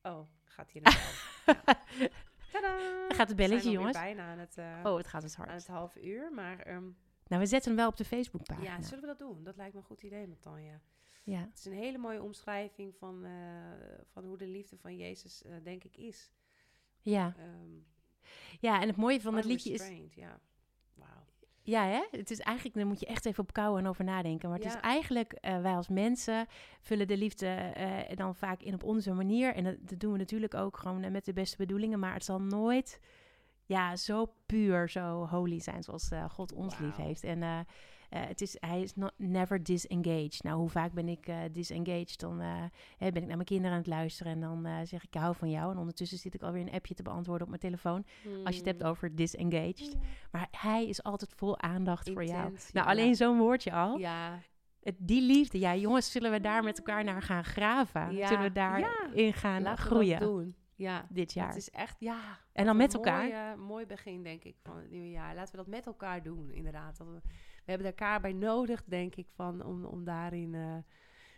Oh, 0.03 0.27
gaat 0.44 0.70
hier 0.70 0.83
naar. 0.83 1.35
Tadaa! 2.60 3.08
Gaat 3.08 3.28
het 3.28 3.36
We 3.36 3.36
zijn 3.36 3.36
belletje, 3.36 3.70
jongens? 3.70 3.96
bijna 3.98 4.22
aan 4.30 4.38
het, 4.38 4.58
eh, 4.58 4.80
Oh, 4.84 4.96
het 4.96 5.06
gaat 5.06 5.22
dus 5.22 5.38
aan 5.38 5.46
hard. 5.48 5.58
het 5.58 5.66
half 5.66 5.96
uur. 5.96 6.32
Maar 6.32 6.58
ehm, 6.60 6.84
Nou, 7.26 7.40
we 7.42 7.46
zetten 7.46 7.70
hem 7.70 7.80
wel 7.80 7.88
op 7.88 7.96
de 7.96 8.04
Facebookpagina. 8.04 8.76
ja, 8.76 8.82
zullen 8.82 9.00
we 9.00 9.06
dat 9.06 9.18
doen? 9.18 9.44
Dat 9.44 9.56
lijkt 9.56 9.72
me 9.74 9.80
een 9.80 9.86
goed 9.86 10.02
idee, 10.02 10.26
Matanja. 10.26 10.80
Ja. 11.24 11.38
Het 11.40 11.58
is 11.58 11.64
een 11.64 11.72
hele 11.72 11.98
mooie 11.98 12.22
omschrijving 12.22 12.94
van, 12.96 13.24
eh, 13.24 13.30
van 14.12 14.24
hoe 14.24 14.36
de 14.38 14.46
liefde 14.46 14.76
van 14.78 14.96
Jezus, 14.96 15.42
eh, 15.42 15.52
denk 15.62 15.84
ik, 15.84 15.96
is. 15.96 16.30
Ja. 17.02 17.34
Ehm 17.38 17.78
ja, 18.60 18.80
en 18.80 18.88
het 18.88 18.96
mooie 18.96 19.20
van 19.20 19.34
het 19.34 19.44
liedje 19.44 19.72
is... 19.72 19.88
Ja, 20.14 20.40
wauw. 20.94 21.24
Ja, 21.66 21.87
hè? 21.87 22.02
Het 22.18 22.31
is 22.31 22.40
eigenlijk, 22.40 22.76
daar 22.76 22.87
moet 22.87 23.00
je 23.00 23.07
echt 23.07 23.26
even 23.26 23.42
op 23.42 23.52
kouwen 23.52 23.81
en 23.83 23.88
over 23.88 24.05
nadenken. 24.05 24.48
Maar 24.48 24.59
het 24.59 24.66
Ja. 24.66 24.74
is 24.74 24.81
eigenlijk, 24.81 25.33
eh, 25.33 25.61
wij 25.61 25.72
als 25.74 25.88
mensen 25.88 26.46
vullen 26.81 27.07
de 27.07 27.16
liefde 27.16 27.46
eh, 27.46 28.16
dan 28.16 28.35
vaak 28.35 28.62
in 28.62 28.74
op 28.74 28.83
onze 28.85 29.12
manier. 29.12 29.55
En 29.55 29.64
dat, 29.64 29.74
dat 29.81 30.00
doen 30.00 30.12
we 30.12 30.18
natuurlijk 30.18 30.55
ook 30.55 30.76
gewoon 30.76 31.02
eh, 31.02 31.11
met 31.11 31.24
de 31.24 31.33
beste 31.33 31.57
bedoelingen. 31.57 31.98
Maar 31.98 32.12
het 32.14 32.24
zal 32.24 32.40
nooit 32.40 33.00
ja, 33.66 33.96
zo 33.96 34.33
puur, 34.46 34.88
zo 34.88 35.26
holy 35.26 35.61
zijn 35.61 35.83
zoals 35.83 36.11
eh, 36.11 36.24
God 36.31 36.52
ons 36.52 36.79
lief 36.79 36.96
heeft. 36.96 37.24
En 37.24 37.42
eh, 37.42 37.59
eh, 37.59 37.64
het 38.11 38.40
is, 38.40 38.57
hij 38.61 38.83
is 38.83 38.94
not, 38.94 39.12
never 39.16 39.62
disengaged. 39.62 40.42
Nou, 40.42 40.59
hoe 40.59 40.68
vaak 40.68 40.92
ben 40.92 41.09
ik 41.09 41.31
disengaged? 41.52 42.20
Dan 42.20 42.38
ben 42.98 43.14
ik 43.14 43.26
naar 43.26 43.26
mijn 43.26 43.44
kinderen 43.44 43.72
aan 43.72 43.79
het 43.79 43.87
luisteren 43.87 44.33
en 44.33 44.40
dan 44.40 44.87
zeg 44.87 45.02
ik, 45.05 45.14
ik 45.14 45.20
hou 45.20 45.35
van 45.35 45.50
jou. 45.50 45.72
En 45.72 45.79
ondertussen 45.79 46.18
zit 46.18 46.35
ik 46.35 46.42
alweer 46.42 46.62
een 46.62 46.72
appje 46.72 46.94
te 46.94 47.02
beantwoorden 47.02 47.42
op 47.42 47.48
mijn 47.48 47.61
telefoon. 47.61 48.05
Als 48.44 48.55
je 48.55 48.61
het 48.61 48.70
hebt 48.70 48.85
over 48.85 49.14
disengaged. 49.14 49.92
Ja. 49.92 49.98
Maar 50.31 50.48
hij 50.50 50.87
is 50.87 51.02
altijd 51.02 51.33
vol 51.37 51.61
aandacht 51.61 52.11
voor 52.11 52.24
jou. 52.24 52.50
Nou, 52.50 52.61
ja. 52.72 52.83
alleen 52.85 53.14
zo'n 53.14 53.38
woordje 53.38 53.72
al. 53.72 53.98
Ja, 53.98 54.38
die 54.98 55.22
liefde. 55.22 55.59
Ja, 55.59 55.74
jongens, 55.74 56.11
zullen 56.11 56.31
we 56.31 56.40
daar 56.40 56.62
met 56.62 56.79
elkaar 56.79 57.05
naar 57.05 57.22
gaan 57.22 57.44
graven? 57.44 58.14
Ja. 58.14 58.26
Zullen 58.26 58.42
we 58.42 58.52
daar 58.52 58.79
Ja. 58.79 59.11
in 59.12 59.33
gaan 59.33 59.62
laten 59.62 59.85
we 59.85 59.90
groeien 59.90 60.20
dat 60.20 60.29
doen. 60.29 60.55
Ja, 60.76 61.06
dit 61.10 61.32
jaar? 61.32 61.48
het 61.48 61.56
is 61.56 61.70
echt, 61.70 62.00
ja. 62.00 62.38
en 62.52 62.64
dan 62.64 62.76
met 62.76 62.94
elkaar. 62.94 63.28
Mooi, 63.28 63.56
mooi 63.66 63.86
begin, 63.86 64.22
denk 64.22 64.44
ik, 64.44 64.56
van 64.62 64.76
het 64.76 64.90
nieuwe 64.90 65.10
jaar. 65.10 65.34
Laten 65.34 65.50
we 65.50 65.56
dat 65.56 65.66
met 65.66 65.86
elkaar 65.86 66.22
doen, 66.22 66.50
inderdaad. 66.50 66.96
Dat 66.96 67.06
we, 67.06 67.20
we 67.64 67.70
hebben 67.72 67.86
elkaar 67.86 68.20
bij 68.20 68.32
nodig, 68.32 68.84
denk 68.84 69.14
ik, 69.14 69.26
van, 69.34 69.64
om, 69.64 69.84
om 69.84 70.04
daarin 70.04 70.54
eh, 70.54 70.76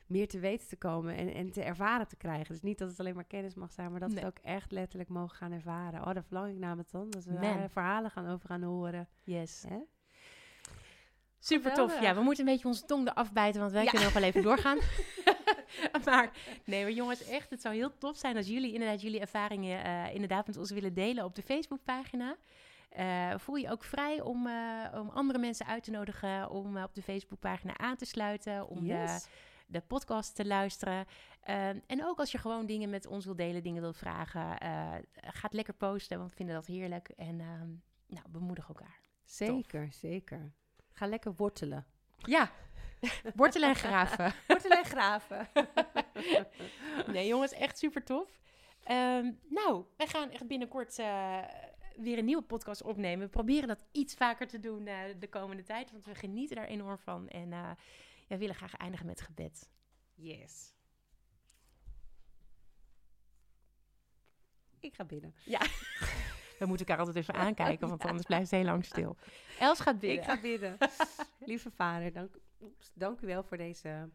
meer 0.07 0.29
te 0.29 0.39
weten 0.39 0.69
te 0.69 0.77
komen 0.77 1.17
en, 1.17 1.35
en 1.35 1.51
te 1.51 1.63
ervaren 1.63 2.09
te 2.09 2.17
krijgen. 2.17 2.47
Dus 2.55 2.63
niet 2.63 2.79
dat 2.79 2.89
het 2.91 3.01
alleen 3.01 3.15
maar 3.15 3.25
kennis 3.25 3.55
mag 3.55 3.73
zijn, 3.73 3.91
maar 3.91 4.01
dat 4.01 4.13
we 4.13 4.19
het 4.19 4.27
ook 4.27 4.39
echt 4.43 4.73
letterlijk 4.73 5.11
mogen 5.11 5.37
gaan 5.37 5.53
ervaren. 5.53 6.01
Oh, 6.07 6.15
daar 6.15 6.25
verlang 6.25 6.53
ik 6.53 6.59
namelijk 6.59 6.91
dan. 6.91 7.11
Dat 7.11 7.25
we 7.25 7.39
daar 7.39 7.71
verhalen 7.71 8.11
gaan 8.11 8.29
over 8.29 8.49
gaan 8.49 8.63
horen. 8.63 9.09
Yes. 9.23 9.65
Hè? 9.69 9.79
Super 11.39 11.75
tof. 11.75 12.01
Ja, 12.01 12.15
we 12.15 12.21
moeten 12.21 12.47
een 12.47 12.53
beetje 12.53 12.69
onze 12.69 12.85
tong 12.85 13.09
eraf 13.09 13.33
bijten, 13.33 13.61
want 13.61 13.73
wij 13.73 13.85
Ja. 13.85 13.91
kunnen 13.91 14.09
nog 14.09 14.19
wel 14.19 14.29
even 14.29 14.43
doorgaan. 14.43 14.79
maar 16.05 16.31
nee, 16.65 16.83
maar 16.83 16.93
jongens, 16.93 17.25
echt, 17.25 17.51
het 17.51 17.61
zou 17.61 17.75
heel 17.75 17.99
tof 17.99 18.17
zijn 18.17 18.37
als 18.37 18.47
jullie 18.47 18.73
inderdaad 18.73 19.01
jullie 19.01 19.21
ervaringen 19.21 19.85
eh, 19.85 20.15
inderdaad 20.15 20.47
met 20.47 20.57
ons 20.57 20.71
willen 20.71 20.95
delen 20.95 21.25
op 21.25 21.35
de 21.35 21.43
Facebookpagina. 21.43 22.37
Eh 22.89 23.35
voel 23.39 23.57
je 23.57 23.71
ook 23.71 23.85
vrij 23.85 24.21
om, 24.21 24.47
eh, 24.47 24.99
om 25.01 25.09
andere 25.09 25.39
mensen 25.39 25.67
uit 25.67 25.85
te 25.85 25.91
nodigen 25.91 26.51
om 26.51 26.77
op 26.77 26.95
de 26.95 27.03
Facebookpagina 27.03 27.77
aan 27.79 27.97
te 27.97 28.05
sluiten, 28.05 28.69
om 28.69 28.81
de, 28.81 28.87
Yes. 28.95 29.27
de 29.67 29.81
podcast 29.81 30.35
te 30.35 30.47
luisteren. 30.47 31.07
En 31.87 32.05
ook 32.05 32.19
als 32.19 32.33
je 32.33 32.39
gewoon 32.39 32.67
dingen 32.67 32.91
met 32.91 33.07
ons 33.07 33.25
wilt 33.25 33.37
delen, 33.39 33.63
dingen 33.63 33.83
wilt 33.83 33.97
vragen, 33.97 34.59
eh 34.59 34.93
ga 35.13 35.41
het 35.43 35.53
lekker 35.53 35.75
posten, 35.75 36.19
want 36.19 36.31
we 36.31 36.37
vinden 36.37 36.55
dat 36.55 36.67
heerlijk. 36.67 37.09
En 37.09 37.41
ehm, 37.41 37.69
nou, 38.07 38.29
bemoedig 38.29 38.69
elkaar. 38.69 39.01
Zeker, 39.25 39.93
zeker. 39.93 40.53
Ga 40.93 41.07
lekker 41.07 41.35
wortelen. 41.37 41.87
Ja, 42.17 42.51
wortelen 43.35 43.69
en 43.69 43.75
graven. 43.75 44.33
Wortelen 44.47 44.79
en 44.79 44.85
graven. 44.85 45.49
Nee, 47.07 47.27
jongens, 47.27 47.53
echt 47.53 47.79
super 47.79 48.05
tof. 48.05 48.41
Ehm, 48.85 49.33
nou, 49.49 49.85
wij 49.97 50.07
gaan 50.07 50.31
echt 50.31 50.47
binnenkort 50.47 50.99
eh, 50.99 51.39
weer 51.97 52.19
een 52.19 52.25
nieuwe 52.25 52.43
podcast 52.43 52.83
opnemen. 52.83 53.25
We 53.25 53.31
proberen 53.31 53.69
dat 53.69 53.85
iets 53.93 54.15
vaker 54.15 54.47
te 54.47 54.61
doen 54.61 54.87
eh, 54.87 54.99
de 55.19 55.29
komende 55.29 55.63
tijd, 55.63 55.91
want 55.91 56.05
we 56.05 56.15
genieten 56.15 56.57
daar 56.57 56.67
enorm 56.67 56.99
van. 56.99 57.29
En 57.29 57.49
ja, 57.49 57.77
we 58.29 58.39
willen 58.39 58.55
graag 58.55 58.77
eindigen 58.77 59.07
met 59.07 59.21
gebed. 59.21 59.71
Yes. 60.15 60.75
Ik 64.81 64.95
ga 64.95 65.05
binnen. 65.05 65.35
We 66.59 66.67
moeten 66.67 66.87
elkaar 66.87 67.07
altijd 67.07 67.25
even 67.25 67.35
aankijken, 67.35 67.89
want 67.89 68.05
anders 68.05 68.27
blijft 68.27 68.51
het 68.51 68.61
heel 68.61 68.71
lang 68.71 68.85
stil. 68.85 69.17
Els 69.59 69.81
gaat 69.81 69.99
binnen. 69.99 70.19
Ik 70.19 70.25
ga 70.25 70.41
bidden. 70.41 70.77
Lieve 71.39 71.71
vader, 71.71 72.13
dank, 72.13 72.37
oeps, 72.61 72.93
dank 72.95 73.21
u 73.21 73.27
wel 73.27 73.43
voor 73.43 73.57
deze 73.57 74.11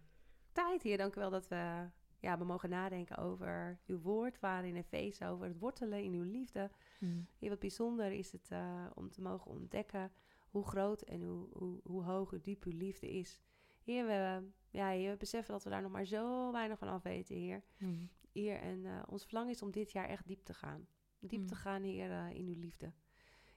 tijd 0.51 0.81
hier. 0.83 0.97
Dank 0.97 1.15
u 1.15 1.19
wel 1.19 1.29
dat 1.29 1.47
we, 1.47 1.89
ja, 2.19 2.37
we 2.37 2.43
mogen 2.45 2.69
nadenken 2.69 3.17
over 3.17 3.79
uw 3.85 3.99
woord, 3.99 4.37
vader 4.37 4.69
in 4.69 4.75
Efeze, 4.75 5.25
over 5.27 5.47
het 5.47 5.59
wortelen 5.59 6.03
in 6.03 6.13
uw 6.13 6.23
liefde. 6.23 6.71
Mm. 6.99 7.27
Heer, 7.39 7.49
wat 7.49 7.59
bijzonder 7.59 8.11
is 8.11 8.31
het 8.31 8.51
eh, 8.51 8.85
om 8.93 9.09
te 9.09 9.21
mogen 9.21 9.51
ontdekken 9.51 10.11
hoe 10.49 10.65
groot 10.67 11.01
en 11.01 11.21
hoe, 11.23 11.47
hoe, 11.53 11.79
hoe 11.83 12.03
hoog, 12.03 12.29
hoe 12.29 12.41
diep 12.41 12.63
uw 12.63 12.77
liefde 12.77 13.09
is. 13.09 13.39
Heer, 13.83 14.05
we, 14.05 14.47
ja, 14.69 14.89
heer, 14.89 15.11
we 15.11 15.17
beseffen 15.17 15.53
dat 15.53 15.63
we 15.63 15.69
daar 15.69 15.81
nog 15.81 15.91
maar 15.91 16.05
zo 16.05 16.51
weinig 16.51 16.77
van 16.77 16.87
af 16.87 17.03
weten, 17.03 17.35
Heer. 17.35 17.63
Mm. 17.77 18.09
Heer, 18.31 18.59
en 18.59 18.85
eh, 18.85 19.01
ons 19.09 19.23
verlangen 19.23 19.51
is 19.51 19.61
om 19.61 19.71
dit 19.71 19.91
jaar 19.91 20.07
echt 20.07 20.27
diep 20.27 20.43
te 20.43 20.53
gaan. 20.53 20.87
Diep 21.19 21.39
Mm. 21.41 21.47
te 21.47 21.55
gaan, 21.55 21.83
Heer, 21.83 22.11
eh, 22.11 22.29
in 22.33 22.47
uw 22.47 22.59
liefde. 22.59 22.91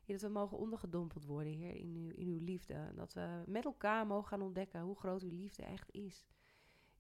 Heer, 0.07 0.19
dat 0.19 0.31
we 0.31 0.38
mogen 0.38 0.59
ondergedompeld 0.59 1.25
worden, 1.25 1.53
Heer, 1.53 1.75
in 1.75 1.95
uw, 1.97 2.11
in 2.11 2.29
uw 2.29 2.45
liefde. 2.45 2.75
En 2.75 2.97
dat 2.97 3.12
we 3.12 3.42
met 3.47 3.64
elkaar 3.64 4.07
mogen 4.07 4.29
gaan 4.29 4.42
ontdekken 4.42 4.81
hoe 4.81 4.97
groot 4.97 5.23
uw 5.23 5.37
liefde 5.37 5.62
echt 5.62 5.92
is. 5.92 6.27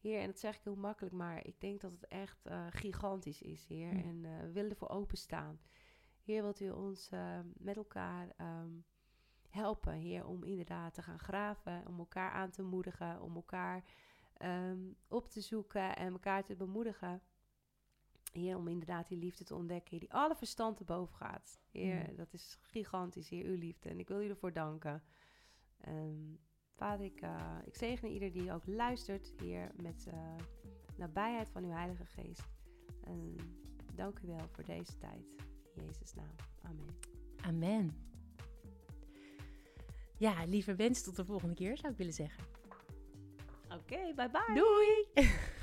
Heer, 0.00 0.20
en 0.20 0.26
dat 0.26 0.38
zeg 0.38 0.56
ik 0.56 0.64
heel 0.64 0.76
makkelijk, 0.76 1.14
maar 1.14 1.46
ik 1.46 1.60
denk 1.60 1.80
dat 1.80 1.90
het 1.90 2.06
echt 2.06 2.46
eh, 2.46 2.66
gigantisch 2.70 3.42
is, 3.42 3.66
Heer. 3.66 3.92
Mm. 3.92 4.02
En 4.02 4.24
eh, 4.24 4.40
we 4.40 4.52
willen 4.52 4.70
ervoor 4.70 4.88
openstaan. 4.88 5.60
Heer, 6.22 6.42
wilt 6.42 6.60
u 6.60 6.70
ons 6.70 7.08
eh, 7.10 7.38
met 7.56 7.76
elkaar 7.76 8.32
ehm, 8.36 8.70
helpen, 9.48 9.92
Heer, 9.92 10.26
om 10.26 10.44
inderdaad 10.44 10.94
te 10.94 11.02
gaan 11.02 11.18
graven, 11.18 11.86
om 11.86 11.98
elkaar 11.98 12.30
aan 12.30 12.50
te 12.50 12.62
moedigen, 12.62 13.22
om 13.22 13.34
elkaar 13.34 13.84
ehm, 14.36 14.80
op 15.08 15.30
te 15.30 15.40
zoeken 15.40 15.96
en 15.96 16.12
elkaar 16.12 16.44
te 16.44 16.56
bemoedigen. 16.56 17.22
Heer, 18.40 18.56
om 18.56 18.68
inderdaad 18.68 19.08
die 19.08 19.18
liefde 19.18 19.44
te 19.44 19.54
ontdekken, 19.54 19.90
Heer, 19.90 20.00
die 20.00 20.12
alle 20.12 20.34
verstand 20.36 20.76
te 20.76 20.84
boven 20.84 21.16
gaat. 21.16 21.60
Heer, 21.70 22.06
Mm. 22.10 22.16
dat 22.16 22.32
is 22.32 22.58
gigantisch, 22.62 23.28
Heer, 23.28 23.44
uw 23.44 23.56
liefde. 23.58 23.88
En 23.88 23.98
ik 23.98 24.08
wil 24.08 24.22
u 24.22 24.28
ervoor 24.28 24.52
danken. 24.52 25.02
Ehm, 25.80 26.34
vader, 26.74 27.04
ik, 27.06 27.20
eh, 27.20 27.56
ik 27.64 27.74
zegen 27.76 28.08
ieder 28.08 28.32
die 28.32 28.52
ook 28.52 28.66
luistert, 28.66 29.32
Heer, 29.42 29.70
met 29.82 30.06
eh, 30.06 30.34
nabijheid 30.96 31.48
van 31.50 31.64
uw 31.64 31.70
Heilige 31.70 32.04
Geest. 32.06 32.42
En 33.04 33.36
dank 33.94 34.18
u 34.18 34.26
wel 34.26 34.48
voor 34.52 34.64
deze 34.64 34.98
tijd. 34.98 35.26
In 35.74 35.84
Jezus' 35.84 36.14
naam. 36.14 36.34
Amen. 36.62 36.96
Amen. 37.40 38.04
Ja, 40.18 40.44
liever 40.44 40.76
wens 40.76 41.02
tot 41.02 41.16
de 41.16 41.24
volgende 41.24 41.54
keer, 41.54 41.76
zou 41.76 41.92
ik 41.92 41.98
willen 41.98 42.12
zeggen. 42.12 42.44
Oké, 43.70 44.12
bye 44.14 44.30
bye. 44.30 44.54
Doei! 44.54 45.06